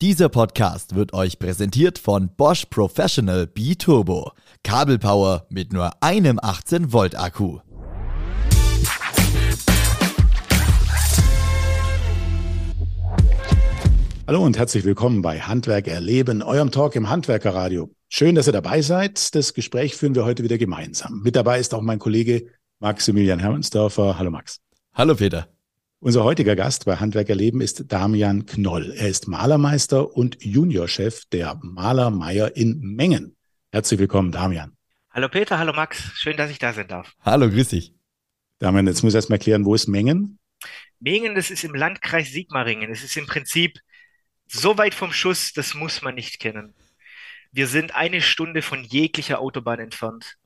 Dieser 0.00 0.28
Podcast 0.28 0.94
wird 0.94 1.12
euch 1.12 1.40
präsentiert 1.40 1.98
von 1.98 2.28
Bosch 2.36 2.66
Professional 2.66 3.48
B-Turbo. 3.48 4.30
Kabelpower 4.62 5.48
mit 5.50 5.72
nur 5.72 5.90
einem 6.00 6.38
18 6.40 6.92
Volt 6.92 7.18
Akku. 7.18 7.58
Hallo 14.28 14.44
und 14.44 14.56
herzlich 14.56 14.84
willkommen 14.84 15.20
bei 15.20 15.40
Handwerk 15.40 15.88
erleben, 15.88 16.44
eurem 16.44 16.70
Talk 16.70 16.94
im 16.94 17.08
Handwerkerradio. 17.08 17.90
Schön, 18.08 18.36
dass 18.36 18.46
ihr 18.46 18.52
dabei 18.52 18.82
seid. 18.82 19.34
Das 19.34 19.52
Gespräch 19.52 19.96
führen 19.96 20.14
wir 20.14 20.24
heute 20.24 20.44
wieder 20.44 20.58
gemeinsam. 20.58 21.22
Mit 21.24 21.34
dabei 21.34 21.58
ist 21.58 21.74
auch 21.74 21.82
mein 21.82 21.98
Kollege 21.98 22.46
Maximilian 22.78 23.40
Hermannsdörfer. 23.40 24.16
Hallo 24.16 24.30
Max. 24.30 24.60
Hallo 24.94 25.16
Peter. 25.16 25.48
Unser 26.00 26.22
heutiger 26.22 26.54
Gast 26.54 26.84
bei 26.84 26.94
Handwerk 26.94 27.28
erleben 27.28 27.60
ist 27.60 27.90
Damian 27.90 28.46
Knoll. 28.46 28.92
Er 28.96 29.08
ist 29.08 29.26
Malermeister 29.26 30.16
und 30.16 30.40
Juniorchef 30.40 31.24
der 31.32 31.58
Malermeier 31.60 32.54
in 32.54 32.78
Mengen. 32.78 33.36
Herzlich 33.72 33.98
willkommen, 33.98 34.30
Damian. 34.30 34.76
Hallo 35.10 35.28
Peter, 35.28 35.58
hallo 35.58 35.72
Max. 35.72 36.12
Schön, 36.14 36.36
dass 36.36 36.52
ich 36.52 36.60
da 36.60 36.72
sein 36.72 36.86
darf. 36.86 37.14
Hallo, 37.22 37.50
grüß 37.50 37.70
dich. 37.70 37.94
Damian, 38.60 38.86
jetzt 38.86 39.02
muss 39.02 39.12
ich 39.12 39.16
erst 39.16 39.28
mal 39.28 39.40
klären, 39.40 39.64
wo 39.64 39.74
ist 39.74 39.88
Mengen? 39.88 40.38
Mengen, 41.00 41.34
das 41.34 41.50
ist 41.50 41.64
im 41.64 41.74
Landkreis 41.74 42.30
Sigmaringen. 42.30 42.92
Es 42.92 43.02
ist 43.02 43.16
im 43.16 43.26
Prinzip 43.26 43.80
so 44.46 44.78
weit 44.78 44.94
vom 44.94 45.10
Schuss, 45.10 45.52
das 45.52 45.74
muss 45.74 46.02
man 46.02 46.14
nicht 46.14 46.38
kennen. 46.38 46.74
Wir 47.50 47.66
sind 47.66 47.96
eine 47.96 48.20
Stunde 48.20 48.62
von 48.62 48.84
jeglicher 48.84 49.40
Autobahn 49.40 49.80
entfernt. 49.80 50.36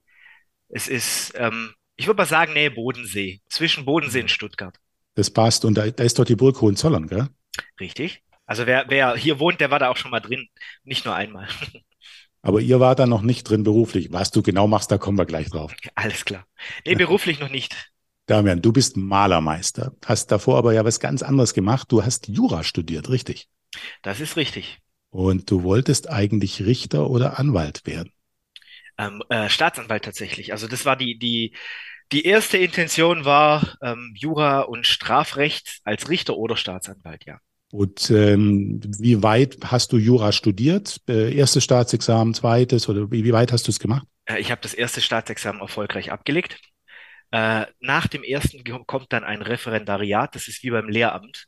Es 0.71 0.89
ist, 0.89 1.35
ähm, 1.37 1.75
ich 1.97 2.07
würde 2.07 2.17
mal 2.17 2.27
sagen, 2.27 2.55
Nähe 2.55 2.71
Bodensee, 2.71 3.43
zwischen 3.51 3.85
Bodensee 3.85 4.23
und 4.23 4.31
Stuttgart. 4.31 4.79
Das 5.15 5.31
passt. 5.31 5.65
Und 5.65 5.75
da, 5.75 5.91
da 5.91 6.05
ist 6.05 6.19
dort 6.19 6.29
die 6.29 6.37
Burg 6.37 6.61
Hohenzollern, 6.61 7.07
gell? 7.07 7.29
Richtig. 7.81 8.23
Also 8.47 8.67
wer, 8.67 8.87
wer 8.89 9.17
hier 9.17 9.39
wohnt, 9.39 9.61
der 9.61 9.71
war 9.71 9.79
da 9.79 9.89
auch 9.89 9.97
schon 9.97 10.11
mal 10.11 10.21
drin. 10.21 10.49
Nicht 10.85 11.05
nur 11.05 11.15
einmal. 11.15 11.49
Aber 12.43 12.61
ihr 12.61 12.81
wart 12.81 12.99
da 12.99 13.07
noch 13.07 13.23
nicht 13.23 13.45
drin 13.45 13.63
beruflich. 13.63 14.13
Was 14.13 14.33
du 14.33 14.43
genau 14.43 14.67
machst, 14.67 14.91
da 14.91 14.99
kommen 14.99 15.17
wir 15.17 15.27
gleich 15.27 15.49
drauf. 15.49 15.75
Alles 15.95 16.25
klar. 16.25 16.45
Nee, 16.85 16.97
beruflich 16.97 17.39
noch 17.39 17.51
nicht. 17.51 17.93
Damian, 18.27 18.63
du 18.63 18.73
bist 18.73 18.97
Malermeister, 18.97 19.95
hast 20.05 20.31
davor 20.31 20.59
aber 20.59 20.73
ja 20.73 20.85
was 20.85 21.01
ganz 21.01 21.23
anderes 21.23 21.55
gemacht. 21.55 21.91
Du 21.91 22.05
hast 22.05 22.29
Jura 22.29 22.63
studiert, 22.63 23.09
richtig? 23.09 23.49
Das 24.03 24.21
ist 24.21 24.37
richtig. 24.37 24.79
Und 25.11 25.51
du 25.51 25.63
wolltest 25.63 26.09
eigentlich 26.09 26.65
Richter 26.65 27.11
oder 27.11 27.39
Anwalt 27.39 27.85
werden? 27.85 28.13
Ähm, 28.99 29.23
äh, 29.29 29.49
Staatsanwalt 29.49 30.05
tatsächlich. 30.05 30.53
Also 30.53 30.69
das 30.69 30.85
war 30.85 30.97
die, 30.97 31.19
die, 31.19 31.55
die 32.13 32.25
erste 32.25 32.59
Intention 32.59 33.25
war 33.25 33.77
ähm, 33.83 34.13
Jura 34.17 34.61
und 34.61 34.87
Strafrecht 34.87 35.81
als 35.85 36.09
Richter 36.09 36.37
oder 36.37 36.57
Staatsanwalt, 36.57 37.25
ja. 37.27 37.39
Und 37.71 38.11
ähm, 38.11 38.81
wie 38.99 39.23
weit 39.23 39.57
hast 39.65 39.93
du 39.93 39.97
Jura 39.97 40.33
studiert? 40.33 41.01
Äh, 41.09 41.35
erstes 41.35 41.65
Staatsexamen, 41.65 42.35
zweites 42.35 42.89
oder 42.89 43.11
wie, 43.11 43.33
weit 43.33 43.51
hast 43.51 43.67
du 43.67 43.71
es 43.71 43.79
gemacht? 43.79 44.07
Äh, 44.27 44.41
ich 44.41 44.51
habe 44.51 44.61
das 44.61 44.75
erste 44.75 45.01
Staatsexamen 45.01 45.63
erfolgreich 45.63 46.13
abgelegt. 46.13 46.59
Äh, 47.31 47.65
nach 47.81 48.09
dem 48.09 48.25
ersten 48.25 48.63
kommt 48.87 49.13
dann 49.15 49.25
ein 49.25 49.41
Referendariat, 49.41 50.35
das 50.35 50.49
ist 50.49 50.63
wie 50.63 50.71
beim 50.71 50.89
Lehramt 50.89 51.47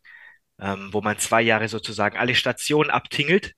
ähm, 0.61 0.93
wo 0.93 1.01
man 1.01 1.19
zwei 1.19 1.43
Jahre 1.43 1.69
sozusagen 1.69 2.17
alle 2.17 2.35
Stationen 2.35 2.91
abtingelt, 2.91 3.55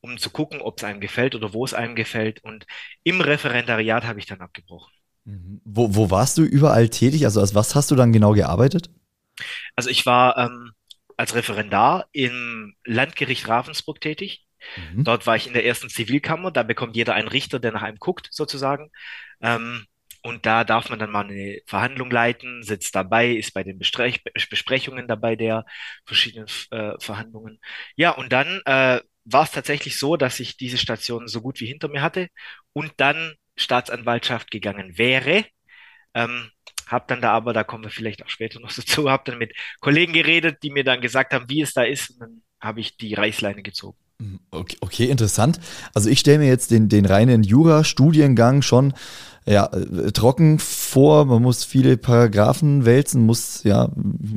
um 0.00 0.18
zu 0.18 0.30
gucken, 0.30 0.60
ob 0.60 0.78
es 0.78 0.84
einem 0.84 1.00
gefällt 1.00 1.34
oder 1.34 1.52
wo 1.52 1.64
es 1.64 1.74
einem 1.74 1.94
gefällt. 1.94 2.42
Und 2.44 2.66
im 3.02 3.20
Referendariat 3.20 4.04
habe 4.04 4.18
ich 4.18 4.26
dann 4.26 4.40
abgebrochen. 4.40 4.92
Wo, 5.64 5.94
wo 5.94 6.10
warst 6.10 6.38
du 6.38 6.42
überall 6.42 6.88
tätig? 6.88 7.24
Also 7.24 7.40
als 7.40 7.54
was 7.54 7.74
hast 7.74 7.90
du 7.90 7.96
dann 7.96 8.12
genau 8.12 8.32
gearbeitet? 8.32 8.90
Also 9.74 9.90
ich 9.90 10.06
war 10.06 10.38
ähm, 10.38 10.72
als 11.16 11.34
Referendar 11.34 12.06
im 12.12 12.74
Landgericht 12.84 13.48
Ravensburg 13.48 14.00
tätig. 14.00 14.46
Mhm. 14.76 15.04
Dort 15.04 15.26
war 15.26 15.36
ich 15.36 15.48
in 15.48 15.52
der 15.52 15.66
ersten 15.66 15.88
Zivilkammer. 15.88 16.52
Da 16.52 16.62
bekommt 16.62 16.96
jeder 16.96 17.14
einen 17.14 17.28
Richter, 17.28 17.58
der 17.58 17.72
nach 17.72 17.82
einem 17.82 17.98
guckt, 17.98 18.28
sozusagen. 18.30 18.90
Ähm, 19.40 19.86
und 20.22 20.46
da 20.46 20.64
darf 20.64 20.90
man 20.90 20.98
dann 20.98 21.10
mal 21.10 21.24
eine 21.24 21.60
Verhandlung 21.66 22.10
leiten, 22.10 22.62
sitzt 22.62 22.94
dabei, 22.94 23.30
ist 23.30 23.54
bei 23.54 23.62
den 23.62 23.78
Besprech 23.78 24.24
Besprechungen 24.50 25.06
dabei 25.06 25.36
der 25.36 25.64
verschiedenen 26.04 26.48
äh, 26.70 26.92
Verhandlungen. 26.98 27.60
Ja, 27.96 28.10
und 28.10 28.32
dann 28.32 28.60
äh, 28.64 29.00
war 29.24 29.42
es 29.44 29.50
tatsächlich 29.52 29.98
so, 29.98 30.16
dass 30.16 30.40
ich 30.40 30.56
diese 30.56 30.78
Station 30.78 31.28
so 31.28 31.40
gut 31.42 31.60
wie 31.60 31.66
hinter 31.66 31.88
mir 31.88 32.02
hatte 32.02 32.28
und 32.72 32.92
dann 32.96 33.34
Staatsanwaltschaft 33.56 34.50
gegangen 34.50 34.98
wäre. 34.98 35.44
Ähm, 36.14 36.50
hab 36.86 37.08
dann 37.08 37.20
da 37.20 37.32
aber, 37.32 37.52
da 37.52 37.64
kommen 37.64 37.84
wir 37.84 37.90
vielleicht 37.90 38.24
auch 38.24 38.28
später 38.28 38.60
noch 38.60 38.72
dazu, 38.76 39.10
hab 39.10 39.24
dann 39.24 39.38
mit 39.38 39.52
Kollegen 39.80 40.12
geredet, 40.12 40.58
die 40.62 40.70
mir 40.70 40.84
dann 40.84 41.00
gesagt 41.00 41.32
haben, 41.32 41.48
wie 41.48 41.62
es 41.62 41.72
da 41.72 41.82
ist. 41.82 42.10
Und 42.10 42.20
dann 42.20 42.42
habe 42.60 42.80
ich 42.80 42.96
die 42.96 43.14
Reißleine 43.14 43.62
gezogen. 43.62 43.98
Mhm, 44.18 44.40
okay, 44.50 44.76
okay, 44.80 45.04
interessant. 45.06 45.60
Also 45.94 46.08
ich 46.08 46.20
stelle 46.20 46.38
mir 46.38 46.48
jetzt 46.48 46.70
den, 46.70 46.88
den 46.88 47.04
reinen 47.04 47.42
Jura-Studiengang 47.42 48.62
schon 48.62 48.94
ja, 49.48 49.66
äh, 49.66 50.10
trocken 50.12 50.58
vor. 50.58 51.24
Man 51.24 51.42
muss 51.42 51.64
viele 51.64 51.96
Paragraphen 51.96 52.84
wälzen, 52.84 53.24
muss 53.24 53.62
ja 53.62 53.90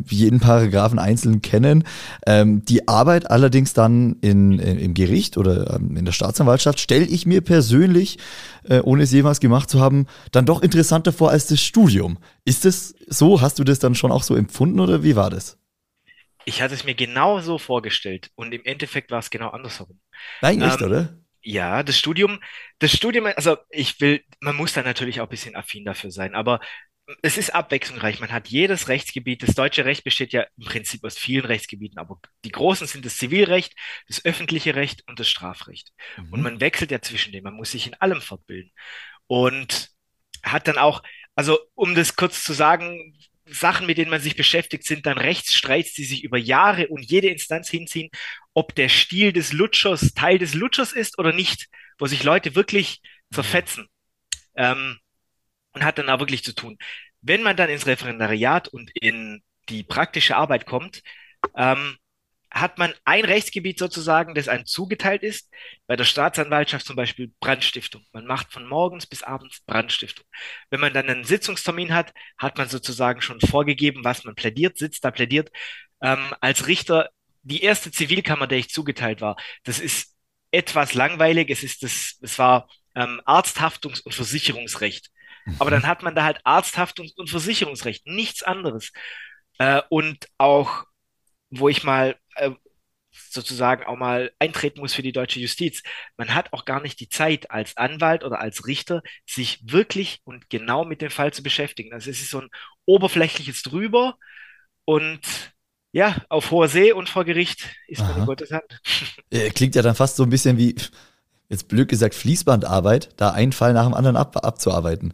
jeden 0.07 0.39
Paragraphen 0.39 0.99
einzeln 0.99 1.41
kennen. 1.41 1.83
Ähm, 2.27 2.63
die 2.65 2.87
Arbeit 2.87 3.29
allerdings 3.29 3.73
dann 3.73 4.17
in, 4.21 4.59
in 4.59 4.77
im 4.77 4.93
Gericht 4.93 5.37
oder 5.37 5.75
ähm, 5.75 5.97
in 5.97 6.05
der 6.05 6.11
Staatsanwaltschaft 6.11 6.79
stelle 6.79 7.05
ich 7.05 7.25
mir 7.25 7.41
persönlich, 7.41 8.19
äh, 8.63 8.79
ohne 8.81 9.03
es 9.03 9.11
jemals 9.11 9.39
gemacht 9.39 9.69
zu 9.69 9.79
haben, 9.79 10.05
dann 10.31 10.45
doch 10.45 10.61
interessanter 10.61 11.11
vor 11.11 11.31
als 11.31 11.47
das 11.47 11.59
Studium. 11.59 12.19
Ist 12.45 12.65
es 12.65 12.95
so? 13.07 13.41
Hast 13.41 13.59
du 13.59 13.63
das 13.63 13.79
dann 13.79 13.95
schon 13.95 14.11
auch 14.11 14.23
so 14.23 14.35
empfunden 14.35 14.79
oder 14.79 15.03
wie 15.03 15.15
war 15.15 15.29
das? 15.29 15.57
Ich 16.45 16.61
hatte 16.61 16.73
es 16.73 16.83
mir 16.83 16.95
genau 16.95 17.41
so 17.41 17.57
vorgestellt 17.57 18.31
und 18.35 18.53
im 18.53 18.63
Endeffekt 18.63 19.11
war 19.11 19.19
es 19.19 19.29
genau 19.29 19.49
andersherum. 19.49 19.99
Nein, 20.41 20.61
echt, 20.61 20.81
ähm, 20.81 20.87
oder? 20.87 21.17
Ja, 21.41 21.83
das 21.83 21.97
Studium, 21.97 22.39
das 22.79 22.91
Studium, 22.91 23.25
also 23.25 23.57
ich 23.69 23.99
will, 24.01 24.23
man 24.41 24.55
muss 24.55 24.73
da 24.73 24.83
natürlich 24.83 25.21
auch 25.21 25.27
ein 25.27 25.29
bisschen 25.29 25.55
affin 25.55 25.85
dafür 25.85 26.11
sein, 26.11 26.35
aber 26.35 26.59
es 27.21 27.37
ist 27.37 27.53
abwechslungsreich. 27.53 28.19
Man 28.19 28.31
hat 28.31 28.49
jedes 28.49 28.87
Rechtsgebiet. 28.87 29.43
Das 29.43 29.55
deutsche 29.55 29.85
Recht 29.85 30.03
besteht 30.03 30.33
ja 30.33 30.45
im 30.57 30.65
Prinzip 30.65 31.03
aus 31.03 31.17
vielen 31.17 31.45
Rechtsgebieten, 31.45 31.97
aber 31.97 32.19
die 32.45 32.51
großen 32.51 32.87
sind 32.87 33.05
das 33.05 33.17
Zivilrecht, 33.17 33.73
das 34.07 34.23
öffentliche 34.25 34.75
Recht 34.75 35.03
und 35.07 35.19
das 35.19 35.27
Strafrecht. 35.27 35.91
Mhm. 36.17 36.33
Und 36.33 36.41
man 36.41 36.61
wechselt 36.61 36.91
ja 36.91 37.01
zwischen 37.01 37.31
denen. 37.31 37.43
Man 37.43 37.55
muss 37.55 37.71
sich 37.71 37.87
in 37.87 37.95
allem 37.95 38.21
fortbilden. 38.21 38.71
Und 39.27 39.89
hat 40.43 40.67
dann 40.67 40.77
auch, 40.77 41.03
also 41.35 41.59
um 41.75 41.95
das 41.95 42.15
kurz 42.15 42.43
zu 42.43 42.53
sagen, 42.53 43.17
Sachen, 43.45 43.87
mit 43.87 43.97
denen 43.97 44.11
man 44.11 44.21
sich 44.21 44.35
beschäftigt, 44.35 44.85
sind 44.85 45.05
dann 45.05 45.17
Rechtsstreits, 45.17 45.93
die 45.93 46.05
sich 46.05 46.23
über 46.23 46.37
Jahre 46.37 46.87
und 46.87 47.03
jede 47.03 47.29
Instanz 47.29 47.69
hinziehen, 47.69 48.09
ob 48.59 48.75
der 48.75 48.89
Stil 48.89 49.31
des 49.31 49.53
Lutschers 49.53 50.13
Teil 50.13 50.37
des 50.37 50.53
Lutschers 50.53 50.91
ist 50.91 51.17
oder 51.17 51.31
nicht, 51.31 51.69
wo 51.97 52.07
sich 52.07 52.23
Leute 52.23 52.55
wirklich 52.55 53.01
zerfetzen. 53.31 53.87
Ähm, 54.55 54.99
und 55.71 55.85
hat 55.85 55.97
dann 55.97 56.09
auch 56.09 56.19
wirklich 56.19 56.43
zu 56.43 56.53
tun. 56.53 56.77
Wenn 57.21 57.41
man 57.41 57.55
dann 57.55 57.69
ins 57.69 57.85
Referendariat 57.85 58.67
und 58.67 58.91
in 58.99 59.43
die 59.69 59.83
praktische 59.83 60.35
Arbeit 60.35 60.65
kommt, 60.65 61.03
ähm, 61.55 61.95
hat 62.51 62.77
man 62.77 62.93
ein 63.05 63.23
Rechtsgebiet 63.23 63.79
sozusagen, 63.79 64.35
das 64.35 64.49
einem 64.49 64.65
zugeteilt 64.65 65.23
ist. 65.23 65.49
Bei 65.87 65.95
der 65.95 66.03
Staatsanwaltschaft 66.03 66.85
zum 66.85 66.97
Beispiel 66.97 67.31
Brandstiftung. 67.39 68.05
Man 68.11 68.25
macht 68.25 68.51
von 68.51 68.67
morgens 68.67 69.07
bis 69.07 69.23
abends 69.23 69.61
Brandstiftung. 69.61 70.25
Wenn 70.69 70.81
man 70.81 70.93
dann 70.93 71.07
einen 71.07 71.23
Sitzungstermin 71.23 71.93
hat, 71.93 72.11
hat 72.37 72.57
man 72.57 72.67
sozusagen 72.67 73.21
schon 73.21 73.39
vorgegeben, 73.39 74.03
was 74.03 74.25
man 74.25 74.35
plädiert, 74.35 74.77
sitzt 74.77 75.05
da 75.05 75.11
plädiert. 75.11 75.49
Ähm, 76.01 76.33
als 76.41 76.67
Richter, 76.67 77.09
die 77.49 77.63
erste 77.63 77.91
Zivilkammer, 77.91 78.47
der 78.47 78.59
ich 78.59 78.69
zugeteilt 78.69 79.21
war, 79.21 79.37
das 79.63 79.79
ist 79.79 80.15
etwas 80.51 80.93
langweilig. 80.93 81.49
Es 81.49 81.63
ist 81.63 81.83
das, 81.83 82.17
es 82.21 82.39
war 82.39 82.69
ähm, 82.95 83.21
Arzthaftungs- 83.25 84.01
und 84.03 84.13
Versicherungsrecht. 84.13 85.09
Aber 85.59 85.71
dann 85.71 85.87
hat 85.87 86.03
man 86.03 86.15
da 86.15 86.23
halt 86.23 86.45
Arzthaftungs- 86.45 87.15
und 87.17 87.29
Versicherungsrecht, 87.29 88.05
nichts 88.05 88.43
anderes. 88.43 88.91
Äh, 89.57 89.81
und 89.89 90.27
auch, 90.37 90.85
wo 91.49 91.69
ich 91.69 91.83
mal 91.83 92.17
äh, 92.35 92.51
sozusagen 93.11 93.83
auch 93.85 93.97
mal 93.97 94.31
eintreten 94.39 94.79
muss 94.79 94.93
für 94.93 95.01
die 95.01 95.11
deutsche 95.11 95.39
Justiz. 95.39 95.83
Man 96.17 96.33
hat 96.35 96.53
auch 96.53 96.65
gar 96.65 96.81
nicht 96.81 96.99
die 96.99 97.09
Zeit 97.09 97.51
als 97.51 97.77
Anwalt 97.77 98.23
oder 98.23 98.39
als 98.39 98.67
Richter, 98.67 99.01
sich 99.25 99.59
wirklich 99.63 100.21
und 100.23 100.49
genau 100.49 100.85
mit 100.85 101.01
dem 101.01 101.11
Fall 101.11 101.33
zu 101.33 101.43
beschäftigen. 101.43 101.93
Also 101.93 102.09
es 102.09 102.21
ist 102.21 102.29
so 102.29 102.41
ein 102.41 102.49
oberflächliches 102.85 103.63
drüber 103.63 104.17
und 104.85 105.21
ja, 105.91 106.15
auf 106.29 106.51
hoher 106.51 106.67
See 106.67 106.91
und 106.91 107.09
vor 107.09 107.25
Gericht 107.25 107.65
ist 107.87 108.01
man 108.01 108.17
in 108.17 108.25
Gottes 108.25 108.51
Hand. 108.51 108.81
Klingt 109.55 109.75
ja 109.75 109.81
dann 109.81 109.95
fast 109.95 110.15
so 110.15 110.23
ein 110.23 110.29
bisschen 110.29 110.57
wie, 110.57 110.75
jetzt 111.49 111.67
blöd 111.67 111.89
gesagt, 111.89 112.15
Fließbandarbeit, 112.15 113.09
da 113.17 113.31
einen 113.31 113.51
Fall 113.51 113.73
nach 113.73 113.85
dem 113.85 113.93
anderen 113.93 114.15
ab, 114.15 114.45
abzuarbeiten. 114.45 115.13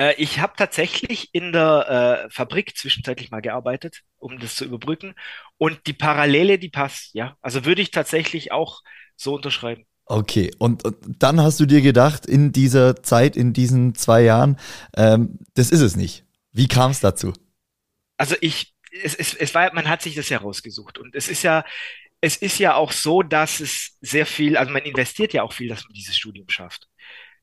Äh, 0.00 0.14
ich 0.16 0.40
habe 0.40 0.54
tatsächlich 0.56 1.30
in 1.32 1.52
der 1.52 2.24
äh, 2.26 2.30
Fabrik 2.30 2.76
zwischenzeitlich 2.76 3.30
mal 3.30 3.40
gearbeitet, 3.40 4.02
um 4.18 4.38
das 4.38 4.56
zu 4.56 4.64
überbrücken. 4.64 5.14
Und 5.58 5.86
die 5.86 5.92
Parallele, 5.92 6.58
die 6.58 6.70
passt, 6.70 7.14
ja. 7.14 7.36
Also 7.42 7.64
würde 7.64 7.82
ich 7.82 7.90
tatsächlich 7.90 8.50
auch 8.50 8.82
so 9.16 9.34
unterschreiben. 9.34 9.84
Okay, 10.06 10.50
und, 10.58 10.84
und 10.84 10.96
dann 11.22 11.40
hast 11.40 11.60
du 11.60 11.66
dir 11.66 11.82
gedacht, 11.82 12.26
in 12.26 12.50
dieser 12.50 13.02
Zeit, 13.02 13.36
in 13.36 13.52
diesen 13.52 13.94
zwei 13.94 14.22
Jahren, 14.22 14.58
ähm, 14.96 15.38
das 15.54 15.70
ist 15.70 15.82
es 15.82 15.94
nicht. 15.94 16.24
Wie 16.50 16.66
kam 16.66 16.90
es 16.90 17.00
dazu? 17.00 17.32
Also 18.16 18.34
ich, 18.40 18.69
es, 18.90 19.14
es, 19.14 19.34
es 19.34 19.54
war, 19.54 19.72
man 19.74 19.88
hat 19.88 20.02
sich 20.02 20.14
das 20.14 20.28
ja 20.28 20.38
rausgesucht. 20.38 20.98
Und 20.98 21.14
es 21.14 21.28
ist 21.28 21.42
ja, 21.42 21.64
es 22.20 22.36
ist 22.36 22.58
ja 22.58 22.74
auch 22.74 22.92
so, 22.92 23.22
dass 23.22 23.60
es 23.60 23.96
sehr 24.00 24.26
viel, 24.26 24.56
also 24.56 24.72
man 24.72 24.82
investiert 24.82 25.32
ja 25.32 25.42
auch 25.42 25.52
viel, 25.52 25.68
dass 25.68 25.84
man 25.84 25.94
dieses 25.94 26.16
Studium 26.16 26.48
schafft. 26.48 26.88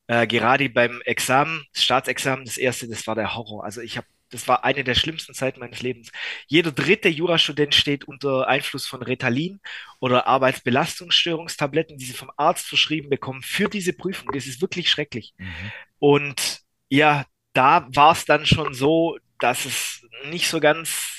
Äh, 0.08 0.28
gerade 0.28 0.70
beim 0.70 1.02
Examen, 1.02 1.66
das 1.74 1.84
Staatsexamen, 1.84 2.46
das 2.46 2.58
erste, 2.58 2.88
das 2.88 3.08
war 3.08 3.16
der 3.16 3.36
Horror. 3.36 3.64
Also 3.64 3.82
ich 3.82 3.98
habe, 3.98 4.08
das 4.30 4.48
war 4.48 4.64
eine 4.64 4.84
der 4.84 4.96
schlimmsten 4.96 5.34
Zeiten 5.34 5.60
meines 5.60 5.82
Lebens. 5.82 6.12
Jeder 6.48 6.72
dritte 6.72 7.10
Jurastudent 7.10 7.74
steht 7.74 8.06
unter 8.06 8.48
Einfluss 8.48 8.86
von 8.86 9.02
Ritalin 9.02 9.60
oder 10.00 10.28
Arbeitsbelastungsstörungstabletten, 10.28 11.98
die 11.98 12.06
sie 12.06 12.14
vom 12.14 12.32
Arzt 12.38 12.68
verschrieben 12.68 13.10
bekommen 13.10 13.42
für 13.42 13.70
diese 13.70 13.94
Prüfung. 13.94 14.32
Das 14.34 14.46
ist 14.46 14.62
wirklich 14.62 14.90
schrecklich. 14.90 15.34
Mhm. 15.38 15.72
Und 16.00 16.60
ja, 16.90 17.26
da 17.54 17.88
war 17.90 18.12
es 18.12 18.26
dann 18.26 18.46
schon 18.46 18.74
so, 18.74 19.18
dass 19.40 19.66
es 19.66 20.06
nicht 20.26 20.48
so 20.48 20.60
ganz 20.60 21.18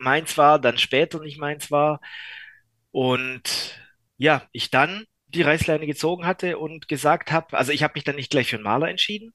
meins 0.00 0.36
war, 0.38 0.58
dann 0.58 0.78
später 0.78 1.20
nicht 1.20 1.38
meins 1.38 1.70
war. 1.70 2.00
Und 2.90 3.80
ja, 4.16 4.48
ich 4.52 4.70
dann 4.70 5.04
die 5.28 5.42
Reißleine 5.42 5.86
gezogen 5.86 6.26
hatte 6.26 6.58
und 6.58 6.88
gesagt 6.88 7.30
habe, 7.32 7.56
also 7.56 7.72
ich 7.72 7.82
habe 7.82 7.92
mich 7.94 8.04
dann 8.04 8.16
nicht 8.16 8.30
gleich 8.30 8.50
für 8.50 8.56
einen 8.56 8.64
Maler 8.64 8.88
entschieden, 8.88 9.32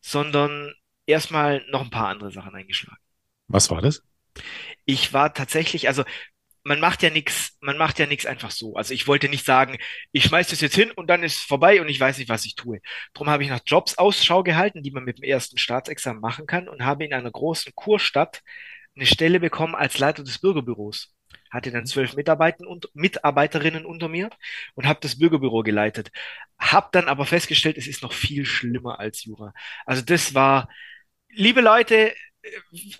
sondern 0.00 0.72
erstmal 1.06 1.64
noch 1.70 1.82
ein 1.82 1.90
paar 1.90 2.08
andere 2.08 2.30
Sachen 2.32 2.54
eingeschlagen. 2.54 3.00
Was 3.46 3.70
war 3.70 3.80
das? 3.80 4.02
Ich 4.84 5.12
war 5.12 5.32
tatsächlich, 5.34 5.88
also 5.88 6.04
man 6.64 6.80
macht 6.80 7.02
ja 7.02 7.10
nichts, 7.10 7.56
man 7.60 7.78
macht 7.78 7.98
ja 7.98 8.06
nichts 8.06 8.26
einfach 8.26 8.50
so. 8.50 8.74
Also 8.74 8.92
ich 8.94 9.06
wollte 9.06 9.28
nicht 9.28 9.44
sagen, 9.46 9.78
ich 10.12 10.24
schmeiß 10.24 10.48
das 10.48 10.60
jetzt 10.60 10.74
hin 10.74 10.90
und 10.90 11.08
dann 11.08 11.22
ist 11.22 11.36
es 11.36 11.42
vorbei 11.42 11.80
und 11.80 11.88
ich 11.88 11.98
weiß 11.98 12.18
nicht, 12.18 12.28
was 12.28 12.44
ich 12.44 12.56
tue. 12.56 12.80
Darum 13.14 13.30
habe 13.30 13.42
ich 13.42 13.48
nach 13.48 13.60
Jobs 13.64 13.96
Ausschau 13.96 14.42
gehalten, 14.42 14.82
die 14.82 14.90
man 14.90 15.04
mit 15.04 15.18
dem 15.18 15.24
ersten 15.24 15.56
Staatsexamen 15.58 16.20
machen 16.20 16.46
kann 16.46 16.68
und 16.68 16.84
habe 16.84 17.04
in 17.04 17.14
einer 17.14 17.30
großen 17.30 17.72
Kurstadt 17.74 18.42
eine 18.98 19.06
Stelle 19.06 19.40
bekommen 19.40 19.74
als 19.74 19.98
Leiter 19.98 20.24
des 20.24 20.38
Bürgerbüros 20.38 21.14
hatte 21.50 21.70
dann 21.70 21.86
zwölf 21.86 22.14
Mitarbeiter 22.14 22.66
und, 22.66 22.90
Mitarbeiterinnen 22.94 23.86
unter 23.86 24.08
mir 24.08 24.30
und 24.74 24.86
habe 24.86 25.00
das 25.02 25.18
Bürgerbüro 25.18 25.62
geleitet. 25.62 26.10
Hab 26.58 26.92
dann 26.92 27.08
aber 27.08 27.26
festgestellt, 27.26 27.78
es 27.78 27.86
ist 27.86 28.02
noch 28.02 28.12
viel 28.12 28.44
schlimmer 28.44 28.98
als 28.98 29.24
Jura. 29.24 29.52
Also 29.86 30.02
das 30.02 30.34
war, 30.34 30.68
liebe 31.30 31.60
Leute, 31.60 32.14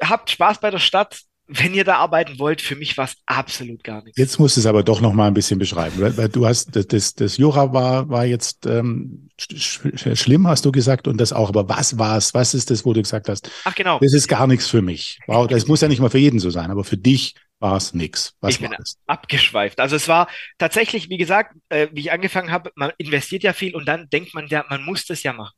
habt 0.02 0.30
Spaß 0.30 0.60
bei 0.60 0.70
der 0.70 0.78
Stadt. 0.78 1.22
Wenn 1.50 1.72
ihr 1.72 1.84
da 1.84 1.96
arbeiten 1.96 2.38
wollt, 2.38 2.60
für 2.60 2.76
mich 2.76 2.98
war 2.98 3.06
es 3.06 3.16
absolut 3.24 3.82
gar 3.82 4.04
nichts. 4.04 4.18
Jetzt 4.18 4.38
musst 4.38 4.56
du 4.56 4.60
es 4.60 4.66
aber 4.66 4.82
doch 4.82 5.00
noch 5.00 5.14
mal 5.14 5.26
ein 5.28 5.34
bisschen 5.34 5.58
beschreiben, 5.58 5.94
weil 5.98 6.28
du 6.28 6.46
hast 6.46 6.76
das, 6.76 6.86
das, 6.86 7.14
das 7.14 7.36
Jura 7.38 7.72
war 7.72 8.08
war 8.10 8.26
jetzt 8.26 8.66
ähm, 8.66 9.28
sch 9.40 9.80
schlimm, 10.14 10.46
hast 10.46 10.66
du 10.66 10.72
gesagt, 10.72 11.08
und 11.08 11.18
das 11.18 11.32
auch. 11.32 11.48
Aber 11.48 11.68
was 11.68 11.98
war 11.98 12.18
es? 12.18 12.34
Was 12.34 12.52
ist 12.52 12.70
das, 12.70 12.84
wo 12.84 12.92
du 12.92 13.00
gesagt 13.00 13.30
hast? 13.30 13.50
Ach 13.64 13.74
genau. 13.74 13.98
Das 13.98 14.12
ist 14.12 14.28
gar 14.28 14.46
nichts 14.46 14.68
für 14.68 14.82
mich. 14.82 15.18
Wow, 15.26 15.46
das 15.46 15.66
muss 15.66 15.80
ja 15.80 15.88
nicht 15.88 16.00
mal 16.00 16.10
für 16.10 16.18
jeden 16.18 16.38
so 16.38 16.50
sein, 16.50 16.70
aber 16.70 16.84
für 16.84 16.98
dich 16.98 17.34
war 17.60 17.76
es 17.76 17.94
nix. 17.94 18.34
Was 18.40 18.54
ich 18.54 18.60
bin 18.60 18.74
es? 18.78 18.98
abgeschweift. 19.06 19.80
Also 19.80 19.96
es 19.96 20.06
war 20.06 20.28
tatsächlich, 20.58 21.08
wie 21.08 21.16
gesagt, 21.16 21.56
äh, 21.70 21.88
wie 21.92 22.00
ich 22.00 22.12
angefangen 22.12 22.52
habe, 22.52 22.70
man 22.76 22.92
investiert 22.98 23.42
ja 23.42 23.52
viel 23.52 23.74
und 23.74 23.86
dann 23.86 24.08
denkt 24.10 24.34
man 24.34 24.46
ja, 24.48 24.64
man 24.68 24.82
muss 24.82 25.06
das 25.06 25.22
ja 25.22 25.32
machen. 25.32 25.54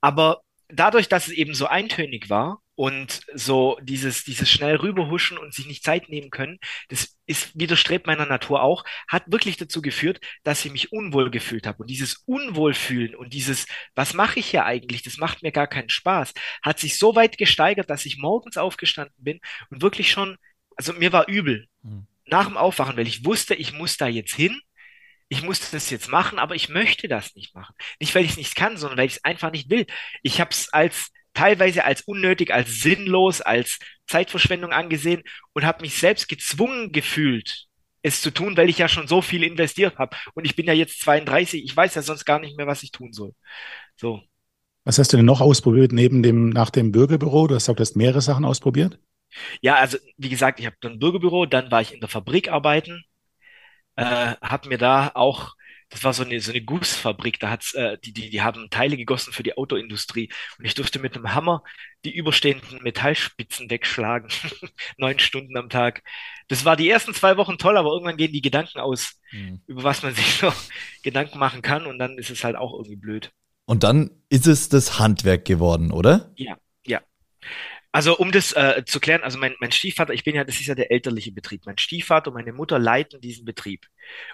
Aber 0.00 0.42
dadurch, 0.68 1.08
dass 1.08 1.28
es 1.28 1.34
eben 1.34 1.54
so 1.54 1.66
eintönig 1.66 2.30
war 2.30 2.62
und 2.74 3.22
so 3.34 3.78
dieses, 3.82 4.24
dieses 4.24 4.50
schnell 4.50 4.76
rüberhuschen 4.76 5.38
und 5.38 5.52
sich 5.52 5.66
nicht 5.66 5.82
Zeit 5.82 6.08
nehmen 6.08 6.30
können, 6.30 6.58
das 6.88 7.16
ist, 7.26 7.58
widerstrebt 7.58 8.06
meiner 8.06 8.26
Natur 8.26 8.62
auch, 8.62 8.84
hat 9.08 9.24
wirklich 9.26 9.56
dazu 9.56 9.82
geführt, 9.82 10.20
dass 10.44 10.64
ich 10.64 10.72
mich 10.72 10.92
unwohl 10.92 11.30
gefühlt 11.30 11.66
habe. 11.66 11.82
Und 11.82 11.90
dieses 11.90 12.22
Unwohlfühlen 12.26 13.14
und 13.14 13.32
dieses, 13.32 13.66
was 13.94 14.14
mache 14.14 14.38
ich 14.38 14.46
hier 14.46 14.64
eigentlich, 14.64 15.02
das 15.02 15.16
macht 15.16 15.42
mir 15.42 15.52
gar 15.52 15.66
keinen 15.66 15.90
Spaß, 15.90 16.34
hat 16.62 16.78
sich 16.78 16.98
so 16.98 17.16
weit 17.16 17.38
gesteigert, 17.38 17.90
dass 17.90 18.06
ich 18.06 18.18
morgens 18.18 18.56
aufgestanden 18.56 19.16
bin 19.18 19.40
und 19.70 19.82
wirklich 19.82 20.10
schon 20.10 20.38
also 20.78 20.92
mir 20.92 21.12
war 21.12 21.28
übel 21.28 21.66
mhm. 21.82 22.06
nach 22.26 22.46
dem 22.46 22.56
Aufwachen, 22.56 22.96
weil 22.96 23.08
ich 23.08 23.24
wusste, 23.24 23.54
ich 23.54 23.72
muss 23.72 23.98
da 23.98 24.06
jetzt 24.06 24.34
hin. 24.34 24.58
Ich 25.28 25.42
muss 25.42 25.70
das 25.70 25.90
jetzt 25.90 26.08
machen, 26.08 26.38
aber 26.38 26.54
ich 26.54 26.68
möchte 26.68 27.06
das 27.06 27.34
nicht 27.34 27.54
machen. 27.54 27.74
Nicht, 28.00 28.14
weil 28.14 28.24
ich 28.24 28.32
es 28.32 28.36
nicht 28.36 28.54
kann, 28.54 28.76
sondern 28.76 28.98
weil 28.98 29.06
ich 29.06 29.16
es 29.16 29.24
einfach 29.24 29.52
nicht 29.52 29.68
will. 29.68 29.86
Ich 30.22 30.40
habe 30.40 30.50
es 30.50 30.72
als 30.72 31.10
teilweise 31.34 31.84
als 31.84 32.02
unnötig, 32.02 32.52
als 32.52 32.80
sinnlos, 32.80 33.40
als 33.40 33.78
Zeitverschwendung 34.06 34.72
angesehen 34.72 35.22
und 35.52 35.64
habe 35.64 35.82
mich 35.82 35.98
selbst 35.98 36.28
gezwungen 36.28 36.90
gefühlt, 36.92 37.66
es 38.02 38.20
zu 38.20 38.32
tun, 38.32 38.56
weil 38.56 38.68
ich 38.68 38.78
ja 38.78 38.88
schon 38.88 39.06
so 39.06 39.22
viel 39.22 39.42
investiert 39.44 39.98
habe. 39.98 40.16
Und 40.34 40.46
ich 40.46 40.56
bin 40.56 40.66
ja 40.66 40.72
jetzt 40.72 41.00
32, 41.00 41.62
ich 41.62 41.76
weiß 41.76 41.94
ja 41.94 42.02
sonst 42.02 42.24
gar 42.24 42.40
nicht 42.40 42.56
mehr, 42.56 42.66
was 42.66 42.82
ich 42.82 42.90
tun 42.90 43.12
soll. 43.12 43.34
So. 43.96 44.22
Was 44.84 44.98
hast 44.98 45.12
du 45.12 45.18
denn 45.18 45.26
noch 45.26 45.40
ausprobiert 45.40 45.92
neben 45.92 46.22
dem, 46.22 46.48
nach 46.48 46.70
dem 46.70 46.90
Bürgerbüro? 46.90 47.46
Du 47.46 47.54
hast 47.54 47.68
hast 47.68 47.96
mehrere 47.96 48.22
Sachen 48.22 48.44
ausprobiert? 48.44 48.98
Ja, 49.60 49.76
also 49.76 49.98
wie 50.16 50.30
gesagt, 50.30 50.58
ich 50.58 50.66
habe 50.66 50.76
dann 50.80 50.98
Bürgerbüro, 50.98 51.46
dann 51.46 51.70
war 51.70 51.82
ich 51.82 51.92
in 51.92 52.00
der 52.00 52.08
Fabrik 52.08 52.50
arbeiten, 52.50 53.04
äh, 53.98 54.36
habe 54.40 54.68
mir 54.68 54.78
da 54.78 55.10
auch, 55.14 55.56
das 55.88 56.04
war 56.04 56.12
so 56.12 56.22
eine, 56.22 56.38
so 56.40 56.52
eine 56.52 56.62
Gussfabrik, 56.62 57.40
da 57.40 57.50
hat's, 57.50 57.74
äh, 57.74 57.98
die, 57.98 58.12
die, 58.12 58.30
die 58.30 58.42
haben 58.42 58.70
Teile 58.70 58.96
gegossen 58.96 59.32
für 59.32 59.42
die 59.42 59.56
Autoindustrie 59.56 60.30
und 60.58 60.64
ich 60.64 60.74
durfte 60.74 61.00
mit 61.00 61.16
einem 61.16 61.34
Hammer 61.34 61.64
die 62.04 62.14
überstehenden 62.14 62.82
Metallspitzen 62.82 63.68
wegschlagen, 63.70 64.30
neun 64.98 65.18
Stunden 65.18 65.56
am 65.56 65.68
Tag. 65.68 66.04
Das 66.46 66.64
war 66.64 66.76
die 66.76 66.88
ersten 66.88 67.12
zwei 67.12 67.36
Wochen 67.36 67.58
toll, 67.58 67.76
aber 67.76 67.90
irgendwann 67.90 68.16
gehen 68.16 68.32
die 68.32 68.42
Gedanken 68.42 68.78
aus, 68.78 69.20
mhm. 69.32 69.62
über 69.66 69.82
was 69.82 70.02
man 70.04 70.14
sich 70.14 70.34
so 70.34 70.52
Gedanken 71.02 71.38
machen 71.38 71.62
kann 71.62 71.86
und 71.86 71.98
dann 71.98 72.18
ist 72.18 72.30
es 72.30 72.44
halt 72.44 72.54
auch 72.54 72.74
irgendwie 72.74 72.96
blöd. 72.96 73.32
Und 73.64 73.82
dann 73.82 74.10
ist 74.28 74.46
es 74.46 74.68
das 74.68 75.00
Handwerk 75.00 75.44
geworden, 75.44 75.90
oder? 75.90 76.32
Ja, 76.36 76.56
ja. 76.86 77.00
Also 77.90 78.18
um 78.18 78.32
das 78.32 78.52
äh, 78.52 78.84
zu 78.84 79.00
klären, 79.00 79.22
also 79.22 79.38
mein, 79.38 79.54
mein 79.60 79.72
Stiefvater, 79.72 80.12
ich 80.12 80.24
bin 80.24 80.34
ja, 80.34 80.44
das 80.44 80.60
ist 80.60 80.66
ja 80.66 80.74
der 80.74 80.90
elterliche 80.90 81.32
Betrieb. 81.32 81.62
Mein 81.64 81.78
Stiefvater 81.78 82.30
und 82.30 82.34
meine 82.34 82.52
Mutter 82.52 82.78
leiten 82.78 83.20
diesen 83.20 83.44
Betrieb. 83.44 83.86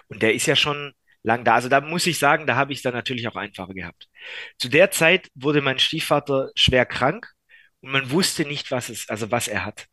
Und 0.07 0.21
der 0.21 0.33
ist 0.33 0.45
ja 0.45 0.55
schon 0.55 0.93
lang 1.23 1.43
da. 1.43 1.55
Also 1.55 1.69
da 1.69 1.81
muss 1.81 2.05
ich 2.05 2.19
sagen, 2.19 2.47
da 2.47 2.55
habe 2.55 2.73
ich 2.73 2.79
es 2.79 2.83
dann 2.83 2.93
natürlich 2.93 3.27
auch 3.27 3.35
einfacher 3.35 3.73
gehabt. 3.73 4.07
Zu 4.57 4.69
der 4.69 4.91
Zeit 4.91 5.29
wurde 5.35 5.61
mein 5.61 5.79
Stiefvater 5.79 6.51
schwer 6.55 6.85
krank 6.85 7.31
und 7.81 7.91
man 7.91 8.11
wusste 8.11 8.45
nicht, 8.45 8.71
was 8.71 8.89
es, 8.89 9.09
also 9.09 9.31
was 9.31 9.47
er 9.47 9.65
hat. 9.65 9.87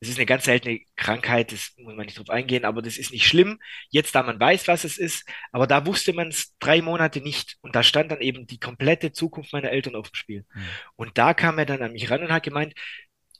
Es 0.00 0.08
ist 0.08 0.18
eine 0.18 0.26
ganz 0.26 0.44
seltene 0.44 0.80
Krankheit, 0.94 1.50
das 1.50 1.72
muss 1.76 1.96
man 1.96 2.06
nicht 2.06 2.18
drauf 2.18 2.30
eingehen, 2.30 2.64
aber 2.64 2.82
das 2.82 2.98
ist 2.98 3.10
nicht 3.10 3.26
schlimm. 3.26 3.58
Jetzt, 3.90 4.14
da 4.14 4.22
man 4.22 4.38
weiß, 4.38 4.68
was 4.68 4.84
es 4.84 4.96
ist, 4.96 5.28
aber 5.50 5.66
da 5.66 5.86
wusste 5.86 6.12
man 6.12 6.28
es 6.28 6.56
drei 6.60 6.82
Monate 6.82 7.20
nicht. 7.20 7.56
Und 7.62 7.74
da 7.74 7.82
stand 7.82 8.12
dann 8.12 8.20
eben 8.20 8.46
die 8.46 8.60
komplette 8.60 9.10
Zukunft 9.10 9.52
meiner 9.52 9.70
Eltern 9.70 9.96
auf 9.96 10.10
dem 10.10 10.14
Spiel. 10.14 10.44
Mhm. 10.54 10.62
Und 10.94 11.18
da 11.18 11.34
kam 11.34 11.58
er 11.58 11.66
dann 11.66 11.82
an 11.82 11.92
mich 11.92 12.10
ran 12.10 12.22
und 12.22 12.30
hat 12.30 12.44
gemeint, 12.44 12.74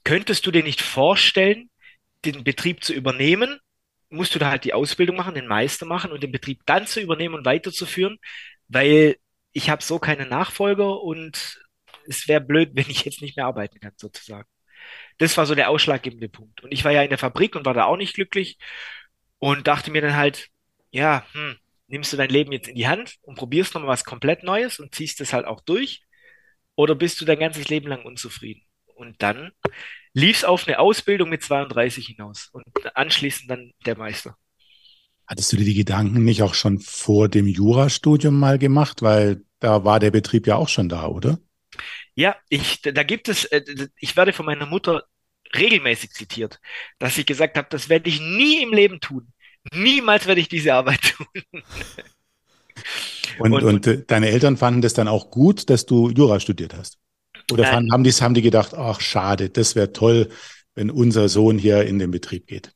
Könntest 0.03 0.45
du 0.45 0.51
dir 0.51 0.63
nicht 0.63 0.81
vorstellen, 0.81 1.69
den 2.25 2.43
Betrieb 2.43 2.83
zu 2.83 2.93
übernehmen? 2.93 3.59
Musst 4.09 4.35
du 4.35 4.39
da 4.39 4.49
halt 4.49 4.63
die 4.63 4.73
Ausbildung 4.73 5.15
machen, 5.17 5.35
den 5.35 5.47
Meister 5.47 5.85
machen 5.85 6.11
und 6.11 6.23
den 6.23 6.31
Betrieb 6.31 6.61
dann 6.65 6.87
zu 6.87 6.99
übernehmen 7.01 7.35
und 7.35 7.45
weiterzuführen, 7.45 8.17
weil 8.67 9.17
ich 9.53 9.69
habe 9.69 9.83
so 9.83 9.99
keine 9.99 10.25
Nachfolger 10.25 11.01
und 11.01 11.59
es 12.07 12.27
wäre 12.27 12.41
blöd, 12.41 12.71
wenn 12.75 12.89
ich 12.89 13.05
jetzt 13.05 13.21
nicht 13.21 13.37
mehr 13.37 13.45
arbeiten 13.45 13.79
kann, 13.79 13.93
sozusagen. 13.97 14.47
Das 15.17 15.37
war 15.37 15.45
so 15.45 15.55
der 15.55 15.69
ausschlaggebende 15.69 16.29
Punkt. 16.29 16.61
Und 16.63 16.71
ich 16.71 16.83
war 16.85 16.91
ja 16.91 17.03
in 17.03 17.09
der 17.09 17.17
Fabrik 17.17 17.55
und 17.55 17.65
war 17.65 17.73
da 17.73 17.85
auch 17.85 17.97
nicht 17.97 18.15
glücklich 18.15 18.57
und 19.39 19.67
dachte 19.67 19.91
mir 19.91 20.01
dann 20.01 20.15
halt, 20.15 20.49
ja, 20.91 21.25
hm, 21.33 21.57
nimmst 21.87 22.13
du 22.13 22.17
dein 22.17 22.29
Leben 22.29 22.51
jetzt 22.51 22.67
in 22.69 22.75
die 22.75 22.87
Hand 22.87 23.17
und 23.21 23.35
probierst 23.37 23.73
nochmal 23.73 23.89
was 23.91 24.05
komplett 24.05 24.43
Neues 24.43 24.79
und 24.79 24.95
ziehst 24.95 25.21
es 25.21 25.33
halt 25.33 25.45
auch 25.45 25.61
durch? 25.61 26.03
Oder 26.75 26.95
bist 26.95 27.21
du 27.21 27.25
dein 27.25 27.39
ganzes 27.39 27.69
Leben 27.69 27.87
lang 27.89 28.05
unzufrieden? 28.05 28.63
Und 28.99 29.15
dann 29.19 29.51
lief 30.13 30.39
es 30.39 30.43
auf 30.43 30.67
eine 30.67 30.79
Ausbildung 30.79 31.29
mit 31.29 31.41
32 31.41 32.05
hinaus 32.05 32.49
und 32.51 32.65
anschließend 32.95 33.49
dann 33.49 33.71
der 33.85 33.97
Meister. 33.97 34.35
Hattest 35.25 35.53
du 35.53 35.57
dir 35.57 35.63
die 35.63 35.73
Gedanken 35.73 36.25
nicht 36.25 36.43
auch 36.43 36.53
schon 36.53 36.79
vor 36.79 37.29
dem 37.29 37.47
Jurastudium 37.47 38.37
mal 38.37 38.59
gemacht? 38.59 39.01
Weil 39.01 39.41
da 39.59 39.85
war 39.85 40.01
der 40.01 40.11
Betrieb 40.11 40.47
ja 40.47 40.57
auch 40.57 40.67
schon 40.67 40.89
da, 40.89 41.07
oder? 41.07 41.39
Ja, 42.13 42.35
ich, 42.49 42.81
da 42.81 43.03
gibt 43.03 43.29
es, 43.29 43.45
äh, 43.45 43.63
ich 43.97 44.17
werde 44.17 44.33
von 44.33 44.45
meiner 44.45 44.65
Mutter 44.65 45.05
regelmäßig 45.55 46.11
zitiert, 46.11 46.59
dass 46.97 47.17
ich 47.17 47.25
gesagt 47.25 47.57
habe, 47.57 47.67
das 47.71 47.87
werde 47.87 48.09
ich 48.09 48.19
nie 48.19 48.61
im 48.61 48.73
Leben 48.73 48.99
tun. 48.99 49.31
Niemals 49.73 50.27
werde 50.27 50.41
ich 50.41 50.49
diese 50.49 50.73
Arbeit 50.73 50.99
tun. 51.01 51.63
Und, 53.39 53.53
und, 53.53 53.63
und, 53.63 53.87
äh, 53.87 54.03
deine 54.05 54.27
Eltern 54.27 54.57
fanden 54.57 54.81
das 54.81 54.93
dann 54.93 55.07
auch 55.07 55.31
gut, 55.31 55.69
dass 55.69 55.85
du 55.85 56.09
Jura 56.09 56.41
studiert 56.41 56.73
hast? 56.73 56.99
Oder 57.51 57.65
fanden, 57.65 57.91
haben, 57.91 58.03
die, 58.03 58.11
haben 58.11 58.33
die 58.33 58.41
gedacht, 58.41 58.73
ach 58.73 59.01
schade, 59.01 59.49
das 59.49 59.75
wäre 59.75 59.93
toll, 59.93 60.29
wenn 60.75 60.89
unser 60.89 61.29
Sohn 61.29 61.57
hier 61.57 61.83
in 61.83 61.99
den 61.99 62.11
Betrieb 62.11 62.47
geht? 62.47 62.73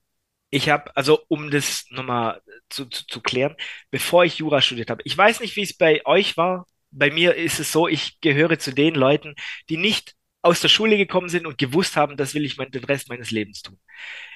Ich 0.49 0.69
habe, 0.69 0.95
also 0.95 1.19
um 1.29 1.49
das 1.49 1.85
nochmal 1.89 2.41
zu, 2.69 2.85
zu, 2.85 3.07
zu 3.07 3.21
klären, 3.21 3.55
bevor 3.89 4.23
ich 4.25 4.37
Jura 4.37 4.61
studiert 4.61 4.89
habe, 4.89 5.01
ich 5.05 5.17
weiß 5.17 5.39
nicht, 5.39 5.55
wie 5.55 5.63
es 5.63 5.75
bei 5.75 6.05
euch 6.05 6.37
war. 6.37 6.67
Bei 6.91 7.09
mir 7.09 7.35
ist 7.35 7.59
es 7.59 7.71
so, 7.71 7.87
ich 7.87 8.19
gehöre 8.21 8.59
zu 8.59 8.71
den 8.71 8.93
Leuten, 8.93 9.33
die 9.69 9.77
nicht 9.77 10.13
aus 10.43 10.59
der 10.59 10.67
Schule 10.67 10.97
gekommen 10.97 11.29
sind 11.29 11.47
und 11.47 11.57
gewusst 11.57 11.95
haben, 11.95 12.17
das 12.17 12.35
will 12.35 12.45
ich 12.45 12.57
mein, 12.57 12.69
den 12.69 12.83
Rest 12.83 13.09
meines 13.09 13.31
Lebens 13.31 13.63
tun. 13.63 13.79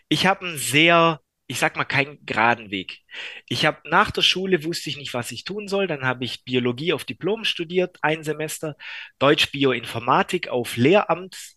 Ich 0.09 0.25
habe 0.25 0.47
einen 0.47 0.57
sehr 0.57 1.19
ich 1.47 1.59
sag 1.59 1.77
mal, 1.77 1.85
keinen 1.85 2.23
geraden 2.25 2.71
Weg. 2.71 2.99
Ich 3.47 3.65
habe 3.65 3.79
nach 3.89 4.11
der 4.11 4.21
Schule 4.21 4.63
wusste 4.65 4.89
ich 4.89 4.97
nicht, 4.97 5.13
was 5.13 5.31
ich 5.31 5.45
tun 5.45 5.67
soll. 5.69 5.87
Dann 5.87 6.03
habe 6.03 6.25
ich 6.25 6.43
Biologie 6.43 6.91
auf 6.93 7.05
Diplom 7.05 7.45
studiert, 7.45 7.97
ein 8.01 8.23
Semester, 8.23 8.75
Deutsch 9.17 9.51
Bioinformatik 9.51 10.49
auf 10.49 10.75
Lehramt. 10.75 11.55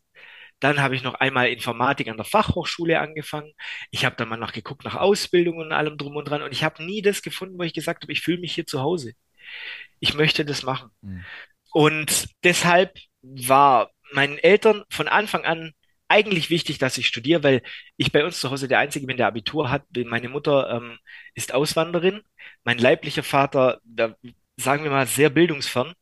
Dann 0.61 0.81
habe 0.81 0.95
ich 0.95 1.03
noch 1.03 1.15
einmal 1.15 1.49
Informatik 1.49 2.09
an 2.09 2.17
der 2.17 2.25
Fachhochschule 2.25 3.01
angefangen. 3.01 3.53
Ich 3.91 4.05
habe 4.05 4.15
dann 4.17 4.29
mal 4.29 4.37
noch 4.37 4.53
geguckt 4.53 4.85
nach 4.85 4.95
Ausbildungen 4.95 5.67
und 5.67 5.73
allem 5.73 5.99
drum 5.99 6.17
und 6.17 6.29
dran. 6.29 6.43
Und 6.43 6.53
ich 6.53 6.63
habe 6.63 6.85
nie 6.85 7.03
das 7.03 7.23
gefunden, 7.23 7.59
wo 7.59 7.65
ich 7.65 7.75
gesagt 7.75 8.05
habe, 8.05 8.13
ich 8.13 8.21
fühle 8.21 8.39
mich 8.39 8.55
hier 8.55 8.67
zu 8.67 8.81
Hause. 8.81 9.15
Ich 9.99 10.15
möchte 10.15 10.45
das 10.45 10.63
machen. 10.63 10.91
Mhm. 11.01 11.25
Und 11.73 12.29
deshalb 12.45 12.97
war 13.23 13.91
meinen 14.13 14.39
Eltern 14.39 14.85
von 14.91 15.09
Anfang 15.09 15.45
an 15.45 15.73
eigentlich 16.11 16.51
wichtig, 16.51 16.79
dass 16.79 16.99
ich 16.99 17.07
studiere, 17.07 17.43
weil 17.45 17.63
ich 17.97 18.13
bei 18.13 18.25
uns 18.25 18.41
zu 18.41 18.51
Hause 18.51 18.69
der 18.69 18.81
Einzige 18.81 19.07
bin, 19.07 19.17
der 19.17 19.29
Abitur 19.29 19.71
hat. 19.71 19.85
Meine 20.07 20.29
Mutter 20.29 20.71
ähm, 20.71 20.99
ist 21.35 21.55
Auswanderin, 21.55 22.23
mein 22.65 22.79
leiblicher 22.79 23.23
Vater, 23.23 23.81
sagen 24.57 24.85
wir 24.85 24.91
mal, 24.91 25.07
sehr 25.07 25.31
bildungsfern. 25.31 25.95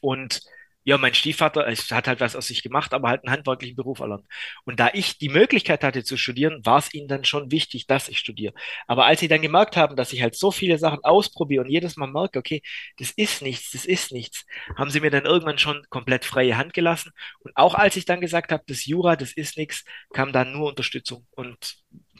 Und 0.00 0.42
ja, 0.84 0.98
mein 0.98 1.14
Stiefvater 1.14 1.66
hat 1.66 2.08
halt 2.08 2.20
was 2.20 2.36
aus 2.36 2.46
sich 2.46 2.62
gemacht, 2.62 2.92
aber 2.92 3.08
halt 3.08 3.24
einen 3.24 3.32
handwerklichen 3.32 3.74
Beruf 3.74 4.00
erlernt. 4.00 4.26
Und 4.64 4.78
da 4.80 4.90
ich 4.92 5.16
die 5.18 5.30
Möglichkeit 5.30 5.82
hatte 5.82 6.04
zu 6.04 6.18
studieren, 6.18 6.60
war 6.64 6.78
es 6.78 6.92
ihnen 6.92 7.08
dann 7.08 7.24
schon 7.24 7.50
wichtig, 7.50 7.86
dass 7.86 8.08
ich 8.08 8.18
studiere. 8.18 8.52
Aber 8.86 9.06
als 9.06 9.20
sie 9.20 9.28
dann 9.28 9.40
gemerkt 9.40 9.76
haben, 9.78 9.96
dass 9.96 10.12
ich 10.12 10.22
halt 10.22 10.36
so 10.36 10.50
viele 10.50 10.78
Sachen 10.78 11.02
ausprobiere 11.02 11.64
und 11.64 11.70
jedes 11.70 11.96
Mal 11.96 12.06
merke, 12.06 12.38
okay, 12.38 12.60
das 12.98 13.12
ist 13.12 13.40
nichts, 13.40 13.70
das 13.70 13.86
ist 13.86 14.12
nichts, 14.12 14.44
haben 14.76 14.90
sie 14.90 15.00
mir 15.00 15.10
dann 15.10 15.24
irgendwann 15.24 15.58
schon 15.58 15.84
komplett 15.88 16.26
freie 16.26 16.58
Hand 16.58 16.74
gelassen. 16.74 17.12
Und 17.40 17.56
auch 17.56 17.74
als 17.74 17.96
ich 17.96 18.04
dann 18.04 18.20
gesagt 18.20 18.52
habe, 18.52 18.62
das 18.66 18.84
Jura, 18.84 19.16
das 19.16 19.32
ist 19.32 19.56
nichts, 19.56 19.84
kam 20.12 20.32
dann 20.32 20.52
nur 20.52 20.68
Unterstützung. 20.68 21.26
Und 21.30 21.76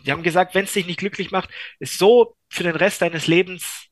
die 0.06 0.10
haben 0.10 0.22
gesagt, 0.22 0.54
wenn 0.54 0.64
es 0.64 0.72
dich 0.72 0.86
nicht 0.86 1.00
glücklich 1.00 1.30
macht, 1.30 1.50
ist 1.80 1.98
so 1.98 2.34
für 2.48 2.62
den 2.62 2.76
Rest 2.76 3.02
deines 3.02 3.26
Lebens, 3.26 3.88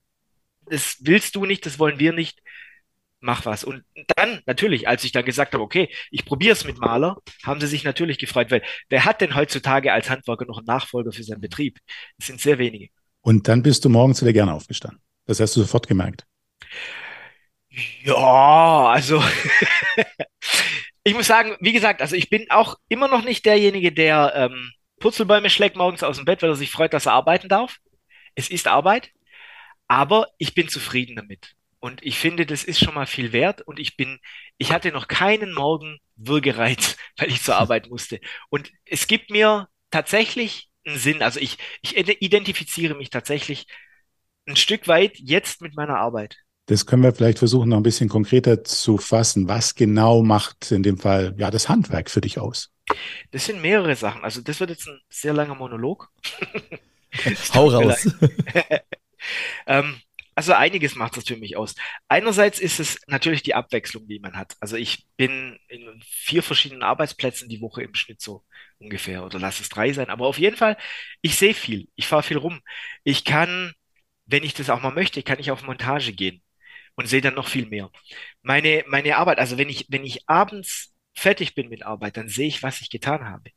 das 0.66 0.96
willst 1.00 1.36
du 1.36 1.44
nicht, 1.44 1.66
das 1.66 1.78
wollen 1.78 1.98
wir 1.98 2.12
nicht 2.12 2.40
mach 3.22 3.46
was. 3.46 3.64
Und 3.64 3.84
dann, 4.16 4.40
natürlich, 4.46 4.88
als 4.88 5.04
ich 5.04 5.12
dann 5.12 5.24
gesagt 5.24 5.54
habe, 5.54 5.62
okay, 5.62 5.88
ich 6.10 6.24
probiere 6.24 6.52
es 6.52 6.64
mit 6.64 6.78
Maler, 6.78 7.16
haben 7.44 7.60
sie 7.60 7.66
sich 7.66 7.84
natürlich 7.84 8.18
gefreut, 8.18 8.50
weil 8.50 8.62
wer 8.88 9.04
hat 9.04 9.20
denn 9.20 9.34
heutzutage 9.34 9.92
als 9.92 10.10
Handwerker 10.10 10.44
noch 10.44 10.58
einen 10.58 10.66
Nachfolger 10.66 11.12
für 11.12 11.24
seinen 11.24 11.40
Betrieb? 11.40 11.78
Das 12.18 12.26
sind 12.26 12.40
sehr 12.40 12.58
wenige. 12.58 12.88
Und 13.20 13.48
dann 13.48 13.62
bist 13.62 13.84
du 13.84 13.88
morgens 13.88 14.20
wieder 14.20 14.32
gerne 14.32 14.52
aufgestanden. 14.52 15.00
Das 15.26 15.40
hast 15.40 15.56
du 15.56 15.60
sofort 15.60 15.86
gemerkt. 15.86 16.26
Ja, 18.02 18.88
also 18.88 19.22
ich 21.04 21.14
muss 21.14 21.26
sagen, 21.26 21.56
wie 21.60 21.72
gesagt, 21.72 22.02
also 22.02 22.16
ich 22.16 22.28
bin 22.28 22.50
auch 22.50 22.76
immer 22.88 23.08
noch 23.08 23.24
nicht 23.24 23.46
derjenige, 23.46 23.92
der 23.92 24.32
ähm, 24.34 24.72
Purzelbäume 25.00 25.48
schlägt 25.48 25.76
morgens 25.76 26.02
aus 26.02 26.16
dem 26.16 26.26
Bett, 26.26 26.42
weil 26.42 26.50
er 26.50 26.56
sich 26.56 26.70
freut, 26.70 26.92
dass 26.92 27.06
er 27.06 27.12
arbeiten 27.12 27.48
darf. 27.48 27.78
Es 28.34 28.50
ist 28.50 28.66
Arbeit, 28.66 29.10
aber 29.88 30.28
ich 30.38 30.54
bin 30.54 30.68
zufrieden 30.68 31.16
damit. 31.16 31.54
Und 31.82 32.00
ich 32.04 32.16
finde, 32.16 32.46
das 32.46 32.62
ist 32.62 32.78
schon 32.78 32.94
mal 32.94 33.06
viel 33.06 33.32
wert. 33.32 33.60
Und 33.62 33.80
ich 33.80 33.96
bin, 33.96 34.20
ich 34.56 34.70
hatte 34.70 34.92
noch 34.92 35.08
keinen 35.08 35.52
Morgen 35.52 35.98
Würgereiz, 36.14 36.96
weil 37.18 37.28
ich 37.28 37.42
zur 37.42 37.56
Arbeit 37.56 37.90
musste. 37.90 38.20
Und 38.50 38.70
es 38.84 39.08
gibt 39.08 39.30
mir 39.30 39.68
tatsächlich 39.90 40.70
einen 40.86 40.96
Sinn. 40.96 41.22
Also 41.22 41.40
ich, 41.40 41.58
ich 41.82 41.96
identifiziere 41.96 42.94
mich 42.94 43.10
tatsächlich 43.10 43.66
ein 44.46 44.54
Stück 44.54 44.86
weit 44.86 45.18
jetzt 45.18 45.60
mit 45.60 45.74
meiner 45.74 45.96
Arbeit. 45.96 46.36
Das 46.66 46.86
können 46.86 47.02
wir 47.02 47.12
vielleicht 47.12 47.40
versuchen, 47.40 47.70
noch 47.70 47.78
ein 47.78 47.82
bisschen 47.82 48.08
konkreter 48.08 48.62
zu 48.62 48.96
fassen. 48.96 49.48
Was 49.48 49.74
genau 49.74 50.22
macht 50.22 50.70
in 50.70 50.84
dem 50.84 50.98
Fall 50.98 51.34
ja 51.36 51.50
das 51.50 51.68
Handwerk 51.68 52.10
für 52.10 52.20
dich 52.20 52.38
aus? 52.38 52.70
Das 53.32 53.46
sind 53.46 53.60
mehrere 53.60 53.96
Sachen. 53.96 54.22
Also 54.22 54.40
das 54.40 54.60
wird 54.60 54.70
jetzt 54.70 54.86
ein 54.86 55.00
sehr 55.08 55.32
langer 55.32 55.56
Monolog. 55.56 56.12
Hau 57.54 57.68
raus. 57.68 58.08
ähm, 59.66 60.00
also 60.34 60.54
einiges 60.54 60.94
macht 60.96 61.16
das 61.16 61.24
für 61.26 61.36
mich 61.36 61.56
aus. 61.56 61.74
Einerseits 62.08 62.58
ist 62.58 62.80
es 62.80 62.98
natürlich 63.06 63.42
die 63.42 63.54
Abwechslung, 63.54 64.06
die 64.08 64.18
man 64.18 64.36
hat. 64.36 64.54
Also 64.60 64.76
ich 64.76 65.06
bin 65.16 65.58
in 65.68 66.02
vier 66.06 66.42
verschiedenen 66.42 66.82
Arbeitsplätzen 66.82 67.48
die 67.48 67.60
Woche 67.60 67.82
im 67.82 67.94
Schnitt 67.94 68.20
so 68.20 68.44
ungefähr 68.78 69.24
oder 69.24 69.38
lass 69.38 69.60
es 69.60 69.68
drei 69.68 69.92
sein. 69.92 70.08
Aber 70.10 70.26
auf 70.26 70.38
jeden 70.38 70.56
Fall, 70.56 70.76
ich 71.20 71.36
sehe 71.36 71.54
viel, 71.54 71.88
ich 71.96 72.06
fahre 72.06 72.22
viel 72.22 72.38
rum. 72.38 72.60
Ich 73.04 73.24
kann, 73.24 73.72
wenn 74.26 74.44
ich 74.44 74.54
das 74.54 74.70
auch 74.70 74.80
mal 74.82 74.92
möchte, 74.92 75.22
kann 75.22 75.38
ich 75.38 75.50
auf 75.50 75.62
Montage 75.62 76.12
gehen 76.12 76.42
und 76.94 77.06
sehe 77.08 77.20
dann 77.20 77.34
noch 77.34 77.48
viel 77.48 77.66
mehr. 77.66 77.90
Meine, 78.42 78.84
meine 78.88 79.16
Arbeit, 79.16 79.38
also 79.38 79.58
wenn 79.58 79.68
ich, 79.68 79.86
wenn 79.90 80.04
ich 80.04 80.28
abends 80.28 80.94
fertig 81.14 81.54
bin 81.54 81.68
mit 81.68 81.82
Arbeit, 81.84 82.16
dann 82.16 82.28
sehe 82.28 82.48
ich, 82.48 82.62
was 82.62 82.80
ich 82.80 82.90
getan 82.90 83.24
habe. 83.24 83.50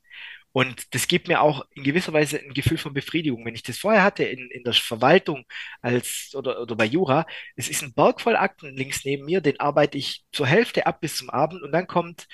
Und 0.56 0.96
das 0.96 1.10
gibt 1.10 1.28
mir 1.28 1.42
auch 1.42 1.66
in 1.72 1.84
gewisser 1.84 2.14
Weise 2.14 2.40
ein 2.40 2.54
Gefühl 2.54 2.78
von 2.78 2.94
Befriedigung. 2.94 3.46
Wenn 3.46 3.56
ich 3.56 3.64
das 3.64 3.78
vorher 3.78 4.04
hatte 4.04 4.24
in, 4.24 4.50
in 4.52 4.64
der 4.64 4.72
Verwaltung 4.72 5.44
als 5.82 6.32
oder, 6.34 6.62
oder 6.62 6.78
bei 6.78 6.86
Jura, 6.86 7.26
es 7.58 7.68
ist 7.68 7.84
ein 7.84 7.94
Berg 7.94 8.22
voll 8.22 8.38
Akten 8.38 8.74
links 8.74 9.04
neben 9.04 9.26
mir, 9.26 9.42
den 9.42 9.60
arbeite 9.60 9.98
ich 9.98 10.24
zur 10.32 10.48
Hälfte 10.48 10.86
ab 10.88 11.02
bis 11.02 11.18
zum 11.18 11.30
Abend 11.30 11.62
und 11.62 11.74
dann 11.74 11.88
kommt 11.88 12.28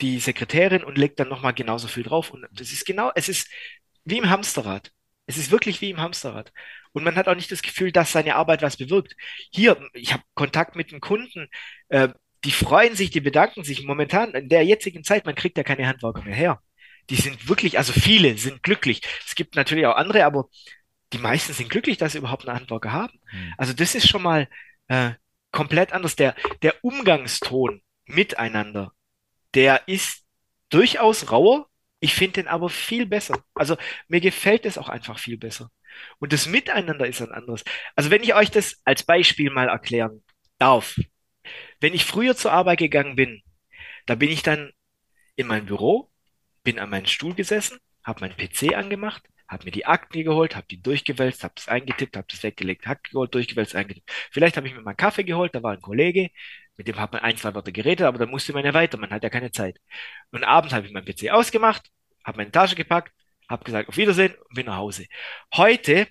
die 0.00 0.18
Sekretärin 0.18 0.82
und 0.82 0.98
legt 0.98 1.20
dann 1.20 1.28
nochmal 1.28 1.54
genauso 1.54 1.86
viel 1.86 2.02
drauf. 2.02 2.32
Und 2.32 2.48
das 2.50 2.72
ist 2.72 2.84
genau, 2.84 3.12
es 3.14 3.28
ist 3.28 3.48
wie 4.04 4.18
im 4.18 4.28
Hamsterrad. 4.28 4.90
Es 5.26 5.36
ist 5.36 5.52
wirklich 5.52 5.80
wie 5.80 5.90
im 5.90 6.00
Hamsterrad. 6.00 6.52
Und 6.92 7.04
man 7.04 7.14
hat 7.14 7.28
auch 7.28 7.36
nicht 7.36 7.52
das 7.52 7.62
Gefühl, 7.62 7.92
dass 7.92 8.10
seine 8.10 8.34
Arbeit 8.34 8.60
was 8.62 8.76
bewirkt. 8.76 9.14
Hier, 9.52 9.80
ich 9.92 10.12
habe 10.12 10.24
Kontakt 10.34 10.74
mit 10.74 10.90
den 10.90 11.00
Kunden, 11.00 11.46
äh, 11.90 12.08
die 12.44 12.50
freuen 12.50 12.96
sich, 12.96 13.10
die 13.10 13.20
bedanken 13.20 13.62
sich. 13.62 13.84
Momentan, 13.84 14.34
in 14.34 14.48
der 14.48 14.64
jetzigen 14.64 15.04
Zeit, 15.04 15.26
man 15.26 15.36
kriegt 15.36 15.56
ja 15.58 15.62
keine 15.62 15.86
Handwerker 15.86 16.22
mehr 16.22 16.34
her 16.34 16.60
die 17.10 17.16
sind 17.16 17.48
wirklich, 17.48 17.78
also 17.78 17.92
viele 17.92 18.36
sind 18.38 18.62
glücklich. 18.62 19.02
Es 19.26 19.34
gibt 19.34 19.56
natürlich 19.56 19.86
auch 19.86 19.96
andere, 19.96 20.24
aber 20.24 20.48
die 21.12 21.18
meisten 21.18 21.52
sind 21.52 21.70
glücklich, 21.70 21.96
dass 21.96 22.12
sie 22.12 22.18
überhaupt 22.18 22.46
einen 22.46 22.58
Handwerker 22.58 22.92
haben. 22.92 23.18
Mhm. 23.32 23.54
Also 23.56 23.72
das 23.72 23.94
ist 23.94 24.08
schon 24.08 24.22
mal 24.22 24.48
äh, 24.88 25.12
komplett 25.50 25.92
anders. 25.92 26.16
Der, 26.16 26.34
der 26.62 26.74
Umgangston 26.82 27.82
miteinander, 28.04 28.92
der 29.54 29.88
ist 29.88 30.24
durchaus 30.68 31.30
rauer. 31.30 31.68
Ich 32.00 32.14
finde 32.14 32.42
den 32.42 32.48
aber 32.48 32.68
viel 32.68 33.06
besser. 33.06 33.42
Also 33.54 33.76
mir 34.06 34.20
gefällt 34.20 34.66
es 34.66 34.78
auch 34.78 34.88
einfach 34.88 35.18
viel 35.18 35.36
besser. 35.36 35.70
Und 36.18 36.32
das 36.32 36.46
Miteinander 36.46 37.06
ist 37.06 37.20
ein 37.20 37.32
anderes. 37.32 37.64
Also 37.96 38.10
wenn 38.10 38.22
ich 38.22 38.34
euch 38.34 38.50
das 38.50 38.80
als 38.84 39.02
Beispiel 39.02 39.50
mal 39.50 39.68
erklären 39.68 40.22
darf. 40.58 40.98
Wenn 41.80 41.94
ich 41.94 42.04
früher 42.04 42.36
zur 42.36 42.52
Arbeit 42.52 42.78
gegangen 42.78 43.16
bin, 43.16 43.42
da 44.06 44.14
bin 44.14 44.30
ich 44.30 44.42
dann 44.42 44.72
in 45.36 45.46
mein 45.46 45.66
Büro, 45.66 46.07
bin 46.68 46.78
an 46.78 46.90
meinen 46.90 47.06
Stuhl 47.06 47.34
gesessen, 47.34 47.78
habe 48.04 48.20
meinen 48.20 48.36
PC 48.36 48.76
angemacht, 48.76 49.22
habe 49.48 49.64
mir 49.64 49.70
die 49.70 49.86
Akten 49.86 50.22
geholt, 50.22 50.54
habe 50.54 50.66
die 50.66 50.82
durchgewälzt, 50.82 51.42
habe 51.42 51.54
das 51.56 51.66
eingetippt, 51.66 52.14
habe 52.14 52.26
das 52.28 52.42
weggelegt, 52.42 52.86
Hack 52.86 53.04
geholt, 53.04 53.34
durchgewälzt, 53.34 53.74
eingetippt. 53.74 54.10
Vielleicht 54.30 54.58
habe 54.58 54.68
ich 54.68 54.74
mir 54.74 54.82
mal 54.82 54.90
einen 54.90 54.98
Kaffee 54.98 55.24
geholt, 55.24 55.54
da 55.54 55.62
war 55.62 55.72
ein 55.72 55.80
Kollege, 55.80 56.28
mit 56.76 56.86
dem 56.86 56.98
hat 56.98 57.10
man 57.14 57.22
ein, 57.22 57.38
zwei 57.38 57.54
Worte 57.54 57.72
geredet, 57.72 58.06
aber 58.06 58.18
dann 58.18 58.28
musste 58.28 58.52
man 58.52 58.66
ja 58.66 58.74
weiter, 58.74 58.98
man 58.98 59.08
hat 59.08 59.22
ja 59.22 59.30
keine 59.30 59.50
Zeit. 59.50 59.80
Und 60.30 60.44
abends 60.44 60.74
habe 60.74 60.86
ich 60.86 60.92
meinen 60.92 61.06
PC 61.06 61.30
ausgemacht, 61.30 61.90
habe 62.22 62.36
meine 62.36 62.52
Tasche 62.52 62.76
gepackt, 62.76 63.14
habe 63.48 63.64
gesagt, 63.64 63.88
auf 63.88 63.96
Wiedersehen 63.96 64.34
und 64.34 64.54
bin 64.54 64.66
nach 64.66 64.76
Hause. 64.76 65.06
Heute, 65.54 66.06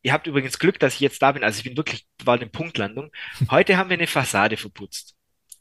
ihr 0.00 0.14
habt 0.14 0.26
übrigens 0.26 0.58
Glück, 0.58 0.78
dass 0.78 0.94
ich 0.94 1.00
jetzt 1.00 1.20
da 1.20 1.32
bin, 1.32 1.44
also 1.44 1.58
ich 1.58 1.64
bin 1.64 1.76
wirklich, 1.76 2.06
war 2.24 2.36
eine 2.36 2.46
Punktlandung. 2.46 3.12
Heute 3.50 3.76
haben 3.76 3.90
wir 3.90 3.98
eine 3.98 4.06
Fassade 4.06 4.56
verputzt. 4.56 5.16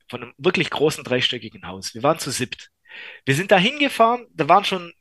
Von 0.10 0.24
einem 0.24 0.34
wirklich 0.38 0.70
großen 0.70 1.04
dreistöckigen 1.04 1.68
Haus. 1.68 1.94
Wir 1.94 2.02
waren 2.02 2.18
zu 2.18 2.32
siebt. 2.32 2.72
Wir 3.26 3.36
sind 3.36 3.52
da 3.52 3.58
hingefahren, 3.58 4.26
da 4.34 4.48
waren 4.50 4.66
schon 4.66 4.94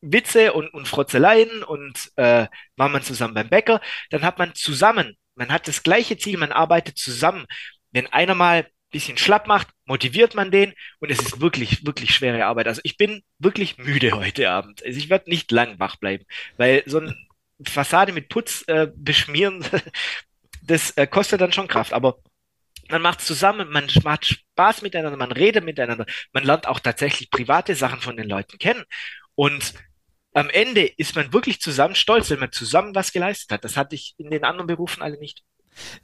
Witze 0.00 0.52
und, 0.52 0.68
und 0.74 0.86
Frotzeleien 0.86 1.62
und 1.62 2.12
äh, 2.16 2.46
war 2.76 2.88
man 2.88 3.02
zusammen 3.02 3.34
beim 3.34 3.48
Bäcker. 3.48 3.80
Dann 4.10 4.22
hat 4.22 4.38
man 4.38 4.54
zusammen, 4.54 5.16
man 5.34 5.50
hat 5.50 5.68
das 5.68 5.82
gleiche 5.82 6.16
Ziel, 6.18 6.38
man 6.38 6.52
arbeitet 6.52 6.98
zusammen. 6.98 7.46
Wenn 7.90 8.06
einer 8.06 8.34
mal 8.34 8.64
ein 8.64 8.66
bisschen 8.90 9.18
schlapp 9.18 9.46
macht, 9.46 9.68
motiviert 9.86 10.34
man 10.34 10.50
den 10.50 10.72
und 11.00 11.10
es 11.10 11.18
ist 11.20 11.40
wirklich, 11.40 11.84
wirklich 11.84 12.14
schwere 12.14 12.46
Arbeit. 12.46 12.68
Also 12.68 12.80
ich 12.84 12.96
bin 12.96 13.22
wirklich 13.38 13.78
müde 13.78 14.12
heute 14.12 14.50
Abend. 14.50 14.84
Also 14.84 14.98
ich 14.98 15.10
werde 15.10 15.30
nicht 15.30 15.50
lang 15.50 15.78
wach 15.78 15.96
bleiben, 15.96 16.24
weil 16.56 16.82
so 16.86 16.98
eine 16.98 17.16
Fassade 17.66 18.12
mit 18.12 18.28
Putz 18.28 18.64
äh, 18.68 18.88
beschmieren, 18.94 19.64
das 20.62 20.92
äh, 20.92 21.06
kostet 21.06 21.40
dann 21.40 21.52
schon 21.52 21.68
Kraft. 21.68 21.92
Aber 21.92 22.18
man 22.88 23.02
macht 23.02 23.20
zusammen, 23.20 23.70
man 23.70 23.88
macht 24.02 24.26
Spaß 24.26 24.82
miteinander, 24.82 25.16
man 25.16 25.32
redet 25.32 25.64
miteinander, 25.64 26.06
man 26.32 26.44
lernt 26.44 26.66
auch 26.66 26.80
tatsächlich 26.80 27.30
private 27.30 27.74
Sachen 27.74 28.00
von 28.00 28.16
den 28.16 28.28
Leuten 28.28 28.58
kennen. 28.58 28.84
Und 29.34 29.74
am 30.34 30.50
Ende 30.50 30.86
ist 30.86 31.16
man 31.16 31.32
wirklich 31.32 31.60
zusammen 31.60 31.94
stolz, 31.94 32.30
wenn 32.30 32.40
man 32.40 32.52
zusammen 32.52 32.94
was 32.94 33.12
geleistet 33.12 33.50
hat. 33.52 33.64
Das 33.64 33.76
hatte 33.76 33.94
ich 33.94 34.14
in 34.18 34.30
den 34.30 34.44
anderen 34.44 34.66
Berufen 34.66 35.02
alle 35.02 35.18
nicht. 35.18 35.42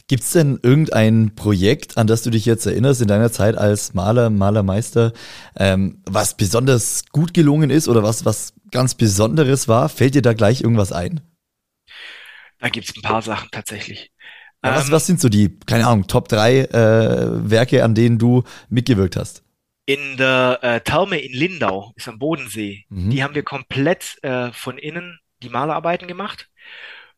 Gibt 0.06 0.22
es 0.22 0.32
denn 0.32 0.60
irgendein 0.62 1.34
Projekt, 1.34 1.98
an 1.98 2.06
das 2.06 2.22
du 2.22 2.30
dich 2.30 2.44
jetzt 2.44 2.66
erinnerst 2.66 3.00
in 3.00 3.08
deiner 3.08 3.32
Zeit 3.32 3.56
als 3.56 3.94
Maler, 3.94 4.30
Malermeister, 4.30 5.12
ähm, 5.56 6.02
was 6.04 6.36
besonders 6.36 7.06
gut 7.10 7.34
gelungen 7.34 7.70
ist 7.70 7.88
oder 7.88 8.02
was, 8.02 8.24
was 8.24 8.54
ganz 8.70 8.94
Besonderes 8.94 9.66
war? 9.66 9.88
Fällt 9.88 10.14
dir 10.14 10.22
da 10.22 10.32
gleich 10.32 10.60
irgendwas 10.60 10.92
ein? 10.92 11.20
Da 12.58 12.68
gibt 12.68 12.88
es 12.88 12.96
ein 12.96 13.02
paar 13.02 13.22
Sachen 13.22 13.48
tatsächlich. 13.50 14.12
Ja, 14.64 14.76
was, 14.76 14.90
was 14.90 15.06
sind 15.06 15.20
so 15.20 15.28
die, 15.28 15.58
keine 15.66 15.86
Ahnung, 15.86 16.06
Top 16.06 16.28
3 16.28 16.58
äh, 16.60 17.50
Werke, 17.50 17.84
an 17.84 17.94
denen 17.94 18.18
du 18.18 18.44
mitgewirkt 18.70 19.16
hast? 19.16 19.42
In 19.84 20.16
der 20.16 20.58
äh, 20.62 20.80
Therme 20.80 21.18
in 21.18 21.34
Lindau, 21.34 21.92
ist 21.96 22.08
am 22.08 22.18
Bodensee, 22.18 22.86
mhm. 22.88 23.10
die 23.10 23.22
haben 23.22 23.34
wir 23.34 23.42
komplett 23.42 24.16
äh, 24.22 24.50
von 24.52 24.78
innen 24.78 25.18
die 25.42 25.50
Malerarbeiten 25.50 26.08
gemacht. 26.08 26.48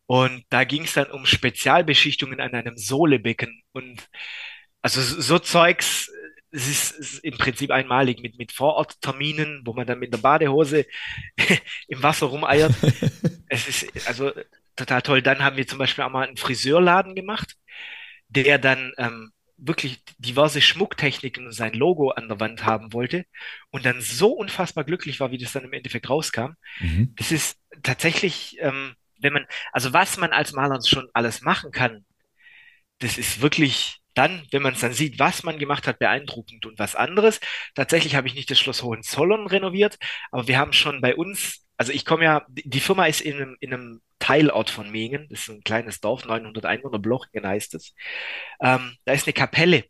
Und 0.07 0.45
da 0.51 0.65
ging 0.65 0.85
es 0.85 0.95
dann 0.95 1.11
um 1.11 1.25
Spezialbeschichtungen 1.25 2.41
an 2.41 2.55
einem 2.55 2.77
Sohlebecken. 2.77 3.63
Und 3.73 4.09
also 4.83 5.01
so 5.01 5.39
Zeugs, 5.39 6.11
es 6.51 6.69
ist, 6.69 6.91
ist 6.93 7.25
im 7.25 7.39
Prinzip 7.39 7.71
einmalig 7.71 8.21
mit, 8.21 8.39
mit 8.39 8.51
Vorortterminen, 8.51 9.63
wo 9.65 9.73
man 9.73 9.87
dann 9.87 10.01
mit 10.01 10.13
der 10.13 10.19
Badehose 10.19 10.87
im 11.89 12.03
Wasser 12.03 12.27
rumeiert. 12.27 12.73
es 13.49 13.69
ist 13.69 14.09
also 14.09 14.33
total 14.77 15.03
toll. 15.03 15.23
Dann 15.23 15.43
haben 15.43 15.57
wir 15.57 15.67
zum 15.67 15.79
Beispiel 15.79 16.05
auch 16.05 16.11
mal 16.11 16.27
einen 16.27 16.37
Friseurladen 16.37 17.15
gemacht, 17.15 17.57
der 18.29 18.59
dann 18.59 18.93
ähm, 18.99 19.33
wirklich 19.59 20.03
diverse 20.19 20.61
Schmucktechniken 20.61 21.47
und 21.47 21.53
sein 21.53 21.73
Logo 21.73 22.11
an 22.11 22.29
der 22.29 22.41
Wand 22.41 22.65
haben 22.65 22.93
wollte 22.93 23.25
und 23.71 23.87
dann 23.87 24.01
so 24.01 24.33
unfassbar 24.33 24.85
glücklich 24.85 25.19
war, 25.21 25.31
wie 25.31 25.39
das 25.39 25.53
dann 25.53 25.65
im 25.65 25.73
Endeffekt 25.73 26.11
rauskam. 26.11 26.53
Mhm. 26.81 27.15
Das 27.17 27.33
ist 27.33 27.59
tatsächlich, 27.83 28.59
ähm, 28.61 28.95
wenn 29.19 29.33
man, 29.33 29.47
also 29.73 29.93
was 29.93 30.19
man 30.19 30.33
als 30.33 30.53
Maler 30.53 30.81
schon 30.83 31.09
alles 31.15 31.41
machen 31.41 31.71
kann, 31.71 32.05
das 32.99 33.19
ist 33.19 33.41
wirklich 33.41 34.01
dann, 34.15 34.47
wenn 34.51 34.63
man 34.63 34.73
es 34.75 34.81
dann 34.81 34.95
sieht, 34.95 35.19
was 35.19 35.43
man 35.43 35.59
gemacht 35.59 35.87
hat, 35.87 35.99
beeindruckend 35.99 36.65
und 36.65 36.79
was 36.79 36.95
anderes. 36.95 37.39
Tatsächlich 37.75 38.15
habe 38.15 38.29
ich 38.29 38.35
nicht 38.35 38.51
das 38.51 38.59
Schloss 38.59 38.83
Hohenzollern 38.83 39.47
renoviert, 39.47 39.99
aber 40.31 40.49
wir 40.49 40.59
haben 40.59 40.73
schon 40.73 41.03
bei 41.03 41.15
uns, 41.15 41.66
also 41.77 41.93
ich 41.93 42.05
komme 42.05 42.25
ja, 42.25 42.47
die 42.49 42.81
Firma 42.81 43.07
ist 43.07 43.21
in 43.21 43.37
einem, 43.37 43.57
in 43.61 43.75
einem 43.75 44.01
Teilort 44.19 44.71
von 44.71 44.91
Mengen, 44.91 45.29
das 45.29 45.41
ist 45.41 45.49
ein 45.49 45.63
kleines 45.63 46.01
Dorf, 46.01 46.25
900 46.25 46.65
Einwohner, 46.65 46.99
Blochingen 46.99 47.47
heißt 47.47 47.75
es. 47.75 47.95
Ähm, 48.61 48.97
da 49.05 49.13
ist 49.13 49.27
eine 49.27 49.35
Kapelle, 49.35 49.85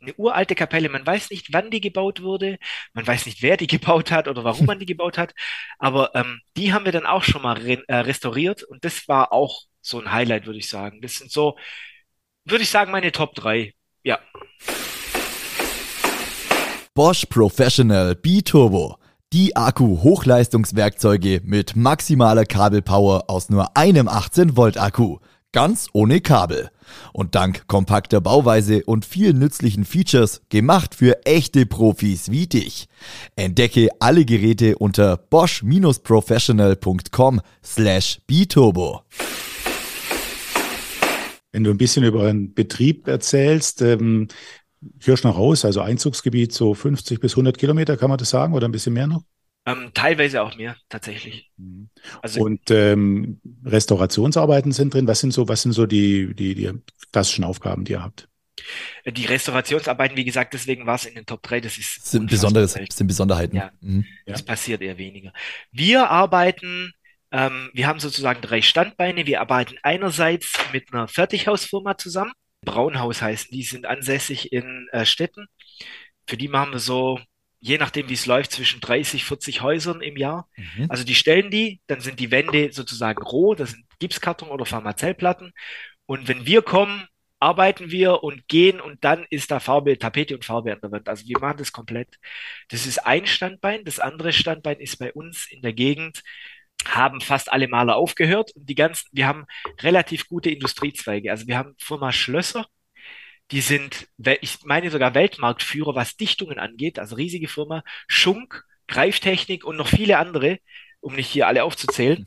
eine 0.00 0.14
uralte 0.14 0.54
Kapelle. 0.54 0.88
Man 0.90 1.06
weiß 1.06 1.30
nicht, 1.30 1.52
wann 1.52 1.70
die 1.70 1.80
gebaut 1.80 2.22
wurde, 2.22 2.58
man 2.92 3.06
weiß 3.06 3.26
nicht, 3.26 3.42
wer 3.42 3.56
die 3.56 3.66
gebaut 3.68 4.10
hat 4.10 4.28
oder 4.28 4.44
warum 4.44 4.66
man 4.66 4.78
die 4.78 4.86
gebaut 4.86 5.18
hat, 5.18 5.34
aber 5.78 6.14
ähm, 6.14 6.40
die 6.56 6.72
haben 6.72 6.84
wir 6.84 6.92
dann 6.92 7.06
auch 7.06 7.24
schon 7.24 7.42
mal 7.42 7.56
re 7.56 7.82
äh, 7.88 7.96
restauriert 7.96 8.62
und 8.62 8.84
das 8.84 9.08
war 9.08 9.32
auch 9.32 9.62
so 9.80 10.00
ein 10.00 10.12
Highlight, 10.12 10.46
würde 10.46 10.58
ich 10.58 10.68
sagen. 10.68 11.00
Das 11.00 11.16
sind 11.16 11.30
so 11.30 11.56
würde 12.44 12.62
ich 12.62 12.70
sagen, 12.70 12.92
meine 12.92 13.10
Top 13.10 13.34
3. 13.34 13.72
Ja. 14.02 14.18
Bosch 16.94 17.26
Professional 17.26 18.14
B-Turbo. 18.14 18.98
Die 19.34 19.54
Akku-Hochleistungswerkzeuge 19.56 21.40
mit 21.42 21.74
maximaler 21.74 22.44
Kabelpower 22.44 23.28
aus 23.28 23.50
nur 23.50 23.76
einem 23.76 24.08
18-Volt-Akku. 24.08 25.18
Ganz 25.50 25.88
ohne 25.92 26.20
Kabel. 26.20 26.70
Und 27.12 27.34
dank 27.34 27.66
kompakter 27.66 28.20
Bauweise 28.20 28.84
und 28.84 29.04
vielen 29.04 29.40
nützlichen 29.40 29.84
Features 29.84 30.40
gemacht 30.50 30.94
für 30.94 31.26
echte 31.26 31.66
Profis 31.66 32.30
wie 32.30 32.46
dich. 32.46 32.86
Entdecke 33.34 33.88
alle 33.98 34.24
Geräte 34.24 34.78
unter 34.78 35.16
bosch-professional.com 35.16 37.40
slash 37.64 38.20
bturbo. 38.28 39.00
Wenn 41.50 41.64
du 41.64 41.70
ein 41.70 41.78
bisschen 41.78 42.04
über 42.04 42.20
euren 42.20 42.54
Betrieb 42.54 43.08
erzählst, 43.08 43.82
ähm, 43.82 44.28
Kirschner 45.00 45.36
Haus, 45.36 45.64
also 45.64 45.80
Einzugsgebiet, 45.80 46.52
so 46.52 46.74
50 46.74 47.20
bis 47.20 47.32
100 47.32 47.58
Kilometer, 47.58 47.96
kann 47.96 48.08
man 48.08 48.18
das 48.18 48.30
sagen, 48.30 48.54
oder 48.54 48.68
ein 48.68 48.72
bisschen 48.72 48.92
mehr 48.92 49.06
noch? 49.06 49.22
Ähm, 49.66 49.92
teilweise 49.94 50.42
auch 50.42 50.56
mehr, 50.56 50.76
tatsächlich. 50.88 51.50
Mhm. 51.56 51.88
Also, 52.20 52.42
und 52.42 52.70
ähm, 52.70 53.40
Restaurationsarbeiten 53.64 54.72
sind 54.72 54.92
drin. 54.92 55.06
Was 55.06 55.20
sind 55.20 55.32
so, 55.32 55.48
was 55.48 55.62
sind 55.62 55.72
so 55.72 55.86
die, 55.86 56.34
die, 56.34 56.54
die 56.54 56.70
klassischen 57.12 57.44
Aufgaben, 57.44 57.84
die 57.84 57.92
ihr 57.92 58.02
habt? 58.02 58.28
Die 59.06 59.24
Restaurationsarbeiten, 59.24 60.16
wie 60.16 60.24
gesagt, 60.24 60.54
deswegen 60.54 60.86
war 60.86 60.96
es 60.96 61.06
in 61.06 61.14
den 61.14 61.26
Top 61.26 61.42
3, 61.42 61.60
das 61.60 61.78
ist 61.78 62.10
sind, 62.10 62.30
Besonderes, 62.30 62.72
sind 62.72 63.06
Besonderheiten. 63.06 63.56
Ja, 63.56 63.70
mhm. 63.80 64.04
das 64.26 64.40
ja. 64.40 64.46
passiert 64.46 64.82
eher 64.82 64.98
weniger. 64.98 65.32
Wir 65.72 66.10
arbeiten 66.10 66.92
ähm, 67.34 67.68
wir 67.72 67.88
haben 67.88 67.98
sozusagen 67.98 68.40
drei 68.42 68.62
Standbeine. 68.62 69.26
Wir 69.26 69.40
arbeiten 69.40 69.74
einerseits 69.82 70.52
mit 70.72 70.92
einer 70.92 71.08
Fertighausfirma 71.08 71.98
zusammen. 71.98 72.32
Braunhaus 72.64 73.22
heißen 73.22 73.50
die, 73.52 73.62
sind 73.62 73.86
ansässig 73.86 74.52
in 74.52 74.88
äh, 74.92 75.04
Städten. 75.04 75.46
Für 76.26 76.36
die 76.36 76.48
machen 76.48 76.72
wir 76.72 76.78
so, 76.78 77.20
je 77.60 77.78
nachdem 77.78 78.08
wie 78.08 78.14
es 78.14 78.26
läuft, 78.26 78.52
zwischen 78.52 78.80
30, 78.80 79.24
40 79.24 79.62
Häusern 79.62 80.00
im 80.00 80.16
Jahr. 80.16 80.48
Mhm. 80.56 80.86
Also 80.88 81.04
die 81.04 81.14
stellen 81.14 81.50
die, 81.50 81.80
dann 81.86 82.00
sind 82.00 82.20
die 82.20 82.30
Wände 82.30 82.72
sozusagen 82.72 83.22
roh, 83.22 83.54
das 83.54 83.70
sind 83.70 83.84
Gipskarton 83.98 84.50
oder 84.50 84.66
Pharmazellplatten. 84.66 85.52
Und 86.06 86.28
wenn 86.28 86.46
wir 86.46 86.62
kommen, 86.62 87.06
arbeiten 87.40 87.90
wir 87.90 88.22
und 88.22 88.48
gehen 88.48 88.80
und 88.80 89.04
dann 89.04 89.26
ist 89.28 89.50
da 89.50 89.60
Farbe, 89.60 89.98
Tapete 89.98 90.34
und 90.34 90.44
Farbe 90.44 90.72
an 90.72 90.80
der 90.80 90.90
Wand. 90.90 91.08
Also 91.08 91.26
wir 91.26 91.38
machen 91.38 91.58
das 91.58 91.72
komplett. 91.72 92.18
Das 92.68 92.86
ist 92.86 92.98
ein 92.98 93.26
Standbein. 93.26 93.84
Das 93.84 93.98
andere 93.98 94.32
Standbein 94.32 94.80
ist 94.80 94.98
bei 94.98 95.12
uns 95.12 95.46
in 95.50 95.60
der 95.60 95.74
Gegend 95.74 96.22
haben 96.86 97.20
fast 97.20 97.52
alle 97.52 97.68
Maler 97.68 97.96
aufgehört 97.96 98.52
und 98.54 98.68
die 98.68 98.74
ganzen, 98.74 99.08
wir 99.12 99.26
haben 99.26 99.46
relativ 99.80 100.28
gute 100.28 100.50
Industriezweige. 100.50 101.30
Also 101.30 101.46
wir 101.46 101.56
haben 101.58 101.74
Firma 101.78 102.12
Schlösser, 102.12 102.66
die 103.50 103.60
sind, 103.60 104.08
ich 104.40 104.64
meine 104.64 104.90
sogar 104.90 105.14
Weltmarktführer, 105.14 105.94
was 105.94 106.16
Dichtungen 106.16 106.58
angeht, 106.58 106.98
also 106.98 107.16
riesige 107.16 107.48
Firma, 107.48 107.82
Schunk, 108.08 108.64
Greiftechnik 108.88 109.64
und 109.64 109.76
noch 109.76 109.88
viele 109.88 110.18
andere, 110.18 110.58
um 111.00 111.14
nicht 111.14 111.28
hier 111.28 111.46
alle 111.46 111.64
aufzuzählen. 111.64 112.26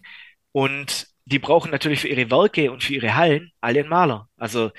Und 0.52 1.08
die 1.26 1.40
brauchen 1.40 1.72
natürlich 1.72 2.02
für 2.02 2.08
ihre 2.08 2.32
Werke 2.32 2.72
und 2.72 2.84
für 2.84 2.94
ihre 2.94 3.16
Hallen 3.16 3.52
alle 3.62 3.82
einen 3.82 3.90
Maler. 3.90 4.30
Also 4.38 4.72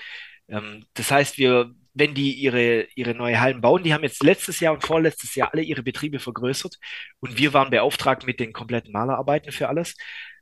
ähm, 0.48 0.86
das 0.94 1.10
heißt, 1.10 1.38
wir 1.38 1.74
wenn 1.98 2.14
die 2.14 2.32
ihre, 2.34 2.87
ihre 2.94 3.14
neue 3.14 3.40
Hallen 3.40 3.61
bauen. 3.61 3.82
Die 3.82 3.92
haben 3.94 4.04
jetzt 4.04 4.22
letztes 4.22 4.61
Jahr 4.61 4.74
und 4.74 4.84
vorletztes 4.84 5.34
Jahr 5.34 5.52
alle 5.52 5.62
ihre 5.62 5.82
Betriebe 5.82 6.18
vergrößert 6.20 6.78
und 7.20 7.38
wir 7.38 7.52
waren 7.52 7.70
beauftragt 7.70 8.26
mit 8.26 8.40
den 8.40 8.52
kompletten 8.52 8.92
Malerarbeiten 8.92 9.52
für 9.52 9.68
alles. 9.68 9.96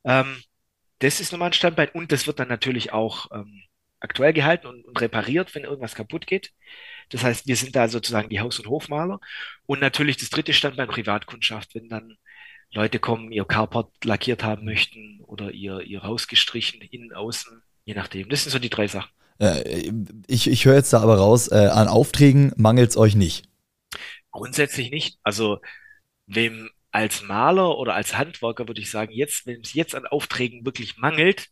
Ähm, 0.05 0.43
das 1.01 1.21
ist 1.21 1.33
nochmal 1.33 1.51
ein 1.51 1.53
Standbein 1.55 1.89
und 1.91 2.13
das 2.13 2.27
wird 2.27 2.41
dann 2.41 2.49
natürlich 2.49 2.93
auch 2.93 3.31
ähm, 3.33 3.63
aktuell 4.01 4.33
gehalten 4.33 4.67
und, 4.67 4.85
und, 4.85 5.01
repariert, 5.01 5.55
wenn 5.55 5.65
irgendwas 5.65 5.95
kaputt 5.95 6.27
geht. 6.27 6.53
Das 7.11 7.23
heißt, 7.25 7.47
wir 7.47 7.57
sind 7.57 7.77
da 7.77 7.89
sozusagen 7.89 8.29
die 8.29 8.41
Haus- 8.41 8.59
und 8.59 8.69
Hofmaler 8.69 9.21
und 9.67 9.81
natürlich 9.81 10.17
das 10.17 10.31
dritte 10.31 10.53
Standbein 10.53 10.89
Privatkundschaft, 10.89 11.75
wenn 11.75 11.89
dann 11.89 12.17
Leute 12.73 12.99
kommen, 12.99 13.33
ihr 13.33 13.45
Carport 13.45 13.93
lackiert 14.05 14.43
haben 14.43 14.65
möchten 14.65 15.21
oder 15.23 15.51
ihr, 15.53 15.81
ihr 15.81 16.03
Haus 16.03 16.29
gestrichen, 16.29 16.81
innen, 16.83 17.13
außen, 17.13 17.63
je 17.85 17.95
nachdem. 17.95 18.29
Das 18.29 18.43
sind 18.43 18.53
so 18.53 18.59
die 18.59 18.71
drei 18.71 18.89
Sachen. 18.89 19.11
Äh, 19.39 19.93
ich 20.27 20.49
ich 20.49 20.65
höre 20.65 20.77
jetzt 20.77 20.93
da 20.93 21.01
aber 21.01 21.17
raus, 21.17 21.49
äh, 21.49 21.69
an 21.73 21.89
Aufträgen 21.89 22.53
mangelt 22.57 22.91
es 22.91 22.97
euch 22.97 23.15
nicht. 23.15 23.49
Grundsätzlich 24.31 24.91
nicht. 24.91 25.19
Also 25.23 25.61
wem 26.27 26.71
als 26.93 27.23
Maler 27.23 27.79
oder 27.79 27.95
als 27.95 28.17
Handwerker 28.17 28.69
würde 28.69 28.81
ich 28.81 28.91
sagen, 28.91 29.13
jetzt, 29.13 29.47
wenn 29.47 29.61
es 29.61 29.75
jetzt 29.75 29.95
an 29.95 30.07
Aufträgen 30.07 30.65
wirklich 30.65 30.97
mangelt, 30.97 31.49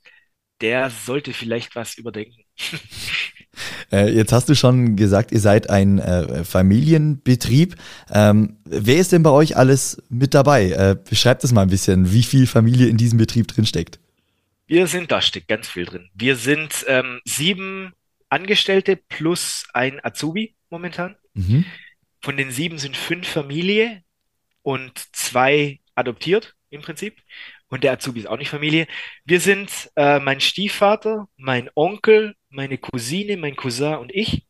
der 0.61 0.91
sollte 0.91 1.33
vielleicht 1.33 1.77
was 1.77 1.95
überdenken. 1.97 2.45
Äh, 3.93 4.11
jetzt 4.11 4.33
hast 4.33 4.49
du 4.49 4.57
schon 4.57 4.97
gesagt, 4.97 5.31
ihr 5.31 5.39
seid 5.39 5.71
ein 5.71 6.01
äh, 6.01 6.43
Familienbetrieb. 6.43 7.77
Ähm, 8.11 8.57
wer 8.65 8.97
ist 8.97 9.13
denn 9.13 9.23
bei 9.23 9.31
euch 9.31 9.57
alles 9.57 10.03
mit 10.09 10.35
dabei? 10.35 10.71
Äh, 10.71 10.97
beschreibt 11.09 11.45
es 11.45 11.53
mal 11.53 11.63
ein 11.63 11.69
bisschen, 11.69 12.11
wie 12.11 12.25
viel 12.25 12.49
Familie 12.49 12.89
in 12.89 12.97
diesem 12.97 13.19
Betrieb 13.19 13.47
drinsteckt. 13.47 14.01
Wir 14.67 14.87
sind, 14.87 15.13
da 15.13 15.21
steckt 15.21 15.49
ganz 15.49 15.69
viel 15.69 15.85
drin. 15.85 16.11
Wir 16.15 16.37
sind 16.37 16.85
ähm, 16.89 17.21
sieben 17.25 17.93
Angestellte 18.29 18.97
plus 18.97 19.67
ein 19.73 20.03
Azubi 20.05 20.55
momentan. 20.71 21.17
Mhm. 21.35 21.65
Von 22.23 22.37
den 22.37 22.51
sieben 22.51 22.79
sind 22.79 22.97
fünf 22.97 23.29
Familie 23.29 24.03
und 24.63 24.99
zwei 25.15 25.81
adoptiert 25.95 26.55
im 26.71 26.81
Prinzip. 26.81 27.21
Und 27.69 27.85
der 27.85 27.93
Azubi 27.93 28.21
ist 28.21 28.27
auch 28.27 28.39
nicht 28.39 28.51
Familie. 28.51 28.87
Wir 29.25 29.41
sind 29.41 29.91
äh, 29.97 30.19
mein 30.21 30.41
Stiefvater, 30.41 31.29
mein 31.37 31.71
Onkel, 31.75 32.35
meine 32.49 32.79
Cousine, 32.79 33.37
mein 33.37 33.57
Cousin 33.57 33.97
und 33.97 34.15
ich. 34.15 34.47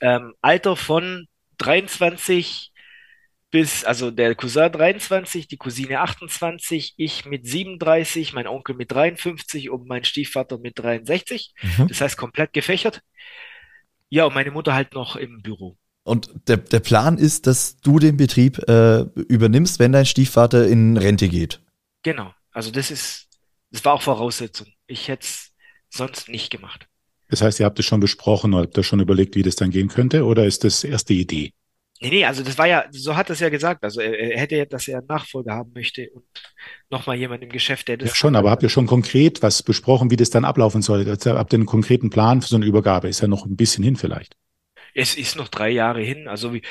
Ähm, 0.00 0.34
Alter 0.40 0.76
von 0.76 1.28
23 1.58 2.71
bis, 3.52 3.84
also 3.84 4.10
der 4.10 4.34
Cousin 4.34 4.72
23, 4.72 5.46
die 5.46 5.58
Cousine 5.58 6.00
28, 6.00 6.94
ich 6.96 7.26
mit 7.26 7.46
37, 7.46 8.32
mein 8.32 8.48
Onkel 8.48 8.74
mit 8.74 8.90
53 8.90 9.70
und 9.70 9.86
mein 9.86 10.04
Stiefvater 10.04 10.58
mit 10.58 10.78
63. 10.78 11.54
Mhm. 11.62 11.88
Das 11.88 12.00
heißt 12.00 12.16
komplett 12.16 12.52
gefächert. 12.54 13.02
Ja, 14.08 14.24
und 14.24 14.34
meine 14.34 14.50
Mutter 14.50 14.74
halt 14.74 14.94
noch 14.94 15.16
im 15.16 15.42
Büro. 15.42 15.76
Und 16.02 16.30
der, 16.48 16.56
der 16.56 16.80
Plan 16.80 17.18
ist, 17.18 17.46
dass 17.46 17.76
du 17.76 17.98
den 17.98 18.16
Betrieb 18.16 18.58
äh, 18.68 19.02
übernimmst, 19.28 19.78
wenn 19.78 19.92
dein 19.92 20.06
Stiefvater 20.06 20.66
in 20.66 20.96
Rente 20.96 21.28
geht. 21.28 21.60
Genau. 22.02 22.34
Also 22.52 22.70
das 22.70 22.90
ist, 22.90 23.28
das 23.70 23.84
war 23.84 23.92
auch 23.92 24.02
Voraussetzung. 24.02 24.66
Ich 24.86 25.08
hätte 25.08 25.26
es 25.26 25.52
sonst 25.90 26.28
nicht 26.28 26.50
gemacht. 26.50 26.88
Das 27.28 27.42
heißt, 27.42 27.60
ihr 27.60 27.66
habt 27.66 27.78
es 27.78 27.84
schon 27.86 28.00
besprochen 28.00 28.54
oder 28.54 28.64
habt 28.64 28.76
ihr 28.76 28.82
schon 28.82 29.00
überlegt, 29.00 29.36
wie 29.36 29.42
das 29.42 29.56
dann 29.56 29.70
gehen 29.70 29.88
könnte, 29.88 30.24
oder 30.24 30.44
ist 30.44 30.64
das 30.64 30.84
erste 30.84 31.14
Idee? 31.14 31.52
Nee, 32.02 32.10
nee, 32.10 32.24
also 32.24 32.42
das 32.42 32.58
war 32.58 32.66
ja, 32.66 32.84
so 32.90 33.14
hat 33.14 33.30
er 33.30 33.34
es 33.34 33.40
ja 33.40 33.48
gesagt. 33.48 33.84
Also 33.84 34.00
er, 34.00 34.18
er 34.18 34.40
hätte 34.40 34.56
ja, 34.56 34.64
dass 34.64 34.88
er 34.88 34.98
einen 34.98 35.06
Nachfolger 35.06 35.54
haben 35.54 35.70
möchte 35.72 36.10
und 36.10 36.24
nochmal 36.90 37.16
jemand 37.16 37.44
im 37.44 37.48
Geschäft, 37.48 37.86
der 37.86 37.96
das. 37.96 38.08
Ja, 38.08 38.14
schon, 38.16 38.34
aber 38.34 38.50
habt 38.50 38.64
ihr 38.64 38.68
schon 38.68 38.88
konkret 38.88 39.40
was 39.40 39.62
besprochen, 39.62 40.10
wie 40.10 40.16
das 40.16 40.30
dann 40.30 40.44
ablaufen 40.44 40.82
soll? 40.82 41.06
Habt 41.08 41.52
ihr 41.52 41.56
einen 41.56 41.66
konkreten 41.66 42.10
Plan 42.10 42.42
für 42.42 42.48
so 42.48 42.56
eine 42.56 42.64
Übergabe? 42.64 43.08
Ist 43.08 43.20
ja 43.20 43.28
noch 43.28 43.46
ein 43.46 43.54
bisschen 43.54 43.84
hin 43.84 43.94
vielleicht. 43.94 44.36
Es 44.94 45.16
ist 45.16 45.36
noch 45.36 45.46
drei 45.46 45.70
Jahre 45.70 46.02
hin. 46.02 46.26
Also 46.26 46.52
wie, 46.52 46.62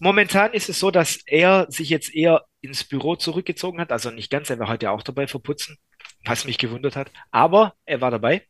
momentan 0.00 0.52
ist 0.52 0.68
es 0.68 0.80
so, 0.80 0.90
dass 0.90 1.20
er 1.24 1.66
sich 1.70 1.88
jetzt 1.88 2.12
eher 2.12 2.44
ins 2.60 2.82
Büro 2.82 3.14
zurückgezogen 3.14 3.80
hat. 3.80 3.92
Also 3.92 4.10
nicht 4.10 4.30
ganz, 4.30 4.50
er 4.50 4.58
war 4.58 4.68
heute 4.68 4.90
auch 4.90 5.04
dabei 5.04 5.28
verputzen, 5.28 5.78
was 6.24 6.46
mich 6.46 6.58
gewundert 6.58 6.96
hat. 6.96 7.12
Aber 7.30 7.74
er 7.84 8.00
war 8.00 8.10
dabei. 8.10 8.42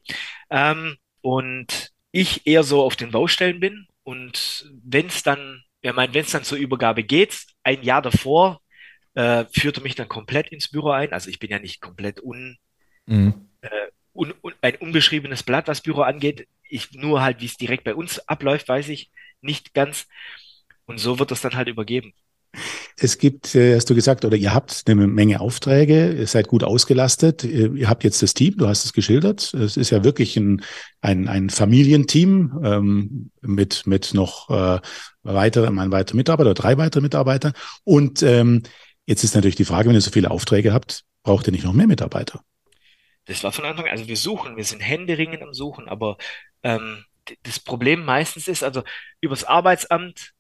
Ähm, 0.49 0.97
und 1.21 1.91
ich 2.13 2.47
eher 2.47 2.63
so 2.63 2.83
auf 2.83 2.97
den 2.97 3.11
Baustellen 3.11 3.61
bin. 3.61 3.89
Und 4.05 4.73
wenn 4.83 5.07
es 5.07 5.23
dann 5.23 5.64
er 5.85 5.93
meint, 5.93 6.15
wenn 6.15 6.25
es 6.25 6.31
dann 6.31 6.45
zur 6.45 6.57
Übergabe 6.57 7.05
geht, 7.05 7.45
ein 7.63 7.83
Jahr 7.83 8.01
davor 8.01 8.61
äh, 9.15 9.45
führte 9.53 9.83
mich 9.83 9.95
dann 9.95 10.09
komplett 10.09 10.49
ins 10.49 10.69
Büro 10.69 10.91
ein. 10.91 11.13
Also 11.13 11.29
ich 11.29 11.39
bin 11.39 11.51
ja 11.51 11.59
nicht 11.59 11.83
komplett 11.83 12.23
un, 12.23 12.57
mhm. 13.07 13.35
äh, 13.61 13.69
un, 14.15 14.33
un, 14.43 14.55
ein 14.63 14.77
unbeschriebenes 14.77 15.43
Blatt, 15.43 15.69
was 15.69 15.83
Büro 15.83 16.01
angeht. 16.01 16.49
Ich 16.69 16.93
nur 16.93 17.21
halt, 17.21 17.43
wie 17.43 17.47
es 17.47 17.59
direkt 17.59 17.85
bei 17.85 17.95
uns 17.95 18.19
abläuft, 18.21 18.69
weiß 18.69 18.89
ich 18.89 19.11
nicht 19.43 19.75
ganz. 19.75 20.07
Und 20.87 20.99
so 20.99 21.19
wird 21.19 21.31
das 21.31 21.43
dann 21.43 21.55
halt 21.55 21.69
übergeben. 21.69 22.15
Es 22.97 23.19
gibt, 23.19 23.55
äh, 23.55 23.75
hast 23.75 23.91
du 23.91 23.95
gesagt, 23.95 24.25
oder 24.25 24.37
ihr 24.37 24.55
habt 24.55 24.85
eine 24.87 25.07
Menge 25.07 25.41
Aufträge, 25.41 26.13
ihr 26.13 26.27
seid 26.27 26.49
gut 26.49 26.65
ausgelastet, 26.65 27.45
ihr 27.45 27.91
habt 27.91 28.05
jetzt 28.05 28.23
das 28.23 28.33
Team, 28.33 28.57
du 28.57 28.69
hast 28.69 28.85
es 28.85 28.93
geschildert. 28.93 29.53
Es 29.53 29.77
ist 29.77 29.91
ja 29.91 30.03
wirklich 30.03 30.37
ein, 30.37 30.63
ein, 31.03 31.29
ein 31.29 31.51
Familienteam 31.51 32.61
ähm, 32.65 33.31
mit, 33.43 33.87
mit 33.87 34.15
noch 34.15 34.49
äh, 34.49 34.81
weitere, 35.25 35.67
ein 35.67 35.91
weiterer 35.91 36.17
Mitarbeiter 36.17 36.51
oder 36.51 36.63
drei 36.63 36.77
weitere 36.77 37.01
Mitarbeiter. 37.01 37.53
Und 37.85 38.23
ähm, 38.23 38.63
jetzt 39.07 39.25
ist 39.25 39.35
natürlich 39.35 39.57
die 39.57 39.65
Frage, 39.65 39.89
wenn 39.89 39.95
ihr 39.95 40.01
so 40.01 40.11
viele 40.11 40.31
Aufträge 40.31 40.73
habt, 40.73 41.05
braucht 41.23 41.47
ihr 41.49 41.53
nicht 41.53 41.65
noch 41.65 41.73
mehr 41.73 41.87
Mitarbeiter? 41.87 42.43
Das 43.27 43.43
war 43.43 43.53
von 43.53 43.65
Anfang 43.65 43.87
an, 43.87 43.93
also 43.93 44.07
wir 44.07 44.17
suchen, 44.17 44.57
wir 44.57 44.65
sind 44.65 44.81
händeringend 44.81 45.43
am 45.43 45.55
Suchen, 45.55 45.89
aber 45.89 46.19
ähm, 46.63 47.05
das 47.43 47.59
Problem 47.59 48.05
meistens 48.05 48.49
ist, 48.49 48.63
also 48.63 48.83
übers 49.21 49.45
Arbeitsamt 49.45 50.33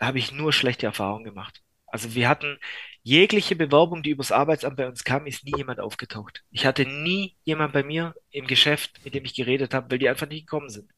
habe 0.00 0.18
ich 0.18 0.32
nur 0.32 0.52
schlechte 0.52 0.86
Erfahrungen 0.86 1.24
gemacht. 1.24 1.62
Also 1.86 2.14
wir 2.14 2.28
hatten 2.28 2.58
jegliche 3.02 3.54
Bewerbung, 3.54 4.02
die 4.02 4.10
übers 4.10 4.32
Arbeitsamt 4.32 4.76
bei 4.76 4.88
uns 4.88 5.04
kam, 5.04 5.26
ist 5.26 5.44
nie 5.44 5.56
jemand 5.56 5.78
aufgetaucht. 5.78 6.42
Ich 6.50 6.66
hatte 6.66 6.84
nie 6.84 7.36
jemand 7.44 7.72
bei 7.72 7.84
mir 7.84 8.14
im 8.30 8.48
Geschäft, 8.48 9.00
mit 9.04 9.14
dem 9.14 9.24
ich 9.24 9.34
geredet 9.34 9.72
habe, 9.72 9.90
weil 9.90 9.98
die 9.98 10.08
einfach 10.08 10.28
nicht 10.28 10.46
gekommen 10.46 10.68
sind. 10.68 10.90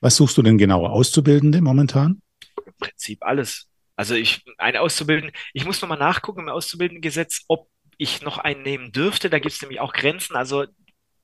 Was 0.00 0.16
suchst 0.16 0.38
du 0.38 0.42
denn 0.42 0.58
genauer 0.58 0.90
Auszubildende 0.90 1.60
momentan? 1.60 2.22
Prinzip 2.78 3.22
alles. 3.22 3.68
Also 3.96 4.14
ich, 4.14 4.44
ein 4.58 4.76
Auszubildenden, 4.76 5.34
ich 5.52 5.64
muss 5.64 5.80
nochmal 5.80 5.98
nachgucken 5.98 6.40
im 6.40 6.48
Auszubildendengesetz, 6.48 7.44
ob 7.48 7.68
ich 7.96 8.22
noch 8.22 8.38
einen 8.38 8.62
nehmen 8.62 8.92
dürfte. 8.92 9.28
Da 9.28 9.38
gibt 9.38 9.54
es 9.54 9.60
nämlich 9.60 9.80
auch 9.80 9.92
Grenzen. 9.92 10.36
Also 10.36 10.66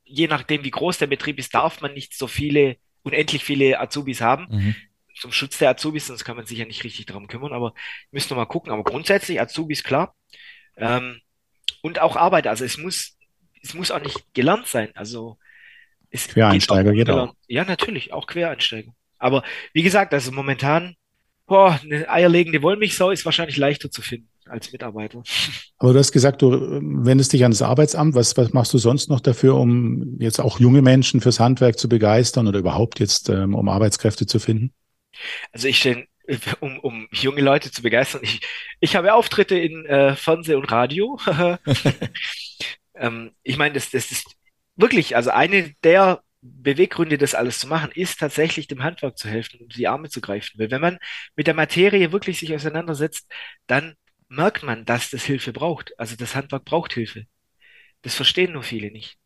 je 0.04 0.26
nachdem, 0.26 0.64
wie 0.64 0.70
groß 0.70 0.98
der 0.98 1.06
Betrieb 1.06 1.38
ist, 1.38 1.54
darf 1.54 1.80
man 1.80 1.94
nicht 1.94 2.14
so 2.14 2.26
viele, 2.26 2.76
unendlich 3.02 3.44
viele 3.44 3.80
Azubis 3.80 4.20
haben. 4.20 4.46
Mhm 4.50 4.76
zum 5.14 5.32
Schutz 5.32 5.58
der 5.58 5.70
Azubis, 5.70 6.06
sonst 6.06 6.24
kann 6.24 6.36
man 6.36 6.46
sich 6.46 6.58
ja 6.58 6.66
nicht 6.66 6.84
richtig 6.84 7.06
darum 7.06 7.28
kümmern, 7.28 7.52
aber 7.52 7.74
müssen 8.10 8.30
wir 8.30 8.36
mal 8.36 8.46
gucken. 8.46 8.72
Aber 8.72 8.84
grundsätzlich 8.84 9.40
Azubis, 9.40 9.84
klar. 9.84 10.14
Ähm, 10.76 11.20
und 11.82 12.00
auch 12.00 12.16
Arbeit, 12.16 12.46
also 12.46 12.64
es 12.64 12.78
muss, 12.78 13.16
es 13.62 13.74
muss 13.74 13.90
auch 13.90 14.02
nicht 14.02 14.34
gelernt 14.34 14.66
sein. 14.66 14.90
Also 14.94 15.38
es 16.10 16.28
Quereinsteiger 16.28 16.92
geht 16.92 17.10
auch. 17.10 17.26
Geht 17.26 17.30
auch. 17.30 17.36
Ja, 17.46 17.64
natürlich, 17.64 18.12
auch 18.12 18.26
Quereinsteiger. 18.26 18.92
Aber 19.18 19.44
wie 19.72 19.82
gesagt, 19.82 20.12
also 20.12 20.32
momentan, 20.32 20.96
boah, 21.46 21.78
eine 21.82 22.08
eierlegende 22.08 22.62
Wollmilchsau 22.62 23.10
ist 23.10 23.24
wahrscheinlich 23.24 23.56
leichter 23.56 23.90
zu 23.90 24.02
finden 24.02 24.28
als 24.46 24.72
Mitarbeiter. 24.72 25.22
Aber 25.78 25.92
du 25.92 25.98
hast 25.98 26.12
gesagt, 26.12 26.42
du 26.42 26.50
wendest 26.50 27.32
dich 27.32 27.44
an 27.44 27.50
das 27.50 27.62
Arbeitsamt. 27.62 28.14
Was, 28.14 28.36
was 28.36 28.52
machst 28.52 28.72
du 28.74 28.78
sonst 28.78 29.08
noch 29.08 29.20
dafür, 29.20 29.56
um 29.56 30.18
jetzt 30.20 30.40
auch 30.40 30.60
junge 30.60 30.82
Menschen 30.82 31.20
fürs 31.20 31.40
Handwerk 31.40 31.78
zu 31.78 31.88
begeistern 31.88 32.46
oder 32.46 32.58
überhaupt 32.58 33.00
jetzt, 33.00 33.28
ähm, 33.28 33.54
um 33.54 33.68
Arbeitskräfte 33.68 34.26
zu 34.26 34.38
finden? 34.38 34.72
Also 35.52 35.68
ich 35.68 35.78
stelle, 35.78 36.06
um, 36.60 36.78
um 36.80 37.08
junge 37.12 37.40
Leute 37.40 37.70
zu 37.70 37.82
begeistern, 37.82 38.20
ich, 38.22 38.40
ich 38.80 38.96
habe 38.96 39.14
Auftritte 39.14 39.58
in 39.58 39.86
äh, 39.86 40.14
Fernseh 40.16 40.54
und 40.54 40.70
Radio. 40.70 41.18
ähm, 42.94 43.30
ich 43.42 43.56
meine, 43.56 43.74
das, 43.74 43.90
das 43.90 44.10
ist 44.10 44.36
wirklich, 44.76 45.16
also 45.16 45.30
eine 45.30 45.72
der 45.84 46.23
Beweggründe, 46.44 47.18
das 47.18 47.34
alles 47.34 47.58
zu 47.58 47.66
machen, 47.68 47.90
ist 47.94 48.20
tatsächlich 48.20 48.66
dem 48.68 48.82
Handwerk 48.82 49.16
zu 49.18 49.28
helfen 49.28 49.60
und 49.60 49.76
die 49.76 49.88
Arme 49.88 50.10
zu 50.10 50.20
greifen. 50.20 50.58
Weil 50.58 50.70
wenn 50.70 50.80
man 50.80 50.98
mit 51.36 51.46
der 51.46 51.54
Materie 51.54 52.12
wirklich 52.12 52.38
sich 52.38 52.54
auseinandersetzt, 52.54 53.32
dann 53.66 53.94
merkt 54.28 54.62
man, 54.62 54.84
dass 54.84 55.10
das 55.10 55.24
Hilfe 55.24 55.52
braucht. 55.52 55.98
Also 55.98 56.16
das 56.16 56.34
Handwerk 56.34 56.64
braucht 56.64 56.92
Hilfe. 56.92 57.24
Das 58.02 58.14
verstehen 58.14 58.52
nur 58.52 58.62
viele 58.62 58.90
nicht. 58.90 59.16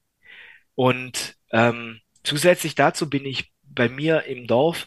Und 0.75 1.37
ähm, 1.53 2.01
zusätzlich 2.23 2.75
dazu 2.75 3.11
bin 3.11 3.25
ich 3.25 3.53
bei 3.65 3.89
mir 3.89 4.25
im 4.25 4.47
Dorf 4.47 4.87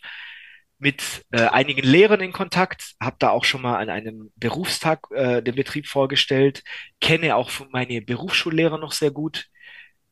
mit 0.80 1.26
äh, 1.32 1.44
einigen 1.48 1.84
Lehrern 1.84 2.22
in 2.22 2.32
Kontakt, 2.32 2.96
habe 3.00 3.17
da 3.20 3.30
auch 3.30 3.46
schon 3.46 3.62
mal 3.62 3.78
an 3.78 3.89
einem 3.89 4.32
Berufstag 4.36 5.08
äh, 5.12 5.41
den 5.44 5.56
Betrieb 5.56 5.88
vorgestellt, 5.88 6.63
kenne 7.00 7.36
auch 7.36 7.52
meine 7.72 8.02
Berufsschullehrer 8.02 8.80
noch 8.80 8.91
sehr 8.91 9.12
gut. 9.12 9.48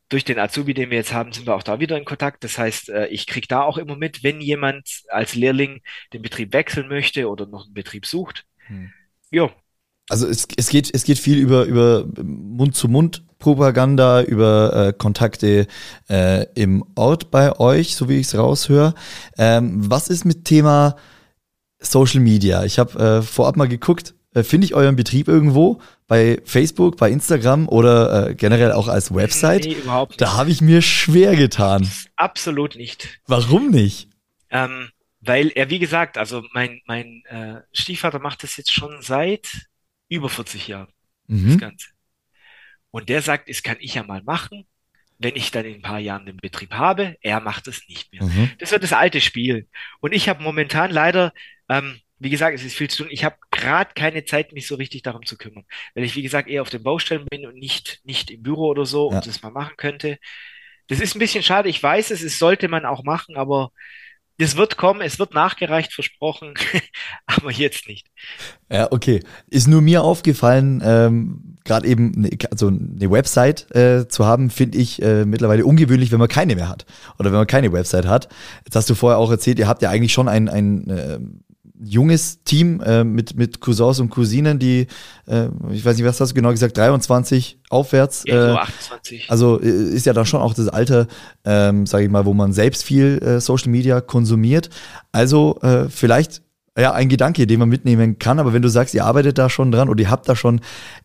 Durch 0.09 0.25
den 0.25 0.39
Azubi, 0.39 0.73
den 0.73 0.89
wir 0.89 0.97
jetzt 0.97 1.13
haben, 1.13 1.31
sind 1.31 1.45
wir 1.45 1.55
auch 1.55 1.63
da 1.63 1.79
wieder 1.79 1.97
in 1.97 2.05
Kontakt. 2.05 2.43
Das 2.43 2.57
heißt, 2.57 2.89
äh, 2.89 3.07
ich 3.07 3.27
kriege 3.27 3.47
da 3.47 3.61
auch 3.61 3.77
immer 3.77 3.95
mit, 3.95 4.23
wenn 4.23 4.41
jemand 4.41 5.03
als 5.09 5.35
Lehrling 5.35 5.81
den 6.13 6.21
Betrieb 6.21 6.53
wechseln 6.53 6.87
möchte 6.87 7.29
oder 7.29 7.45
noch 7.45 7.65
einen 7.65 7.73
Betrieb 7.73 8.05
sucht. 8.05 8.45
Hm. 8.67 8.91
Ja, 9.31 9.51
also 10.09 10.27
es, 10.27 10.47
es, 10.57 10.69
geht, 10.69 10.93
es 10.93 11.03
geht 11.03 11.19
viel 11.19 11.37
über, 11.37 11.65
über 11.65 12.05
Mund-zu-Mund-Propaganda, 12.21 14.23
über 14.23 14.87
äh, 14.87 14.93
Kontakte 14.93 15.67
äh, 16.09 16.45
im 16.55 16.83
Ort 16.95 17.29
bei 17.29 17.57
euch, 17.59 17.95
so 17.95 18.09
wie 18.09 18.19
ich 18.19 18.27
es 18.27 18.37
raushöre. 18.37 18.95
Ähm, 19.37 19.89
was 19.89 20.07
ist 20.07 20.25
mit 20.25 20.45
Thema 20.45 20.95
Social 21.79 22.21
Media? 22.21 22.65
Ich 22.65 22.79
habe 22.79 22.99
äh, 22.99 23.21
vorab 23.21 23.55
mal 23.55 23.67
geguckt, 23.67 24.15
äh, 24.33 24.41
finde 24.41 24.65
ich 24.65 24.73
euren 24.73 24.95
Betrieb 24.95 25.27
irgendwo? 25.27 25.79
Bei 26.09 26.41
Facebook, 26.43 26.97
bei 26.97 27.09
Instagram 27.11 27.69
oder 27.69 28.29
äh, 28.29 28.35
generell 28.35 28.71
auch 28.71 28.87
als 28.87 29.13
Website? 29.13 29.63
Nee, 29.63 29.73
überhaupt 29.73 30.11
nicht. 30.11 30.21
Da 30.21 30.33
habe 30.33 30.49
ich 30.49 30.59
mir 30.59 30.81
schwer 30.81 31.35
getan. 31.35 31.89
Absolut 32.15 32.75
nicht. 32.75 33.21
Warum 33.27 33.69
nicht? 33.69 34.09
Ähm, 34.49 34.89
weil 35.21 35.49
er, 35.49 35.69
wie 35.69 35.79
gesagt, 35.79 36.17
also 36.17 36.43
mein, 36.53 36.81
mein 36.87 37.23
äh, 37.29 37.61
Stiefvater 37.73 38.17
macht 38.17 38.41
das 38.41 38.57
jetzt 38.57 38.73
schon 38.73 39.01
seit 39.01 39.67
über 40.07 40.29
40 40.29 40.67
Jahren. 40.67 40.91
Mhm. 41.27 41.47
Das 41.47 41.57
Ganze. 41.59 41.87
Und 42.91 43.09
der 43.09 43.21
sagt, 43.21 43.47
das 43.47 43.61
kann 43.61 43.77
ich 43.79 43.93
ja 43.93 44.03
mal 44.03 44.23
machen, 44.23 44.65
wenn 45.19 45.35
ich 45.35 45.51
dann 45.51 45.65
in 45.65 45.75
ein 45.75 45.81
paar 45.83 45.99
Jahren 45.99 46.25
den 46.25 46.37
Betrieb 46.37 46.73
habe. 46.73 47.17
Er 47.21 47.39
macht 47.39 47.67
es 47.67 47.87
nicht 47.87 48.11
mehr. 48.11 48.23
Mhm. 48.23 48.49
Das 48.57 48.71
wird 48.71 48.81
das 48.81 48.93
alte 48.93 49.21
Spiel. 49.21 49.67
Und 49.99 50.13
ich 50.13 50.27
habe 50.27 50.41
momentan 50.41 50.89
leider, 50.89 51.33
ähm, 51.69 51.99
wie 52.19 52.29
gesagt, 52.29 52.55
es 52.55 52.65
ist 52.65 52.75
viel 52.75 52.89
zu 52.89 53.03
tun. 53.03 53.11
Ich 53.11 53.23
habe 53.23 53.37
gerade 53.49 53.91
keine 53.95 54.25
Zeit, 54.25 54.51
mich 54.51 54.67
so 54.67 54.75
richtig 54.75 55.03
darum 55.03 55.25
zu 55.25 55.37
kümmern, 55.37 55.65
weil 55.95 56.03
ich, 56.03 56.15
wie 56.15 56.21
gesagt, 56.21 56.49
eher 56.49 56.61
auf 56.61 56.69
den 56.69 56.83
Baustellen 56.83 57.25
bin 57.29 57.45
und 57.45 57.55
nicht, 57.55 58.01
nicht 58.03 58.29
im 58.29 58.43
Büro 58.43 58.67
oder 58.67 58.85
so 58.85 59.09
ja. 59.09 59.17
und 59.17 59.27
das 59.27 59.41
mal 59.41 59.51
machen 59.51 59.75
könnte. 59.77 60.17
Das 60.87 60.99
ist 60.99 61.15
ein 61.15 61.19
bisschen 61.19 61.43
schade. 61.43 61.69
Ich 61.69 61.81
weiß 61.81 62.11
es, 62.11 62.21
es 62.21 62.39
sollte 62.39 62.67
man 62.67 62.85
auch 62.85 63.03
machen, 63.03 63.37
aber 63.37 63.71
das 64.39 64.55
wird 64.55 64.77
kommen, 64.77 65.01
es 65.01 65.19
wird 65.19 65.33
nachgereicht, 65.33 65.93
versprochen, 65.93 66.53
aber 67.25 67.51
jetzt 67.51 67.87
nicht. 67.87 68.07
Ja, 68.71 68.91
okay. 68.91 69.21
Ist 69.47 69.67
nur 69.67 69.81
mir 69.81 70.01
aufgefallen, 70.01 70.81
ähm, 70.83 71.57
gerade 71.65 71.87
eben 71.87 72.11
ne, 72.11 72.29
also 72.49 72.67
eine 72.67 73.11
Website 73.11 73.69
äh, 73.75 74.07
zu 74.07 74.25
haben, 74.25 74.49
finde 74.49 74.77
ich 74.77 75.01
äh, 75.01 75.25
mittlerweile 75.25 75.65
ungewöhnlich, 75.65 76.11
wenn 76.11 76.19
man 76.19 76.29
keine 76.29 76.55
mehr 76.55 76.69
hat. 76.69 76.85
Oder 77.19 77.31
wenn 77.31 77.39
man 77.39 77.47
keine 77.47 77.73
Website 77.73 78.07
hat. 78.07 78.29
Jetzt 78.65 78.75
hast 78.75 78.89
du 78.89 78.95
vorher 78.95 79.19
auch 79.19 79.29
erzählt, 79.29 79.59
ihr 79.59 79.67
habt 79.67 79.81
ja 79.81 79.89
eigentlich 79.89 80.13
schon 80.13 80.29
ein, 80.29 80.47
ein 80.47 80.89
äh, 80.89 81.19
junges 81.79 82.43
Team 82.43 82.81
äh, 82.81 83.03
mit, 83.03 83.35
mit 83.35 83.61
Cousins 83.61 83.99
und 83.99 84.09
Cousinen, 84.09 84.59
die, 84.59 84.87
äh, 85.27 85.47
ich 85.71 85.83
weiß 85.83 85.95
nicht, 85.97 86.05
was 86.05 86.19
hast 86.19 86.29
du 86.29 86.35
genau 86.35 86.51
gesagt, 86.51 86.77
23 86.77 87.59
aufwärts. 87.69 88.23
Ja, 88.25 88.49
so 88.49 88.57
28. 88.57 89.21
Äh, 89.21 89.31
also 89.31 89.61
äh, 89.61 89.67
ist 89.67 90.05
ja 90.05 90.13
dann 90.13 90.25
schon 90.25 90.41
auch 90.41 90.53
das 90.53 90.67
Alter, 90.67 91.07
ähm, 91.45 91.85
sage 91.85 92.05
ich 92.05 92.09
mal, 92.09 92.25
wo 92.25 92.33
man 92.33 92.51
selbst 92.51 92.83
viel 92.83 93.19
äh, 93.19 93.39
Social 93.39 93.69
Media 93.69 94.01
konsumiert. 94.01 94.69
Also 95.11 95.59
äh, 95.61 95.89
vielleicht 95.89 96.41
ja 96.77 96.93
ein 96.93 97.09
Gedanke, 97.09 97.47
den 97.47 97.59
man 97.59 97.69
mitnehmen 97.69 98.19
kann, 98.19 98.39
aber 98.39 98.53
wenn 98.53 98.61
du 98.61 98.69
sagst, 98.69 98.93
ihr 98.93 99.05
arbeitet 99.05 99.37
da 99.37 99.49
schon 99.49 99.71
dran 99.71 99.89
oder 99.89 100.01
ihr 100.01 100.09
habt 100.09 100.29
da 100.29 100.35
schon 100.35 100.61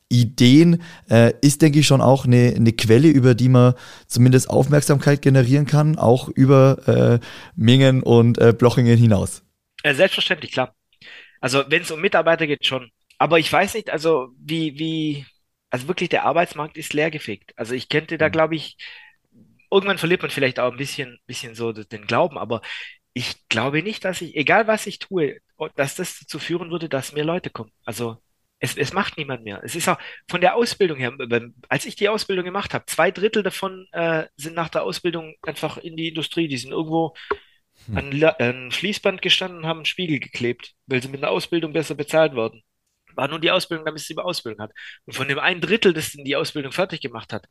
Ideen, 0.09 0.83
äh, 1.11 1.33
ist, 1.41 1.63
denke 1.63 1.81
ich, 1.81 1.87
schon 1.87 2.01
auch 2.01 2.27
eine, 2.27 2.55
eine 2.55 2.73
Quelle, 2.73 3.09
über 3.09 3.35
die 3.35 3.49
man 3.49 3.75
zumindest 4.07 4.51
Aufmerksamkeit 4.51 5.23
generieren 5.23 5.67
kann, 5.67 5.99
auch 5.99 6.29
über 6.29 6.79
äh, 6.87 7.19
Mengen 7.57 8.03
und 8.03 8.39
äh, 8.39 8.53
Blochingen 8.53 8.97
hinaus. 8.97 9.44
Äh, 9.85 9.95
selbstverständlich, 9.95 10.53
klar. 10.53 10.75
Also 11.41 11.65
wenn 11.69 11.83
es 11.83 11.91
um 11.91 12.01
Mitarbeiter 12.01 12.47
geht, 12.47 12.67
schon. 12.67 12.91
Aber 13.19 13.39
ich 13.39 13.53
weiß 13.53 13.75
nicht, 13.75 13.91
also 13.91 14.31
wie, 14.39 14.79
wie, 14.79 15.27
also 15.71 15.89
wirklich 15.89 16.09
der 16.09 16.25
Arbeitsmarkt 16.25 16.79
ist 16.79 16.95
leergefegt. 16.95 17.53
Also 17.57 17.75
ich 17.75 17.89
könnte 17.91 18.17
da, 18.19 18.29
mhm. 18.29 18.33
glaube 18.33 18.57
ich, 18.57 18.79
irgendwann 19.71 19.99
verliert 19.99 20.23
man 20.23 20.31
vielleicht 20.31 20.59
auch 20.59 20.73
ein 20.73 20.79
bisschen, 20.79 21.19
bisschen 21.27 21.55
so 21.55 21.73
den 21.73 22.07
Glauben, 22.07 22.39
aber 22.39 22.63
ich 23.13 23.47
glaube 23.49 23.83
nicht, 23.83 24.05
dass 24.05 24.23
ich, 24.23 24.35
egal 24.37 24.67
was 24.67 24.87
ich 24.87 24.99
tue, 24.99 25.39
dass 25.77 25.95
das 25.97 26.19
dazu 26.21 26.39
führen 26.39 26.71
würde, 26.71 26.89
dass 26.89 27.13
mehr 27.13 27.25
Leute 27.25 27.51
kommen. 27.51 27.71
Also 27.85 28.17
es, 28.61 28.77
es 28.79 28.93
macht 28.95 29.19
niemand 29.19 29.45
mehr. 29.45 29.61
Es 29.65 29.77
ist 29.77 29.89
auch 29.89 29.99
von 30.31 30.41
der 30.41 30.55
Ausbildung 30.57 30.99
her, 30.99 31.13
als 31.69 31.85
ich 31.85 31.97
die 31.97 32.09
Ausbildung 32.09 32.47
gemacht 32.47 32.73
habe, 32.73 32.87
zwei 32.87 33.11
Drittel 33.11 33.43
davon 33.43 33.87
äh, 33.93 34.27
sind 34.37 34.55
nach 34.55 34.71
der 34.71 34.83
Ausbildung 34.85 35.35
einfach 35.43 35.77
in 35.77 35.97
die 35.97 36.09
Industrie. 36.09 36.49
Die 36.49 36.57
sind 36.57 36.73
irgendwo 36.73 37.15
hm. 37.87 37.97
an 37.97 38.25
ein 38.39 38.71
Fließband 38.71 39.23
gestanden 39.23 39.59
und 39.59 39.67
haben 39.67 39.79
einen 39.79 39.87
Spiegel 39.87 40.21
geklebt, 40.21 40.75
weil 40.87 41.03
sie 41.03 41.09
mit 41.09 41.23
einer 41.23 41.33
Ausbildung 41.33 41.73
besser 41.73 41.95
bezahlt 41.95 42.35
werden. 42.35 42.63
War 43.15 43.29
nur 43.29 43.41
die 43.41 43.51
Ausbildung, 43.51 43.87
damit 43.87 44.01
sie 44.01 44.13
über 44.13 44.25
Ausbildung 44.25 44.61
hat. 44.63 44.73
Und 45.05 45.15
von 45.15 45.29
dem 45.29 45.39
einen 45.39 45.61
Drittel, 45.61 45.93
das 45.93 46.11
die 46.13 46.37
Ausbildung 46.37 46.73
fertig 46.73 47.01
gemacht 47.01 47.33
hat, 47.33 47.47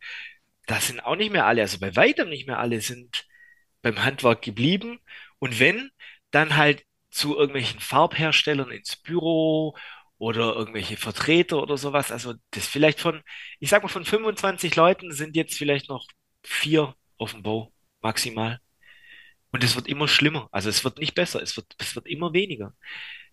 das 0.65 0.87
sind 0.87 1.01
auch 1.01 1.15
nicht 1.15 1.31
mehr 1.31 1.45
alle, 1.45 1.61
also 1.61 1.79
bei 1.79 1.95
weitem 1.95 2.29
nicht 2.29 2.47
mehr 2.47 2.59
alle 2.59 2.81
sind 2.81 3.25
beim 3.81 4.03
Handwerk 4.03 4.41
geblieben. 4.41 4.99
Und 5.39 5.59
wenn, 5.59 5.91
dann 6.31 6.57
halt 6.57 6.83
zu 7.11 7.37
irgendwelchen 7.37 7.79
Farbherstellern 7.79 8.71
ins 8.71 8.95
Büro 8.95 9.75
oder 10.17 10.55
irgendwelche 10.55 10.97
Vertreter 10.97 11.61
oder 11.61 11.77
sowas. 11.77 12.11
Also 12.11 12.33
das 12.51 12.67
vielleicht 12.67 12.99
von, 12.99 13.21
ich 13.59 13.69
sag 13.69 13.83
mal, 13.83 13.89
von 13.89 14.05
25 14.05 14.75
Leuten 14.75 15.11
sind 15.11 15.35
jetzt 15.35 15.57
vielleicht 15.57 15.89
noch 15.89 16.07
vier 16.43 16.95
auf 17.17 17.33
dem 17.33 17.43
Bau 17.43 17.73
maximal. 18.01 18.59
Und 19.53 19.63
es 19.63 19.75
wird 19.75 19.87
immer 19.87 20.07
schlimmer. 20.07 20.49
Also 20.51 20.69
es 20.69 20.83
wird 20.83 20.97
nicht 20.99 21.15
besser, 21.15 21.41
es 21.41 21.55
wird, 21.55 21.67
es 21.77 21.95
wird 21.95 22.07
immer 22.07 22.33
weniger. 22.33 22.73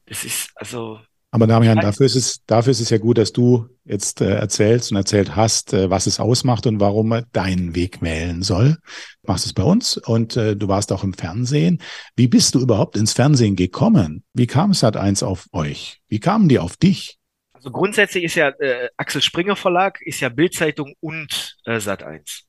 Das 0.06 0.24
ist, 0.24 0.50
also 0.54 1.00
aber 1.33 1.46
Damian, 1.46 1.78
dafür 1.78 2.06
ist 2.06 2.16
es, 2.16 2.44
dafür 2.46 2.72
ist 2.72 2.80
es 2.80 2.90
ja 2.90 2.98
gut, 2.98 3.16
dass 3.16 3.33
du 3.33 3.68
jetzt 3.85 4.20
äh, 4.20 4.35
erzählst 4.35 4.90
und 4.90 4.96
erzählt 4.96 5.37
hast, 5.37 5.72
äh, 5.72 5.88
was 5.88 6.06
es 6.06 6.18
ausmacht 6.18 6.66
und 6.66 6.80
warum 6.80 7.09
man 7.09 7.24
deinen 7.33 7.76
Weg 7.76 8.02
wählen 8.02 8.42
soll. 8.42 8.78
Du 9.22 9.30
machst 9.33 9.46
es 9.46 9.52
bei 9.52 9.62
uns 9.62 9.96
und 9.96 10.37
äh, 10.37 10.56
du 10.56 10.66
warst 10.66 10.90
auch 10.90 11.04
im 11.04 11.14
Fernsehen. 11.14 11.80
Wie 12.16 12.26
bist 12.26 12.56
du 12.56 12.61
überhaupt 12.61 12.96
ins 12.96 13.12
Fernsehen 13.12 13.54
gekommen? 13.54 14.24
Wie 14.35 14.48
kam 14.48 14.72
Sat1 14.72 15.24
auf 15.24 15.46
euch? 15.52 16.00
Wie 16.09 16.18
kamen 16.18 16.48
die 16.48 16.59
auf 16.59 16.76
dich? 16.76 17.18
Also 17.52 17.70
grundsätzlich 17.70 18.24
ist 18.24 18.35
ja 18.35 18.48
äh, 18.59 18.88
Axel 18.96 19.22
Springer 19.22 19.54
Verlag, 19.54 20.00
ist 20.02 20.20
ja 20.20 20.30
Bildzeitung 20.30 20.94
und 20.98 21.59
äh, 21.64 21.76
Sat1. 21.76 22.42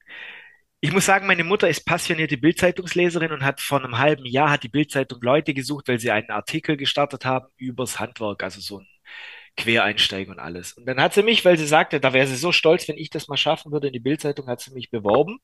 Ich 0.84 0.91
muss 0.91 1.06
sagen, 1.06 1.28
meine 1.28 1.44
Mutter 1.44 1.70
ist 1.70 1.86
passionierte 1.86 2.38
Bildzeitungsleserin 2.38 3.32
und 3.32 3.44
hat 3.44 3.62
vor 3.62 3.84
einem 3.84 4.00
halben 4.00 4.26
Jahr 4.26 4.50
hat 4.50 4.63
die 4.63 4.67
Bildzeitung 4.70 5.22
Leute 5.22 5.54
gesucht, 5.54 5.88
weil 5.88 6.00
sie 6.00 6.10
einen 6.12 6.32
Artikel 6.32 6.76
gestartet 6.76 7.24
haben 7.24 7.48
übers 7.58 8.00
Handwerk, 8.00 8.41
also 8.44 8.60
so 8.62 8.80
ein 8.80 8.88
Quereinsteig 9.58 10.30
und 10.30 10.39
alles. 10.39 10.74
Und 10.74 10.88
dann 10.88 11.00
hat 11.00 11.13
sie 11.13 11.22
mich, 11.24 11.46
weil 11.46 11.58
sie 11.58 11.67
sagte, 11.67 12.00
da 12.00 12.13
wäre 12.13 12.26
sie 12.28 12.36
so 12.36 12.52
stolz, 12.52 12.88
wenn 12.88 12.98
ich 12.98 13.12
das 13.12 13.28
mal 13.28 13.38
schaffen 13.38 13.72
würde 13.72 13.88
in 13.88 13.94
die 13.94 14.00
Bildzeitung, 14.00 14.48
hat 14.48 14.62
sie 14.62 14.74
mich 14.74 14.89
beworben. 14.89 15.39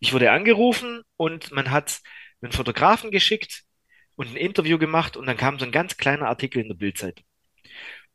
Ich 0.00 0.12
wurde 0.14 0.30
angerufen 0.32 1.02
und 1.16 1.52
man 1.52 1.70
hat 1.70 2.00
einen 2.42 2.52
Fotografen 2.52 3.10
geschickt 3.10 3.64
und 4.16 4.30
ein 4.30 4.36
Interview 4.36 4.78
gemacht 4.78 5.16
und 5.16 5.26
dann 5.26 5.36
kam 5.36 5.58
so 5.58 5.66
ein 5.66 5.72
ganz 5.72 5.96
kleiner 5.98 6.28
Artikel 6.28 6.62
in 6.62 6.68
der 6.68 6.76
Bildzeitung. 6.76 7.26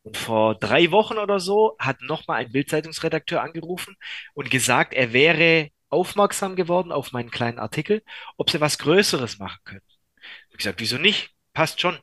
Und 0.03 0.17
vor 0.17 0.55
drei 0.55 0.91
Wochen 0.91 1.17
oder 1.17 1.39
so 1.39 1.75
hat 1.79 2.01
nochmal 2.01 2.37
ein 2.41 2.51
Bildzeitungsredakteur 2.51 3.41
angerufen 3.41 3.95
und 4.33 4.49
gesagt, 4.51 4.93
er 4.93 5.13
wäre 5.13 5.69
aufmerksam 5.89 6.55
geworden 6.55 6.91
auf 6.91 7.11
meinen 7.11 7.31
kleinen 7.31 7.59
Artikel, 7.59 8.03
ob 8.37 8.49
sie 8.49 8.61
was 8.61 8.77
Größeres 8.79 9.39
machen 9.39 9.59
können. 9.63 9.81
Ich 9.87 10.49
habe 10.49 10.57
gesagt, 10.57 10.81
wieso 10.81 10.97
nicht? 10.97 11.31
Passt 11.53 11.81
schon. 11.81 11.97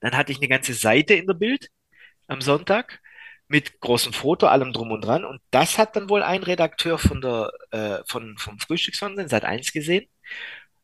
Dann 0.00 0.16
hatte 0.16 0.32
ich 0.32 0.38
eine 0.38 0.48
ganze 0.48 0.74
Seite 0.74 1.14
in 1.14 1.26
der 1.26 1.34
Bild 1.34 1.68
am 2.26 2.40
Sonntag 2.40 3.00
mit 3.48 3.80
großem 3.80 4.12
Foto, 4.12 4.46
allem 4.46 4.72
drum 4.72 4.90
und 4.90 5.02
dran. 5.02 5.24
Und 5.24 5.40
das 5.50 5.78
hat 5.78 5.96
dann 5.96 6.08
wohl 6.08 6.22
ein 6.22 6.42
Redakteur 6.42 6.98
von 6.98 7.20
der, 7.20 7.52
äh, 7.70 7.98
von, 8.06 8.36
vom 8.38 8.58
Frühstücksfernsehen, 8.58 9.28
seit 9.28 9.44
eins 9.44 9.72
gesehen, 9.72 10.08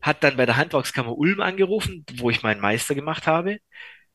hat 0.00 0.22
dann 0.24 0.36
bei 0.36 0.46
der 0.46 0.56
Handwerkskammer 0.56 1.16
Ulm 1.16 1.40
angerufen, 1.40 2.04
wo 2.16 2.30
ich 2.30 2.42
meinen 2.42 2.60
Meister 2.60 2.94
gemacht 2.94 3.26
habe. 3.26 3.58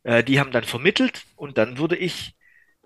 Äh, 0.03 0.23
die 0.23 0.39
haben 0.39 0.51
dann 0.51 0.63
vermittelt 0.63 1.23
und 1.36 1.57
dann 1.57 1.77
wurde 1.77 1.97
ich, 1.97 2.36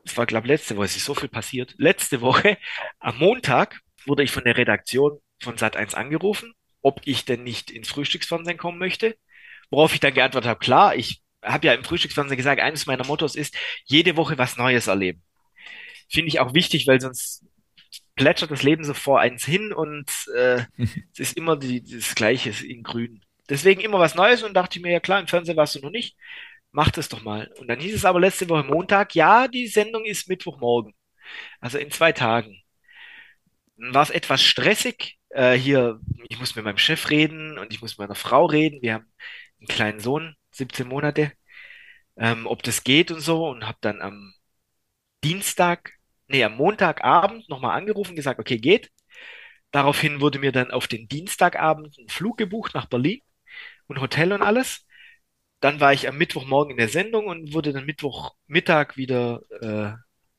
es 0.05 0.17
war 0.17 0.25
glaube 0.25 0.47
letzte 0.47 0.77
Woche, 0.77 0.85
es 0.85 0.97
ist 0.97 1.05
so 1.05 1.15
viel 1.15 1.29
passiert, 1.29 1.75
letzte 1.77 2.21
Woche 2.21 2.57
am 2.99 3.17
Montag 3.19 3.81
wurde 4.05 4.23
ich 4.23 4.31
von 4.31 4.43
der 4.45 4.57
Redaktion 4.57 5.19
von 5.39 5.55
Sat1 5.55 5.95
angerufen, 5.95 6.53
ob 6.81 7.01
ich 7.05 7.25
denn 7.25 7.43
nicht 7.43 7.71
ins 7.71 7.89
Frühstücksfernsehen 7.89 8.57
kommen 8.57 8.79
möchte. 8.79 9.17
Worauf 9.69 9.93
ich 9.93 9.99
dann 9.99 10.13
geantwortet 10.13 10.49
habe, 10.49 10.59
klar, 10.59 10.95
ich 10.95 11.21
habe 11.43 11.67
ja 11.67 11.73
im 11.73 11.83
Frühstücksfernsehen 11.83 12.37
gesagt, 12.37 12.61
eines 12.61 12.85
meiner 12.85 13.05
Mottos 13.05 13.35
ist, 13.35 13.55
jede 13.85 14.15
Woche 14.15 14.37
was 14.37 14.57
Neues 14.57 14.87
erleben. 14.87 15.23
Finde 16.09 16.29
ich 16.29 16.39
auch 16.39 16.53
wichtig, 16.53 16.87
weil 16.87 17.01
sonst 17.01 17.43
plätschert 18.15 18.51
das 18.51 18.63
Leben 18.63 18.83
so 18.83 18.93
vor 18.93 19.19
eins 19.19 19.45
hin 19.45 19.73
und 19.73 20.09
äh, 20.35 20.63
es 21.13 21.19
ist 21.19 21.37
immer 21.37 21.57
die, 21.57 21.83
das 21.83 22.15
Gleiche 22.15 22.51
in 22.65 22.83
grün. 22.83 23.21
Deswegen 23.49 23.81
immer 23.81 23.99
was 23.99 24.15
Neues 24.15 24.43
und 24.43 24.53
dachte 24.53 24.77
ich 24.77 24.83
mir, 24.83 24.91
ja 24.91 24.99
klar, 24.99 25.19
im 25.19 25.27
Fernsehen 25.27 25.57
warst 25.57 25.75
du 25.75 25.79
noch 25.79 25.89
nicht, 25.89 26.17
mach 26.71 26.91
das 26.91 27.09
doch 27.09 27.23
mal. 27.23 27.51
Und 27.59 27.67
dann 27.67 27.79
hieß 27.79 27.95
es 27.95 28.05
aber 28.05 28.19
letzte 28.19 28.49
Woche 28.49 28.63
Montag, 28.63 29.15
ja, 29.15 29.47
die 29.47 29.67
Sendung 29.67 30.03
ist 30.05 30.27
Mittwochmorgen. 30.27 30.93
Also 31.59 31.77
in 31.77 31.91
zwei 31.91 32.11
Tagen. 32.11 32.61
Dann 33.77 33.93
war 33.93 34.03
es 34.03 34.09
etwas 34.09 34.41
stressig, 34.43 35.17
äh, 35.37 35.53
hier, 35.57 35.99
ich 36.29 36.39
muss 36.39 36.55
mit 36.55 36.65
meinem 36.65 36.77
Chef 36.77 37.09
reden 37.09 37.57
und 37.59 37.73
ich 37.73 37.81
muss 37.81 37.93
mit 37.93 37.99
meiner 38.09 38.15
Frau 38.15 38.45
reden. 38.45 38.81
Wir 38.81 38.95
haben 38.95 39.11
einen 39.59 39.67
kleinen 39.67 39.99
Sohn, 39.99 40.35
17 40.51 40.87
Monate, 40.87 41.31
ähm, 42.17 42.47
ob 42.47 42.63
das 42.63 42.83
geht 42.83 43.11
und 43.11 43.21
so 43.21 43.47
und 43.49 43.67
habe 43.67 43.77
dann 43.81 44.01
am 44.01 44.33
Dienstag, 45.23 45.93
nee, 46.27 46.43
am 46.43 46.55
Montagabend 46.57 47.49
nochmal 47.49 47.77
angerufen, 47.77 48.15
gesagt, 48.15 48.39
okay, 48.39 48.57
geht. 48.59 48.91
Daraufhin 49.71 50.21
wurde 50.21 50.39
mir 50.39 50.51
dann 50.51 50.71
auf 50.71 50.87
den 50.87 51.07
Dienstagabend 51.07 51.97
ein 51.99 52.09
Flug 52.09 52.37
gebucht 52.37 52.73
nach 52.75 52.87
Berlin 52.87 53.21
und 53.87 54.01
Hotel 54.01 54.33
und 54.33 54.41
alles. 54.41 54.85
Dann 55.61 55.79
war 55.81 55.93
ich 55.93 56.07
am 56.09 56.17
Mittwochmorgen 56.17 56.71
in 56.73 56.77
der 56.77 56.89
Sendung 56.89 57.27
und 57.27 57.53
wurde 57.53 57.73
dann 57.73 57.85
Mittwochmittag 57.85 58.97
wieder 58.97 59.41
äh, 59.61 59.93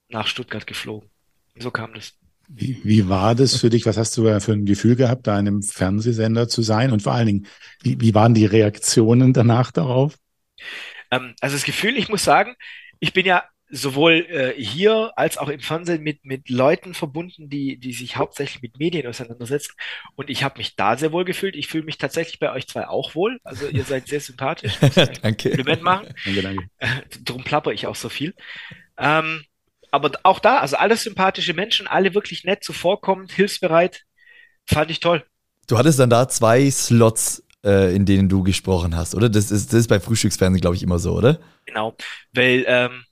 nach 0.08 0.26
Stuttgart 0.28 0.66
geflogen. 0.66 1.10
So 1.58 1.70
kam 1.72 1.94
das. 1.94 2.17
Wie, 2.48 2.80
wie 2.82 3.08
war 3.08 3.34
das 3.34 3.56
für 3.56 3.68
dich? 3.68 3.84
Was 3.86 3.98
hast 3.98 4.16
du 4.16 4.40
für 4.40 4.52
ein 4.52 4.64
Gefühl 4.64 4.96
gehabt, 4.96 5.26
da 5.26 5.38
in 5.38 5.46
einem 5.46 5.62
Fernsehsender 5.62 6.48
zu 6.48 6.62
sein? 6.62 6.92
Und 6.92 7.02
vor 7.02 7.12
allen 7.12 7.26
Dingen, 7.26 7.46
wie, 7.82 8.00
wie 8.00 8.14
waren 8.14 8.34
die 8.34 8.46
Reaktionen 8.46 9.32
danach 9.32 9.70
darauf? 9.70 10.16
Ähm, 11.10 11.34
also 11.40 11.56
das 11.56 11.64
Gefühl, 11.64 11.96
ich 11.96 12.08
muss 12.08 12.24
sagen, 12.24 12.54
ich 13.00 13.12
bin 13.12 13.26
ja 13.26 13.44
sowohl 13.70 14.26
äh, 14.30 14.54
hier 14.62 15.12
als 15.16 15.36
auch 15.36 15.48
im 15.48 15.60
Fernsehen 15.60 16.02
mit, 16.02 16.24
mit 16.24 16.48
Leuten 16.48 16.94
verbunden, 16.94 17.50
die, 17.50 17.78
die 17.78 17.92
sich 17.92 18.16
hauptsächlich 18.16 18.62
mit 18.62 18.78
Medien 18.78 19.06
auseinandersetzen. 19.06 19.74
Und 20.16 20.30
ich 20.30 20.42
habe 20.42 20.58
mich 20.58 20.74
da 20.76 20.96
sehr 20.96 21.12
wohl 21.12 21.24
gefühlt. 21.24 21.54
Ich 21.54 21.68
fühle 21.68 21.84
mich 21.84 21.98
tatsächlich 21.98 22.38
bei 22.38 22.50
euch 22.52 22.66
zwei 22.66 22.88
auch 22.88 23.14
wohl. 23.14 23.40
Also 23.44 23.68
ihr 23.68 23.84
seid 23.84 24.08
sehr 24.08 24.20
sympathisch. 24.20 24.78
danke. 25.22 25.50
Kompliment 25.50 25.82
machen. 25.82 26.08
Danke, 26.24 26.42
danke. 26.42 26.70
Äh, 26.78 26.88
drum 27.24 27.44
plapper 27.44 27.72
ich 27.72 27.86
auch 27.86 27.96
so 27.96 28.08
viel. 28.08 28.34
Ähm, 28.96 29.44
aber 29.90 30.12
auch 30.22 30.38
da, 30.38 30.58
also 30.58 30.76
alles 30.76 31.02
sympathische 31.02 31.54
Menschen, 31.54 31.86
alle 31.86 32.14
wirklich 32.14 32.44
nett, 32.44 32.64
zuvorkommend, 32.64 33.32
hilfsbereit. 33.32 34.04
Fand 34.66 34.90
ich 34.90 35.00
toll. 35.00 35.24
Du 35.66 35.78
hattest 35.78 35.98
dann 35.98 36.10
da 36.10 36.28
zwei 36.28 36.70
Slots, 36.70 37.44
äh, 37.64 37.94
in 37.94 38.06
denen 38.06 38.28
du 38.28 38.42
gesprochen 38.42 38.96
hast, 38.96 39.14
oder? 39.14 39.28
Das 39.28 39.50
ist, 39.50 39.72
das 39.72 39.80
ist 39.80 39.88
bei 39.88 40.00
Frühstücksfernsehen, 40.00 40.60
glaube 40.60 40.76
ich, 40.76 40.82
immer 40.82 40.98
so, 40.98 41.12
oder? 41.12 41.38
Genau, 41.66 41.96
weil 42.32 42.64
ähm, 42.66 43.04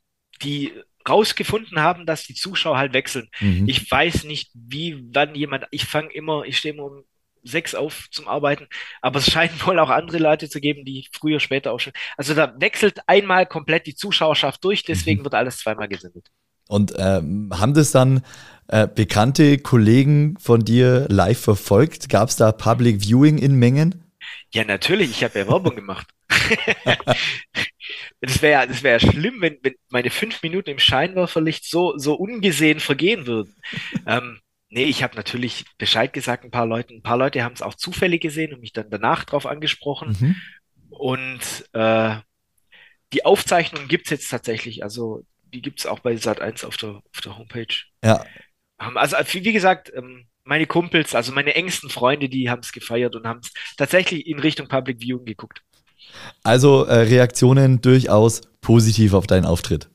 die 0.43 0.73
rausgefunden 1.09 1.81
haben, 1.81 2.07
dass 2.07 2.25
die 2.25 2.35
Zuschauer 2.35 2.79
halt 2.79 2.93
wechseln. 2.93 3.29
Mhm. 3.41 3.69
Ich 3.69 3.91
weiß 3.91 4.25
nicht, 4.25 4.51
wie, 4.55 5.05
wann 5.13 5.35
jemand, 5.35 5.67
ich 5.71 5.85
fange 5.85 6.13
immer, 6.13 6.45
ich 6.45 6.59
stehe 6.59 6.75
immer 6.75 6.85
um 6.85 7.05
sechs 7.43 7.75
auf 7.75 8.09
zum 8.11 8.27
Arbeiten, 8.27 8.67
aber 9.01 9.21
es 9.21 9.31
scheinen 9.31 9.55
wohl 9.65 9.79
auch 9.79 9.91
andere 9.91 10.19
Leute 10.19 10.49
zu 10.49 10.61
geben, 10.61 10.85
die 10.85 11.09
früher, 11.13 11.41
später 11.41 11.73
auch 11.73 11.81
schon. 11.81 11.93
Also 12.17 12.35
da 12.35 12.55
wechselt 12.59 13.01
einmal 13.07 13.47
komplett 13.47 13.87
die 13.87 13.95
Zuschauerschaft 13.95 14.65
durch, 14.65 14.83
deswegen 14.83 15.21
mhm. 15.21 15.25
wird 15.25 15.35
alles 15.35 15.59
zweimal 15.59 15.89
gesendet. 15.89 16.29
Und 16.69 16.95
ähm, 16.99 17.51
haben 17.55 17.75
das 17.75 17.93
dann 17.93 18.23
äh, 18.69 18.89
bekannte 18.89 19.59
Kollegen 19.59 20.37
von 20.39 20.65
dir 20.65 21.07
live 21.09 21.39
verfolgt? 21.39 22.09
Gab 22.09 22.29
es 22.29 22.37
da 22.37 22.53
Public 22.53 23.03
Viewing 23.03 23.39
in 23.39 23.55
Mengen? 23.55 24.03
Ja, 24.53 24.65
natürlich. 24.65 25.11
Ich 25.11 25.25
habe 25.25 25.39
ja 25.39 25.49
Werbung 25.49 25.77
gemacht. 25.77 26.09
das 28.21 28.43
wäre 28.43 28.67
das 28.67 28.83
wär 28.83 28.99
schlimm, 28.99 29.41
wenn, 29.41 29.59
wenn 29.63 29.75
meine 29.91 30.11
fünf 30.11 30.43
Minuten 30.43 30.71
im 30.71 30.79
Scheinwerferlicht 30.79 31.65
so, 31.65 31.97
so 31.97 32.15
ungesehen 32.15 32.81
vergehen 32.81 33.27
würden. 33.27 33.55
Ähm, 34.07 34.41
nee, 34.69 34.85
ich 34.85 35.03
habe 35.03 35.15
natürlich 35.17 35.65
Bescheid 35.79 36.13
gesagt 36.13 36.45
ein 36.45 36.51
paar 36.51 36.67
Leuten. 36.67 36.95
Ein 36.97 37.03
paar 37.03 37.19
Leute 37.19 37.45
haben 37.45 37.55
es 37.55 37.63
auch 37.63 37.75
zufällig 37.75 38.23
gesehen 38.23 38.53
und 38.53 38.61
mich 38.61 38.73
dann 38.73 38.91
danach 38.91 39.25
drauf 39.25 39.47
angesprochen. 39.47 40.17
Mhm. 40.19 40.37
Und 40.91 41.69
äh, 41.73 42.17
die 43.13 43.25
Aufzeichnung 43.25 43.87
gibt 43.87 44.07
es 44.07 44.11
jetzt 44.11 44.29
tatsächlich. 44.29 44.83
Also 44.83 45.23
die 45.57 45.63
gibt 45.63 45.81
es 45.81 45.87
auch 45.87 46.01
bei 46.01 46.13
Sat1 46.15 46.67
auf 46.67 46.77
der, 46.77 46.91
auf 46.91 47.21
der 47.25 47.39
Homepage. 47.39 47.75
Ja. 48.05 48.25
Also, 48.77 49.17
wie 49.33 49.53
gesagt, 49.53 49.91
ähm, 49.95 50.27
meine 50.45 50.67
Kumpels, 50.67 51.15
also 51.15 51.33
meine 51.33 51.55
engsten 51.55 51.89
Freunde, 51.89 52.29
die 52.29 52.51
haben 52.51 52.61
es 52.61 52.73
gefeiert 52.73 53.17
und 53.17 53.27
haben 53.27 53.41
es 53.43 53.53
tatsächlich 53.79 54.27
in 54.27 54.39
Richtung 54.39 54.69
Public 54.69 55.01
Viewing 55.01 55.25
geguckt. 55.25 55.63
Also 56.43 56.85
äh, 56.85 57.01
Reaktionen 57.01 57.81
durchaus 57.81 58.43
positiv 58.61 59.15
auf 59.15 59.27
deinen 59.27 59.47
Auftritt. 59.47 59.89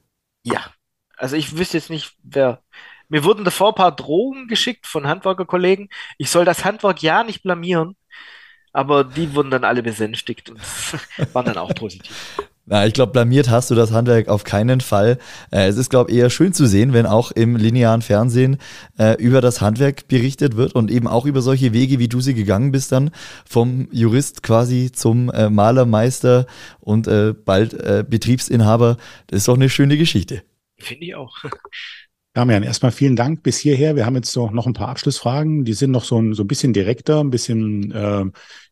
Ja. 0.44 0.74
Also 1.16 1.36
ich 1.36 1.56
wüsste 1.56 1.78
jetzt 1.78 1.92
nicht, 1.92 2.16
wer. 2.24 2.64
Mir 3.08 3.24
wurden 3.24 3.46
davor 3.46 3.70
ein 3.70 3.76
paar 3.76 3.96
Drogen 3.96 4.48
geschickt 4.48 4.88
von 4.88 5.08
Handwerkerkollegen. 5.08 5.90
Ich 6.18 6.32
soll 6.32 6.46
das 6.46 6.66
Handwerk 6.66 7.04
ja 7.04 7.24
nicht 7.24 7.44
blamieren, 7.44 7.96
aber 8.74 9.04
die 9.04 9.36
wurden 9.36 9.52
dann 9.52 9.64
alle 9.64 9.84
besänftigt 9.84 10.50
und 10.50 10.60
waren 11.34 11.46
dann 11.46 11.58
auch 11.58 11.76
positiv. 11.76 12.34
Na, 12.72 12.88
ich 12.88 12.94
glaube, 12.94 13.12
blamiert 13.12 13.50
hast 13.50 13.70
du 13.70 13.76
das 13.76 13.92
Handwerk 13.92 14.30
auf 14.30 14.46
keinen 14.46 14.80
Fall. 14.80 15.18
Äh, 15.52 15.68
es 15.68 15.76
ist, 15.76 15.90
glaube 15.90 16.10
ich, 16.10 16.16
eher 16.16 16.30
schön 16.30 16.54
zu 16.54 16.66
sehen, 16.68 16.94
wenn 16.94 17.06
auch 17.06 17.32
im 17.32 17.58
linearen 17.58 18.02
Fernsehen 18.02 18.60
äh, 18.98 19.22
über 19.22 19.42
das 19.42 19.60
Handwerk 19.60 20.08
berichtet 20.08 20.56
wird 20.56 20.74
und 20.74 20.90
eben 20.90 21.06
auch 21.06 21.26
über 21.26 21.42
solche 21.42 21.74
Wege, 21.74 22.00
wie 22.00 22.08
du 22.08 22.22
sie 22.22 22.34
gegangen 22.34 22.72
bist, 22.72 22.94
dann 22.94 23.12
vom 23.46 23.90
Jurist 23.92 24.42
quasi 24.42 24.90
zum 24.90 25.30
äh, 25.32 25.50
Malermeister 25.50 26.46
und 26.80 27.08
äh, 27.08 27.34
bald 27.34 27.74
äh, 27.74 28.06
Betriebsinhaber. 28.10 28.96
Das 29.28 29.40
ist 29.40 29.50
doch 29.50 29.56
eine 29.56 29.68
schöne 29.68 29.98
Geschichte. 29.98 30.42
Finde 30.78 31.04
ich 31.04 31.16
auch. 31.16 31.40
Damian, 32.34 32.64
erstmal 32.64 32.94
vielen 32.94 33.18
Dank 33.18 33.44
bis 33.44 33.58
hierher. 33.58 33.98
Wir 33.98 34.06
haben 34.06 34.16
jetzt 34.16 34.34
noch 34.38 34.66
ein 34.66 34.74
paar 34.74 34.88
Abschlussfragen. 34.88 35.66
Die 35.66 35.74
sind 35.74 35.92
noch 35.92 36.06
so 36.06 36.22
ein, 36.22 36.34
so 36.34 36.44
ein 36.44 36.48
bisschen 36.48 36.72
direkter, 36.72 37.20
ein 37.20 37.32
bisschen 37.32 37.92
äh, 37.92 38.24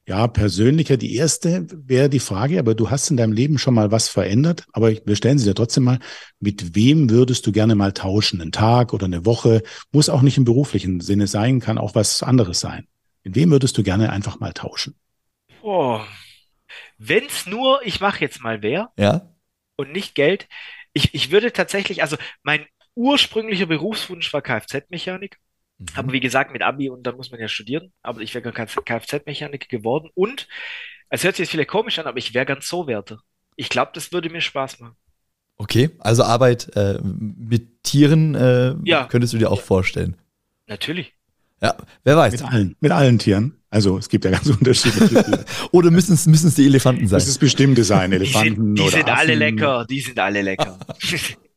ja, 0.10 0.28
persönlicher. 0.28 0.98
Die 0.98 1.16
erste 1.16 1.68
wäre 1.70 2.10
die 2.10 2.20
Frage, 2.20 2.58
aber 2.58 2.74
du 2.74 2.90
hast 2.90 3.12
in 3.12 3.18
deinem 3.18 3.32
Leben 3.32 3.60
schon 3.60 3.76
mal 3.76 3.92
was 3.92 4.10
verändert. 4.10 4.66
Aber 4.74 4.92
wir 4.92 5.16
stellen 5.16 5.38
sie 5.38 5.46
dir 5.46 5.54
trotzdem 5.54 5.84
mal. 5.84 6.00
Mit 6.40 6.76
wem 6.76 7.12
würdest 7.12 7.46
du 7.46 7.52
gerne 7.52 7.76
mal 7.76 7.94
tauschen? 7.94 8.42
Einen 8.42 8.52
Tag 8.52 8.92
oder 8.92 9.06
eine 9.06 9.28
Woche? 9.28 9.62
Muss 9.92 10.10
auch 10.10 10.24
nicht 10.24 10.38
im 10.38 10.46
beruflichen 10.46 11.00
Sinne 11.00 11.28
sein, 11.28 11.60
kann 11.60 11.78
auch 11.78 11.94
was 11.94 12.24
anderes 12.24 12.60
sein. 12.60 12.88
Mit 13.24 13.36
wem 13.36 13.52
würdest 13.52 13.78
du 13.78 13.84
gerne 13.84 14.12
einfach 14.12 14.40
mal 14.40 14.52
tauschen? 14.52 14.96
Oh. 15.62 16.02
Wenn's 16.98 17.46
nur, 17.46 17.86
ich 17.86 18.00
mache 18.00 18.22
jetzt 18.22 18.42
mal 18.42 18.64
wer. 18.64 18.92
Ja. 18.98 19.32
Und 19.76 19.92
nicht 19.92 20.16
Geld. 20.16 20.48
Ich, 20.94 21.14
ich 21.14 21.30
würde 21.30 21.54
tatsächlich, 21.54 22.02
also 22.02 22.18
mein 22.42 22.66
ursprünglicher 22.96 23.68
Berufswunsch 23.68 24.34
war 24.34 24.42
Kfz-Mechanik. 24.42 25.38
Mhm. 25.80 25.88
Aber 25.96 26.14
wie 26.14 26.20
gesagt, 26.20 26.52
mit 26.52 26.62
Abi 26.62 26.90
und 26.90 27.04
da 27.04 27.12
muss 27.14 27.32
man 27.32 27.40
ja 27.40 27.48
studieren. 27.48 27.92
Aber 28.02 28.22
ich 28.22 28.36
wäre 28.36 28.52
Kfz-Mechaniker 28.52 29.68
geworden. 29.68 30.10
Und, 30.14 30.48
es 31.10 31.24
hört 31.24 31.36
sich 31.36 31.46
jetzt 31.46 31.52
vielleicht 31.52 31.70
komisch 31.70 31.98
an, 32.00 32.06
aber 32.06 32.18
ich 32.18 32.34
wäre 32.34 32.46
ganz 32.46 32.68
so 32.68 32.88
Wärter. 32.88 33.20
Ich 33.56 33.70
glaube, 33.70 33.92
das 33.94 34.12
würde 34.12 34.30
mir 34.30 34.42
Spaß 34.42 34.80
machen. 34.80 34.96
Okay, 35.58 35.90
also 36.00 36.24
Arbeit 36.24 36.72
äh, 36.76 37.00
mit 37.04 37.84
Tieren 37.84 38.36
äh, 38.36 38.76
ja. 38.84 39.06
könntest 39.06 39.34
du 39.34 39.38
dir 39.38 39.52
auch 39.52 39.58
ja. 39.58 39.64
vorstellen. 39.64 40.16
Natürlich. 40.68 41.14
Ja, 41.62 41.76
wer 42.04 42.16
weiß. 42.16 42.34
Mit 42.34 42.44
allen, 42.44 42.76
mit 42.80 42.92
allen 42.92 43.20
Tieren. 43.20 43.56
Also 43.70 43.98
es 43.98 44.08
gibt 44.08 44.24
ja 44.24 44.32
ganz 44.32 44.48
unterschiedliche 44.60 45.24
Tiere. 45.24 45.46
oder 45.72 45.92
müssen 45.92 46.14
es 46.14 46.26
müssen 46.28 46.48
es 46.48 46.56
die 46.56 46.66
Elefanten 46.66 47.08
sein? 47.08 47.18
Müssen 47.18 47.30
es 47.30 47.38
bestimmte 47.38 47.84
sein, 47.84 48.14
Elefanten 48.14 48.76
die 48.76 48.76
sind, 48.76 48.76
die 48.76 48.82
oder 48.82 48.92
sind 48.92 49.10
alle 49.10 49.36
lecker, 49.36 49.86
die 49.90 50.00
sind 50.00 50.20
alle 50.20 50.42
lecker. 50.42 50.80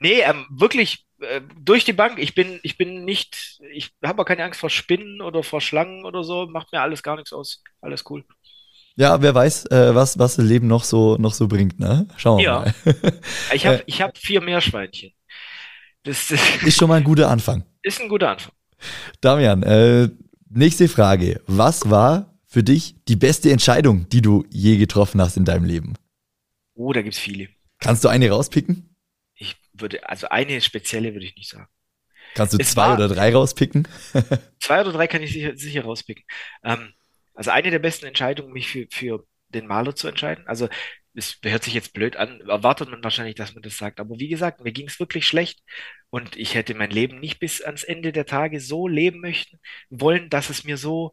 nee, 0.00 0.20
ähm, 0.20 0.46
wirklich 0.50 1.06
äh, 1.20 1.40
durch 1.58 1.84
die 1.84 1.92
Bank. 1.92 2.18
Ich 2.18 2.34
bin, 2.34 2.60
ich 2.62 2.78
bin 2.78 3.04
nicht, 3.04 3.60
ich 3.72 3.92
habe 4.04 4.22
auch 4.22 4.26
keine 4.26 4.44
Angst 4.44 4.60
vor 4.60 4.70
Spinnen 4.70 5.20
oder 5.20 5.42
vor 5.42 5.60
Schlangen 5.60 6.04
oder 6.04 6.24
so. 6.24 6.46
Macht 6.46 6.72
mir 6.72 6.80
alles 6.80 7.02
gar 7.02 7.16
nichts 7.16 7.32
aus. 7.32 7.62
Alles 7.80 8.04
cool. 8.10 8.24
Ja, 8.96 9.22
wer 9.22 9.34
weiß, 9.34 9.66
äh, 9.66 9.94
was, 9.94 10.18
was 10.18 10.36
das 10.36 10.44
Leben 10.44 10.66
noch 10.66 10.84
so, 10.84 11.16
noch 11.16 11.32
so 11.32 11.48
bringt, 11.48 11.78
ne? 11.78 12.06
Schauen 12.16 12.38
wir 12.38 12.44
ja. 12.44 12.60
mal. 12.60 12.74
ich 13.54 13.66
habe 13.66 13.82
ich 13.86 14.02
hab 14.02 14.18
vier 14.18 14.40
Meerschweinchen. 14.40 15.12
Das, 16.02 16.28
das 16.28 16.40
ist 16.66 16.76
schon 16.76 16.88
mal 16.88 16.96
ein 16.96 17.04
guter 17.04 17.28
Anfang. 17.30 17.64
Ist 17.82 18.00
ein 18.00 18.08
guter 18.08 18.30
Anfang. 18.30 18.52
Damian, 19.20 19.62
äh, 19.62 20.08
nächste 20.48 20.88
Frage. 20.88 21.40
Was 21.46 21.88
war 21.88 22.34
für 22.46 22.62
dich 22.62 22.96
die 23.06 23.16
beste 23.16 23.50
Entscheidung, 23.50 24.08
die 24.08 24.22
du 24.22 24.44
je 24.50 24.76
getroffen 24.76 25.20
hast 25.20 25.36
in 25.36 25.44
deinem 25.44 25.64
Leben? 25.64 25.94
Oh, 26.74 26.92
da 26.92 27.02
gibt's 27.02 27.18
viele. 27.18 27.48
Kannst 27.78 28.04
du 28.04 28.08
eine 28.08 28.28
rauspicken? 28.30 28.89
Würde, 29.80 30.08
also 30.08 30.28
eine 30.28 30.60
spezielle 30.60 31.12
würde 31.14 31.26
ich 31.26 31.36
nicht 31.36 31.50
sagen. 31.50 31.68
Kannst 32.34 32.54
du 32.54 32.58
es 32.58 32.72
zwei 32.72 32.88
war, 32.88 32.94
oder 32.94 33.08
drei 33.08 33.32
rauspicken? 33.32 33.88
zwei 34.60 34.80
oder 34.80 34.92
drei 34.92 35.06
kann 35.06 35.22
ich 35.22 35.32
sicher, 35.32 35.56
sicher 35.56 35.82
rauspicken. 35.82 36.24
Ähm, 36.64 36.94
also 37.34 37.50
eine 37.50 37.70
der 37.70 37.78
besten 37.78 38.06
Entscheidungen, 38.06 38.52
mich 38.52 38.68
für, 38.68 38.86
für 38.90 39.26
den 39.48 39.66
Maler 39.66 39.96
zu 39.96 40.08
entscheiden. 40.08 40.46
Also 40.46 40.68
es 41.14 41.38
hört 41.42 41.64
sich 41.64 41.74
jetzt 41.74 41.92
blöd 41.92 42.16
an, 42.16 42.40
erwartet 42.42 42.88
man 42.88 43.02
wahrscheinlich, 43.02 43.34
dass 43.34 43.54
man 43.54 43.62
das 43.62 43.76
sagt. 43.76 43.98
Aber 43.98 44.18
wie 44.18 44.28
gesagt, 44.28 44.60
mir 44.60 44.72
ging 44.72 44.86
es 44.86 45.00
wirklich 45.00 45.26
schlecht 45.26 45.60
und 46.10 46.36
ich 46.36 46.54
hätte 46.54 46.74
mein 46.74 46.90
Leben 46.90 47.18
nicht 47.18 47.40
bis 47.40 47.62
ans 47.62 47.82
Ende 47.82 48.12
der 48.12 48.26
Tage 48.26 48.60
so 48.60 48.86
leben 48.86 49.20
möchten 49.20 49.58
wollen, 49.90 50.30
dass 50.30 50.50
es 50.50 50.64
mir 50.64 50.76
so 50.76 51.12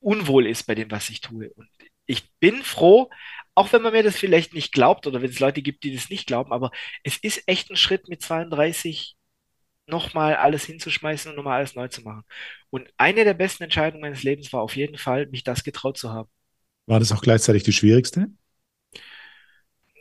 unwohl 0.00 0.46
ist 0.46 0.64
bei 0.64 0.74
dem, 0.74 0.90
was 0.90 1.10
ich 1.10 1.20
tue. 1.20 1.50
Und 1.50 1.68
ich 2.08 2.32
bin 2.40 2.64
froh, 2.64 3.10
auch 3.54 3.72
wenn 3.72 3.82
man 3.82 3.92
mir 3.92 4.02
das 4.02 4.16
vielleicht 4.16 4.54
nicht 4.54 4.72
glaubt 4.72 5.06
oder 5.06 5.22
wenn 5.22 5.30
es 5.30 5.40
Leute 5.40 5.62
gibt, 5.62 5.84
die 5.84 5.94
das 5.94 6.10
nicht 6.10 6.26
glauben, 6.26 6.52
aber 6.52 6.72
es 7.04 7.18
ist 7.18 7.44
echt 7.46 7.70
ein 7.70 7.76
Schritt 7.76 8.08
mit 8.08 8.22
32 8.22 9.16
nochmal 9.86 10.36
alles 10.36 10.64
hinzuschmeißen 10.64 11.30
und 11.30 11.36
nochmal 11.36 11.58
alles 11.58 11.74
neu 11.74 11.88
zu 11.88 12.02
machen. 12.02 12.24
Und 12.70 12.88
eine 12.96 13.24
der 13.24 13.34
besten 13.34 13.64
Entscheidungen 13.64 14.02
meines 14.02 14.22
Lebens 14.22 14.52
war 14.52 14.62
auf 14.62 14.76
jeden 14.76 14.98
Fall, 14.98 15.26
mich 15.26 15.44
das 15.44 15.64
getraut 15.64 15.98
zu 15.98 16.10
haben. 16.10 16.28
War 16.86 16.98
das 16.98 17.12
auch 17.12 17.22
gleichzeitig 17.22 17.62
die 17.62 17.72
schwierigste? 17.72 18.28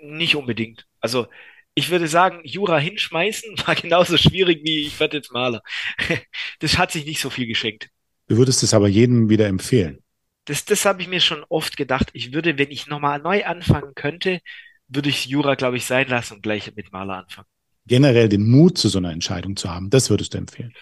Nicht 0.01 0.35
unbedingt. 0.35 0.85
Also 0.99 1.27
ich 1.73 1.89
würde 1.89 2.07
sagen, 2.07 2.41
Jura 2.43 2.77
hinschmeißen 2.79 3.55
war 3.65 3.75
genauso 3.75 4.17
schwierig 4.17 4.61
wie 4.63 4.81
ich 4.87 4.99
werde 4.99 5.17
jetzt 5.17 5.31
Maler. 5.31 5.61
Das 6.59 6.77
hat 6.77 6.91
sich 6.91 7.05
nicht 7.05 7.21
so 7.21 7.29
viel 7.29 7.47
geschenkt. 7.47 7.89
Du 8.27 8.37
würdest 8.37 8.63
es 8.63 8.73
aber 8.73 8.87
jedem 8.87 9.29
wieder 9.29 9.47
empfehlen. 9.47 10.03
Das, 10.47 10.63
das 10.63 10.85
habe 10.85 11.01
ich 11.01 11.09
mir 11.09 11.19
schon 11.19 11.43
oft 11.49 11.75
gedacht. 11.75 12.09
Ich 12.13 12.33
würde, 12.33 12.57
wenn 12.57 12.71
ich 12.71 12.87
nochmal 12.87 13.19
neu 13.19 13.45
anfangen 13.45 13.93
könnte, 13.95 14.39
würde 14.87 15.09
ich 15.09 15.25
Jura, 15.25 15.55
glaube 15.55 15.75
ich, 15.75 15.85
sein 15.85 16.07
lassen 16.07 16.35
und 16.35 16.41
gleich 16.43 16.73
mit 16.73 16.91
Maler 16.93 17.17
anfangen. 17.17 17.47
Generell 17.85 18.29
den 18.29 18.49
Mut 18.49 18.77
zu 18.77 18.87
so 18.87 18.97
einer 18.97 19.11
Entscheidung 19.11 19.57
zu 19.57 19.69
haben, 19.69 19.89
das 19.89 20.09
würdest 20.09 20.33
du 20.33 20.37
empfehlen. 20.37 20.73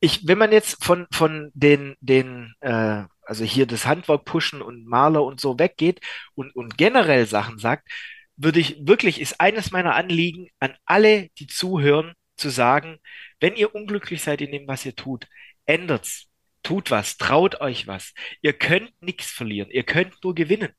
Ich, 0.00 0.26
wenn 0.26 0.36
man 0.36 0.52
jetzt 0.52 0.84
von, 0.84 1.06
von 1.10 1.50
den, 1.54 1.96
den, 2.00 2.52
äh, 2.60 3.04
also 3.22 3.44
hier 3.44 3.66
das 3.66 3.86
Handwerk 3.86 4.26
pushen 4.26 4.60
und 4.60 4.86
Maler 4.86 5.24
und 5.24 5.40
so 5.40 5.58
weggeht 5.58 6.00
und, 6.34 6.54
und 6.54 6.76
generell 6.76 7.24
Sachen 7.24 7.58
sagt, 7.58 7.88
würde 8.36 8.60
ich 8.60 8.76
wirklich, 8.80 9.22
ist 9.22 9.40
eines 9.40 9.70
meiner 9.70 9.94
Anliegen 9.94 10.48
an 10.58 10.74
alle, 10.84 11.30
die 11.38 11.46
zuhören, 11.46 12.12
zu 12.36 12.50
sagen, 12.50 12.98
wenn 13.40 13.56
ihr 13.56 13.74
unglücklich 13.74 14.22
seid 14.22 14.42
in 14.42 14.52
dem, 14.52 14.68
was 14.68 14.84
ihr 14.84 14.94
tut, 14.94 15.26
ändert's 15.64 16.28
tut 16.64 16.90
was, 16.90 17.16
traut 17.16 17.60
euch 17.60 17.86
was. 17.86 18.12
Ihr 18.42 18.52
könnt 18.52 18.90
nichts 19.00 19.26
verlieren, 19.30 19.70
ihr 19.70 19.84
könnt 19.84 20.22
nur 20.24 20.34
gewinnen. 20.34 20.70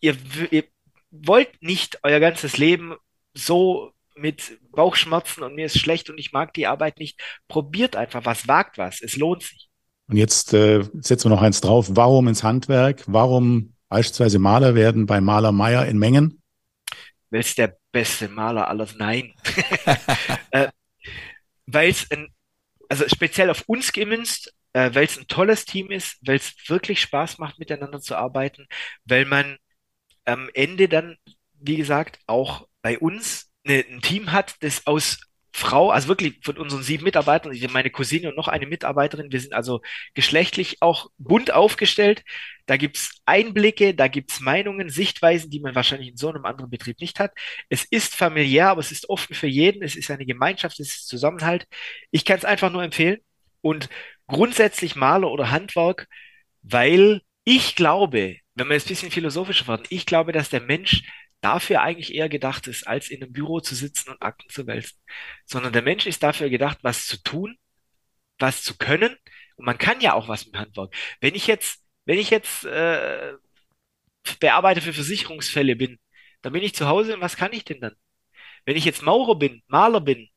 Ihr, 0.00 0.16
ihr 0.50 0.64
wollt 1.10 1.62
nicht 1.62 2.00
euer 2.02 2.20
ganzes 2.20 2.58
Leben 2.58 2.96
so 3.32 3.92
mit 4.14 4.58
Bauchschmerzen 4.72 5.42
und 5.42 5.54
mir 5.54 5.66
ist 5.66 5.78
schlecht 5.78 6.10
und 6.10 6.18
ich 6.18 6.32
mag 6.32 6.52
die 6.52 6.66
Arbeit 6.66 6.98
nicht. 6.98 7.20
Probiert 7.48 7.96
einfach 7.96 8.24
was, 8.26 8.46
wagt 8.46 8.76
was, 8.76 9.00
es 9.00 9.16
lohnt 9.16 9.42
sich. 9.42 9.70
Und 10.08 10.16
jetzt 10.16 10.52
äh, 10.52 10.82
setzen 11.00 11.30
wir 11.30 11.36
noch 11.36 11.42
eins 11.42 11.60
drauf. 11.60 11.86
Warum 11.92 12.28
ins 12.28 12.42
Handwerk? 12.42 13.04
Warum 13.06 13.74
beispielsweise 13.88 14.38
Maler 14.38 14.74
werden 14.74 15.06
bei 15.06 15.20
Maler 15.20 15.52
Meier 15.52 15.86
in 15.86 15.98
Mengen? 15.98 16.42
Weil 17.30 17.40
es 17.40 17.54
der 17.54 17.78
beste 17.92 18.28
Maler 18.28 18.68
aller, 18.68 18.88
nein. 18.98 19.32
äh, 20.50 20.68
Weil 21.66 21.90
es 21.90 22.06
also 22.88 23.08
speziell 23.08 23.48
auf 23.48 23.62
uns 23.66 23.92
gemünzt, 23.92 24.52
äh, 24.72 24.90
weil 24.94 25.04
es 25.04 25.18
ein 25.18 25.26
tolles 25.28 25.64
Team 25.64 25.90
ist, 25.90 26.18
weil 26.22 26.36
es 26.36 26.54
wirklich 26.68 27.00
Spaß 27.00 27.38
macht, 27.38 27.58
miteinander 27.58 28.00
zu 28.00 28.16
arbeiten, 28.16 28.66
weil 29.04 29.24
man 29.24 29.58
am 30.24 30.48
Ende 30.54 30.88
dann, 30.88 31.16
wie 31.54 31.76
gesagt, 31.76 32.18
auch 32.26 32.68
bei 32.82 32.98
uns 32.98 33.50
eine, 33.64 33.84
ein 33.88 34.00
Team 34.02 34.32
hat, 34.32 34.56
das 34.60 34.86
aus 34.86 35.20
Frau, 35.54 35.90
also 35.90 36.08
wirklich 36.08 36.40
von 36.42 36.56
unseren 36.56 36.82
sieben 36.82 37.04
Mitarbeitern, 37.04 37.54
meine 37.72 37.90
Cousine 37.90 38.30
und 38.30 38.36
noch 38.36 38.48
eine 38.48 38.66
Mitarbeiterin, 38.66 39.30
wir 39.30 39.40
sind 39.40 39.52
also 39.52 39.82
geschlechtlich 40.14 40.78
auch 40.80 41.10
bunt 41.18 41.52
aufgestellt. 41.52 42.22
Da 42.66 42.78
gibt's 42.78 43.20
Einblicke, 43.26 43.94
da 43.94 44.08
gibt's 44.08 44.40
Meinungen, 44.40 44.88
Sichtweisen, 44.88 45.50
die 45.50 45.60
man 45.60 45.74
wahrscheinlich 45.74 46.08
in 46.08 46.16
so 46.16 46.28
einem 46.30 46.46
anderen 46.46 46.70
Betrieb 46.70 47.00
nicht 47.00 47.20
hat. 47.20 47.32
Es 47.68 47.84
ist 47.84 48.14
familiär, 48.16 48.68
aber 48.70 48.80
es 48.80 48.92
ist 48.92 49.10
offen 49.10 49.34
für 49.34 49.46
jeden, 49.46 49.82
es 49.82 49.94
ist 49.96 50.10
eine 50.10 50.24
Gemeinschaft, 50.24 50.80
es 50.80 50.88
ist 50.96 51.08
Zusammenhalt. 51.08 51.66
Ich 52.10 52.24
kann 52.24 52.38
es 52.38 52.44
einfach 52.46 52.72
nur 52.72 52.82
empfehlen. 52.82 53.18
Und 53.60 53.88
grundsätzlich 54.32 54.96
Maler 54.96 55.30
oder 55.30 55.50
Handwerk, 55.50 56.08
weil 56.62 57.22
ich 57.44 57.76
glaube, 57.76 58.38
wenn 58.54 58.68
wir 58.68 58.74
jetzt 58.74 58.86
ein 58.86 58.90
bisschen 58.90 59.10
philosophischer 59.10 59.68
werden, 59.68 59.86
ich 59.90 60.06
glaube, 60.06 60.32
dass 60.32 60.50
der 60.50 60.60
Mensch 60.62 61.02
dafür 61.40 61.82
eigentlich 61.82 62.14
eher 62.14 62.28
gedacht 62.28 62.66
ist, 62.66 62.86
als 62.86 63.10
in 63.10 63.22
einem 63.22 63.32
Büro 63.32 63.60
zu 63.60 63.74
sitzen 63.74 64.10
und 64.10 64.22
Akten 64.22 64.48
zu 64.48 64.66
wälzen. 64.66 64.98
Sondern 65.46 65.72
der 65.72 65.82
Mensch 65.82 66.06
ist 66.06 66.22
dafür 66.22 66.50
gedacht, 66.50 66.78
was 66.82 67.06
zu 67.06 67.22
tun, 67.22 67.56
was 68.38 68.62
zu 68.62 68.76
können. 68.78 69.16
Und 69.56 69.66
man 69.66 69.78
kann 69.78 70.00
ja 70.00 70.14
auch 70.14 70.28
was 70.28 70.46
mit 70.46 70.56
Handwerk. 70.56 70.94
Wenn 71.20 71.34
ich 71.34 71.46
jetzt, 71.46 71.84
wenn 72.04 72.18
ich 72.18 72.30
jetzt 72.30 72.64
äh, 72.64 73.34
Bearbeiter 74.40 74.80
für 74.80 74.92
Versicherungsfälle 74.92 75.76
bin, 75.76 75.98
dann 76.42 76.52
bin 76.52 76.62
ich 76.62 76.74
zu 76.74 76.86
Hause 76.86 77.14
und 77.14 77.20
was 77.20 77.36
kann 77.36 77.52
ich 77.52 77.64
denn 77.64 77.80
dann? 77.80 77.94
Wenn 78.64 78.76
ich 78.76 78.84
jetzt 78.84 79.02
Maurer 79.02 79.36
bin, 79.36 79.62
Maler 79.66 80.00
bin, 80.00 80.28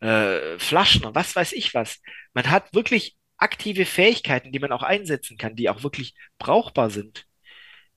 äh, 0.00 0.58
Flaschner, 0.58 1.14
was 1.14 1.36
weiß 1.36 1.52
ich 1.52 1.74
was. 1.74 2.00
Man 2.34 2.50
hat 2.50 2.74
wirklich 2.74 3.16
aktive 3.42 3.84
Fähigkeiten, 3.84 4.52
die 4.52 4.58
man 4.58 4.72
auch 4.72 4.82
einsetzen 4.82 5.36
kann, 5.36 5.56
die 5.56 5.68
auch 5.68 5.82
wirklich 5.82 6.14
brauchbar 6.38 6.90
sind. 6.90 7.26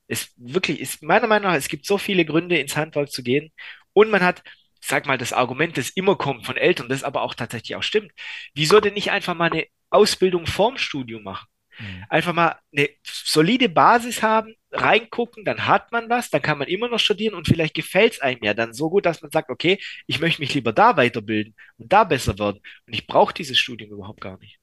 Es 0.07 0.33
wirklich 0.37 0.79
ist 0.81 1.03
meiner 1.03 1.27
Meinung 1.27 1.51
nach, 1.51 1.57
es 1.57 1.69
gibt 1.69 1.85
so 1.85 1.97
viele 1.97 2.25
Gründe, 2.25 2.57
ins 2.57 2.75
Handwerk 2.77 3.11
zu 3.11 3.23
gehen. 3.23 3.51
Und 3.93 4.09
man 4.11 4.23
hat, 4.23 4.43
sag 4.81 5.05
mal, 5.07 5.17
das 5.17 5.33
Argument, 5.33 5.77
das 5.77 5.89
immer 5.91 6.15
kommt 6.17 6.45
von 6.45 6.57
Eltern, 6.57 6.89
das 6.89 7.03
aber 7.03 7.21
auch 7.21 7.35
tatsächlich 7.35 7.75
auch 7.75 7.83
stimmt. 7.83 8.11
Wieso 8.53 8.79
denn 8.79 8.93
nicht 8.95 9.11
einfach 9.11 9.35
mal 9.35 9.51
eine 9.51 9.65
Ausbildung 9.89 10.45
vorm 10.47 10.77
Studium 10.77 11.23
machen? 11.23 11.47
Mhm. 11.79 12.05
Einfach 12.09 12.33
mal 12.33 12.59
eine 12.75 12.89
solide 13.03 13.69
Basis 13.69 14.21
haben, 14.23 14.55
reingucken, 14.71 15.45
dann 15.45 15.67
hat 15.67 15.91
man 15.91 16.09
was, 16.09 16.29
dann 16.29 16.41
kann 16.41 16.57
man 16.57 16.67
immer 16.67 16.87
noch 16.87 16.99
studieren 16.99 17.35
und 17.35 17.47
vielleicht 17.47 17.73
gefällt 17.73 18.13
es 18.13 18.21
einem 18.21 18.43
ja 18.43 18.53
dann 18.53 18.73
so 18.73 18.89
gut, 18.89 19.05
dass 19.05 19.21
man 19.21 19.31
sagt, 19.31 19.49
okay, 19.49 19.79
ich 20.07 20.19
möchte 20.19 20.41
mich 20.41 20.53
lieber 20.53 20.73
da 20.73 20.97
weiterbilden 20.97 21.55
und 21.77 21.91
da 21.91 22.03
besser 22.03 22.37
werden 22.39 22.61
und 22.87 22.93
ich 22.93 23.07
brauche 23.07 23.33
dieses 23.33 23.57
Studium 23.57 23.91
überhaupt 23.91 24.21
gar 24.21 24.37
nicht. 24.39 24.59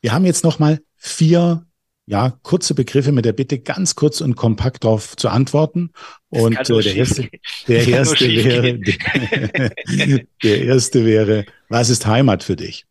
Wir 0.00 0.12
haben 0.12 0.24
jetzt 0.24 0.44
noch 0.44 0.58
mal 0.58 0.80
vier 0.96 1.66
ja, 2.08 2.38
kurze 2.42 2.74
Begriffe 2.74 3.12
mit 3.12 3.26
der 3.26 3.34
Bitte, 3.34 3.58
ganz 3.58 3.94
kurz 3.94 4.22
und 4.22 4.34
kompakt 4.34 4.84
darauf 4.84 5.14
zu 5.14 5.28
antworten. 5.28 5.92
Und 6.30 6.56
äh, 6.56 6.82
der, 6.82 6.96
erste, 6.96 7.30
der, 7.66 7.86
erste 7.86 8.28
wäre, 8.28 8.78
der, 8.78 10.26
der 10.42 10.62
erste 10.62 11.04
wäre, 11.04 11.44
was 11.68 11.90
ist 11.90 12.06
Heimat 12.06 12.42
für 12.42 12.56
dich? 12.56 12.86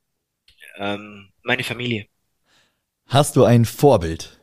Ähm, 0.77 1.29
meine 1.41 1.63
Familie. 1.63 2.05
Hast 3.07 3.35
du 3.35 3.43
ein 3.43 3.65
Vorbild? 3.65 4.39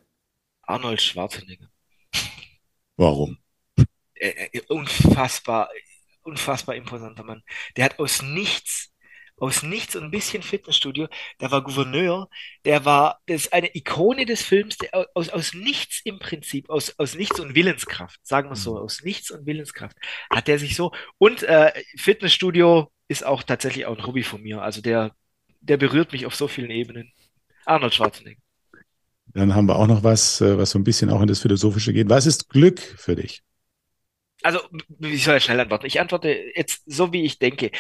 Arnold 0.63 1.01
Schwarzenegger. 1.01 1.69
Warum? 2.97 3.39
Äh, 4.15 4.49
äh, 4.53 4.61
unfassbar, 4.69 5.69
unfassbar 6.23 6.75
imposanter 6.75 7.23
Mann. 7.23 7.45
Der 7.77 7.85
hat 7.85 8.01
aus 8.01 8.23
nichts 8.23 8.91
aus 9.37 9.63
nichts 9.63 9.97
und 9.97 10.05
ein 10.05 10.11
bisschen 10.11 10.43
Fitnessstudio. 10.43 11.09
Der 11.41 11.51
war 11.51 11.63
Gouverneur, 11.63 12.29
der 12.65 12.85
war, 12.85 13.21
das 13.27 13.43
ist 13.43 13.53
eine 13.53 13.75
Ikone 13.75 14.27
des 14.27 14.43
Films, 14.43 14.79
der, 14.79 15.09
aus, 15.15 15.29
aus 15.29 15.55
nichts 15.55 16.01
im 16.05 16.19
Prinzip, 16.19 16.71
aus, 16.71 16.99
aus 16.99 17.15
nichts 17.15 17.41
und 17.41 17.55
Willenskraft, 17.55 18.21
sagen 18.23 18.49
wir 18.49 18.55
es 18.55 18.63
so, 18.63 18.75
mhm. 18.75 18.83
aus 18.83 19.03
nichts 19.03 19.31
und 19.31 19.47
Willenskraft, 19.47 19.97
hat 20.31 20.49
der 20.49 20.59
sich 20.59 20.77
so, 20.77 20.93
und 21.19 21.43
äh, 21.43 21.73
Fitnessstudio 21.97 22.91
ist 23.09 23.25
auch 23.27 23.43
tatsächlich 23.43 23.87
auch 23.87 23.97
ein 23.97 24.07
Hobby 24.07 24.23
von 24.23 24.43
mir, 24.43 24.63
also 24.63 24.81
der, 24.81 25.13
der 25.61 25.77
berührt 25.77 26.13
mich 26.13 26.27
auf 26.27 26.35
so 26.35 26.49
vielen 26.49 26.71
Ebenen. 26.71 27.13
Arnold 27.65 27.95
Schwarzenegger. 27.95 28.41
Dann 29.29 29.55
haben 29.55 29.67
wir 29.67 29.77
auch 29.77 29.87
noch 29.87 30.05
was, 30.05 30.41
äh, 30.41 30.57
was 30.57 30.71
so 30.71 30.79
ein 30.79 30.85
bisschen 30.85 31.11
auch 31.11 31.21
in 31.21 31.27
das 31.27 31.41
Philosophische 31.41 31.93
geht. 31.93 32.09
Was 32.09 32.27
ist 32.27 32.51
Glück 32.51 32.79
für 32.79 33.17
dich? 33.17 33.43
Also, 34.43 34.61
ich 35.01 35.25
soll 35.25 35.35
ja 35.35 35.41
schnell 35.41 35.59
antworten. 35.59 35.87
Ich 35.87 36.01
antworte 36.01 36.29
jetzt 36.55 36.83
so, 36.87 37.13
wie 37.13 37.25
ich 37.25 37.39
denke. 37.39 37.71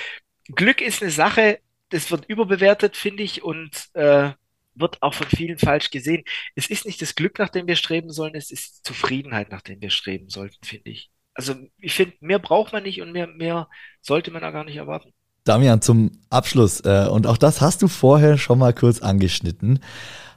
Glück 0.48 0.80
ist 0.80 1.02
eine 1.02 1.10
Sache, 1.10 1.60
das 1.90 2.10
wird 2.10 2.26
überbewertet, 2.26 2.96
finde 2.96 3.22
ich, 3.22 3.42
und 3.42 3.70
äh, 3.94 4.32
wird 4.74 5.02
auch 5.02 5.14
von 5.14 5.26
vielen 5.28 5.58
falsch 5.58 5.90
gesehen. 5.90 6.24
Es 6.54 6.66
ist 6.66 6.86
nicht 6.86 7.00
das 7.00 7.14
Glück, 7.14 7.38
nach 7.38 7.48
dem 7.48 7.66
wir 7.66 7.76
streben 7.76 8.10
sollen, 8.10 8.34
es 8.34 8.50
ist 8.50 8.84
Zufriedenheit, 8.84 9.50
nach 9.50 9.62
dem 9.62 9.80
wir 9.80 9.90
streben 9.90 10.28
sollten, 10.28 10.64
finde 10.64 10.90
ich. 10.90 11.10
Also 11.34 11.54
ich 11.78 11.94
finde, 11.94 12.14
mehr 12.20 12.38
braucht 12.38 12.72
man 12.72 12.82
nicht 12.82 13.00
und 13.00 13.12
mehr, 13.12 13.26
mehr 13.26 13.68
sollte 14.00 14.30
man 14.30 14.42
da 14.42 14.50
gar 14.50 14.64
nicht 14.64 14.76
erwarten. 14.76 15.12
Damian, 15.44 15.82
zum 15.82 16.12
Abschluss, 16.30 16.80
äh, 16.80 17.06
und 17.10 17.26
auch 17.26 17.36
das 17.36 17.60
hast 17.60 17.82
du 17.82 17.88
vorher 17.88 18.38
schon 18.38 18.58
mal 18.58 18.72
kurz 18.72 19.00
angeschnitten. 19.00 19.80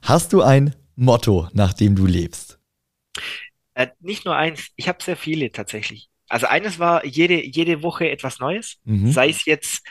Hast 0.02 0.34
du 0.34 0.42
ein 0.42 0.76
Motto, 0.96 1.48
nach 1.54 1.74
dem 1.74 1.96
du 1.96 2.06
lebst? 2.06 2.60
Äh, 3.74 3.88
nicht 4.00 4.26
nur 4.26 4.36
eins, 4.36 4.70
ich 4.76 4.88
habe 4.88 5.02
sehr 5.02 5.16
viele 5.16 5.52
tatsächlich. 5.52 6.10
Also 6.28 6.48
eines 6.48 6.80
war 6.80 7.06
jede, 7.06 7.46
jede 7.46 7.82
Woche 7.84 8.10
etwas 8.10 8.40
Neues, 8.40 8.78
mhm. 8.84 9.12
sei 9.12 9.30
es 9.30 9.46
jetzt 9.46 9.84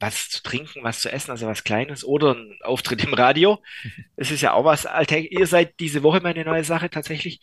was 0.00 0.28
zu 0.28 0.42
trinken, 0.42 0.82
was 0.82 1.00
zu 1.00 1.10
essen, 1.10 1.30
also 1.30 1.46
was 1.46 1.64
Kleines 1.64 2.04
oder 2.04 2.34
ein 2.34 2.58
Auftritt 2.62 3.04
im 3.04 3.14
Radio. 3.14 3.62
Es 4.16 4.30
ist 4.30 4.42
ja 4.42 4.52
auch 4.52 4.64
was 4.64 4.86
alltäglich. 4.86 5.32
Ihr 5.32 5.46
seid 5.46 5.80
diese 5.80 6.02
Woche 6.02 6.20
meine 6.20 6.44
neue 6.44 6.64
Sache 6.64 6.90
tatsächlich. 6.90 7.40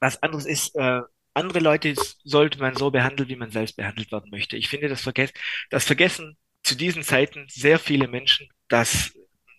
Was 0.00 0.22
anderes 0.22 0.46
ist, 0.46 0.74
äh, 0.76 1.00
andere 1.34 1.60
Leute 1.60 1.94
sollte 2.24 2.58
man 2.58 2.76
so 2.76 2.90
behandeln, 2.90 3.28
wie 3.28 3.36
man 3.36 3.50
selbst 3.50 3.76
behandelt 3.76 4.10
werden 4.10 4.30
möchte. 4.30 4.56
Ich 4.56 4.68
finde, 4.68 4.88
das, 4.88 5.02
vergessen, 5.02 5.34
das 5.70 5.84
vergessen 5.84 6.36
zu 6.62 6.76
diesen 6.76 7.02
Zeiten 7.02 7.46
sehr 7.48 7.78
viele 7.78 8.08
Menschen, 8.08 8.48
dass, 8.68 9.12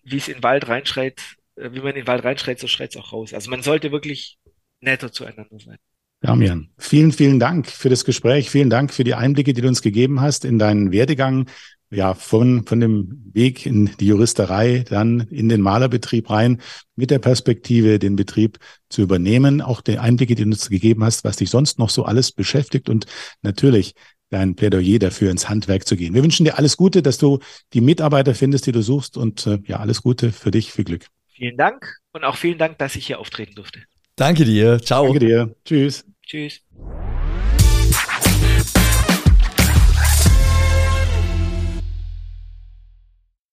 wie 0.04 0.18
es 0.18 0.28
in 0.28 0.36
den 0.36 0.44
Wald 0.44 0.68
reinschreit, 0.68 1.38
äh, 1.56 1.72
wie 1.72 1.80
man 1.80 1.90
in 1.90 2.02
den 2.04 2.08
Wald 2.08 2.24
reinschreit, 2.24 2.60
so 2.60 2.68
schreit 2.68 2.92
es 2.92 2.98
auch 2.98 3.14
raus. 3.14 3.34
Also 3.34 3.50
man 3.50 3.64
sollte 3.64 3.92
wirklich 3.92 4.38
netter 4.82 5.12
zueinander 5.12 5.60
sein. 5.60 5.78
Damian, 6.22 6.70
vielen, 6.78 7.14
vielen 7.14 7.40
Dank 7.40 7.68
für 7.68 7.90
das 7.90 8.04
Gespräch. 8.04 8.50
Vielen 8.50 8.70
Dank 8.70 8.94
für 8.94 9.04
die 9.04 9.16
Einblicke, 9.16 9.54
die 9.54 9.62
du 9.62 9.68
uns 9.68 9.82
gegeben 9.82 10.20
hast 10.20 10.44
in 10.44 10.60
deinen 10.60 10.92
Werdegang. 10.92 11.50
Ja, 11.92 12.14
von, 12.14 12.68
von 12.68 12.80
dem 12.80 13.32
Weg 13.34 13.66
in 13.66 13.90
die 14.00 14.06
Juristerei, 14.06 14.86
dann 14.88 15.22
in 15.22 15.50
den 15.50 15.60
Malerbetrieb 15.60 16.30
rein, 16.30 16.62
mit 16.96 17.10
der 17.10 17.18
Perspektive, 17.18 17.98
den 17.98 18.16
Betrieb 18.16 18.60
zu 18.90 19.02
übernehmen. 19.02 19.60
Auch 19.60 19.82
die 19.82 19.98
Einblicke, 19.98 20.36
die 20.36 20.44
du 20.44 20.50
uns 20.50 20.70
gegeben 20.70 21.04
hast, 21.04 21.24
was 21.24 21.38
dich 21.38 21.50
sonst 21.50 21.80
noch 21.80 21.90
so 21.90 22.06
alles 22.06 22.32
beschäftigt 22.32 22.90
und 22.90 23.08
natürlich 23.42 23.96
dein 24.30 24.56
Plädoyer 24.56 25.00
dafür, 25.00 25.32
ins 25.32 25.50
Handwerk 25.50 25.88
zu 25.88 25.96
gehen. 25.96 26.14
Wir 26.14 26.22
wünschen 26.22 26.44
dir 26.44 26.60
alles 26.60 26.78
Gute, 26.78 27.02
dass 27.02 27.18
du 27.18 27.40
die 27.74 27.82
Mitarbeiter 27.82 28.36
findest, 28.36 28.68
die 28.68 28.72
du 28.72 28.84
suchst 28.84 29.18
und 29.18 29.48
äh, 29.48 29.58
ja, 29.66 29.78
alles 29.78 30.04
Gute 30.04 30.32
für 30.32 30.52
dich, 30.52 30.72
viel 30.72 30.86
Glück. 30.86 31.08
Vielen 31.34 31.58
Dank 31.58 31.98
und 32.12 32.24
auch 32.24 32.36
vielen 32.36 32.60
Dank, 32.60 32.78
dass 32.78 32.96
ich 32.96 33.08
hier 33.08 33.20
auftreten 33.20 33.56
durfte. 33.56 33.80
Danke 34.20 34.44
dir. 34.44 34.80
Ciao. 34.82 35.06
Danke 35.06 35.20
dir. 35.20 35.56
Tschüss. 35.64 36.06
Tschüss. 36.24 36.62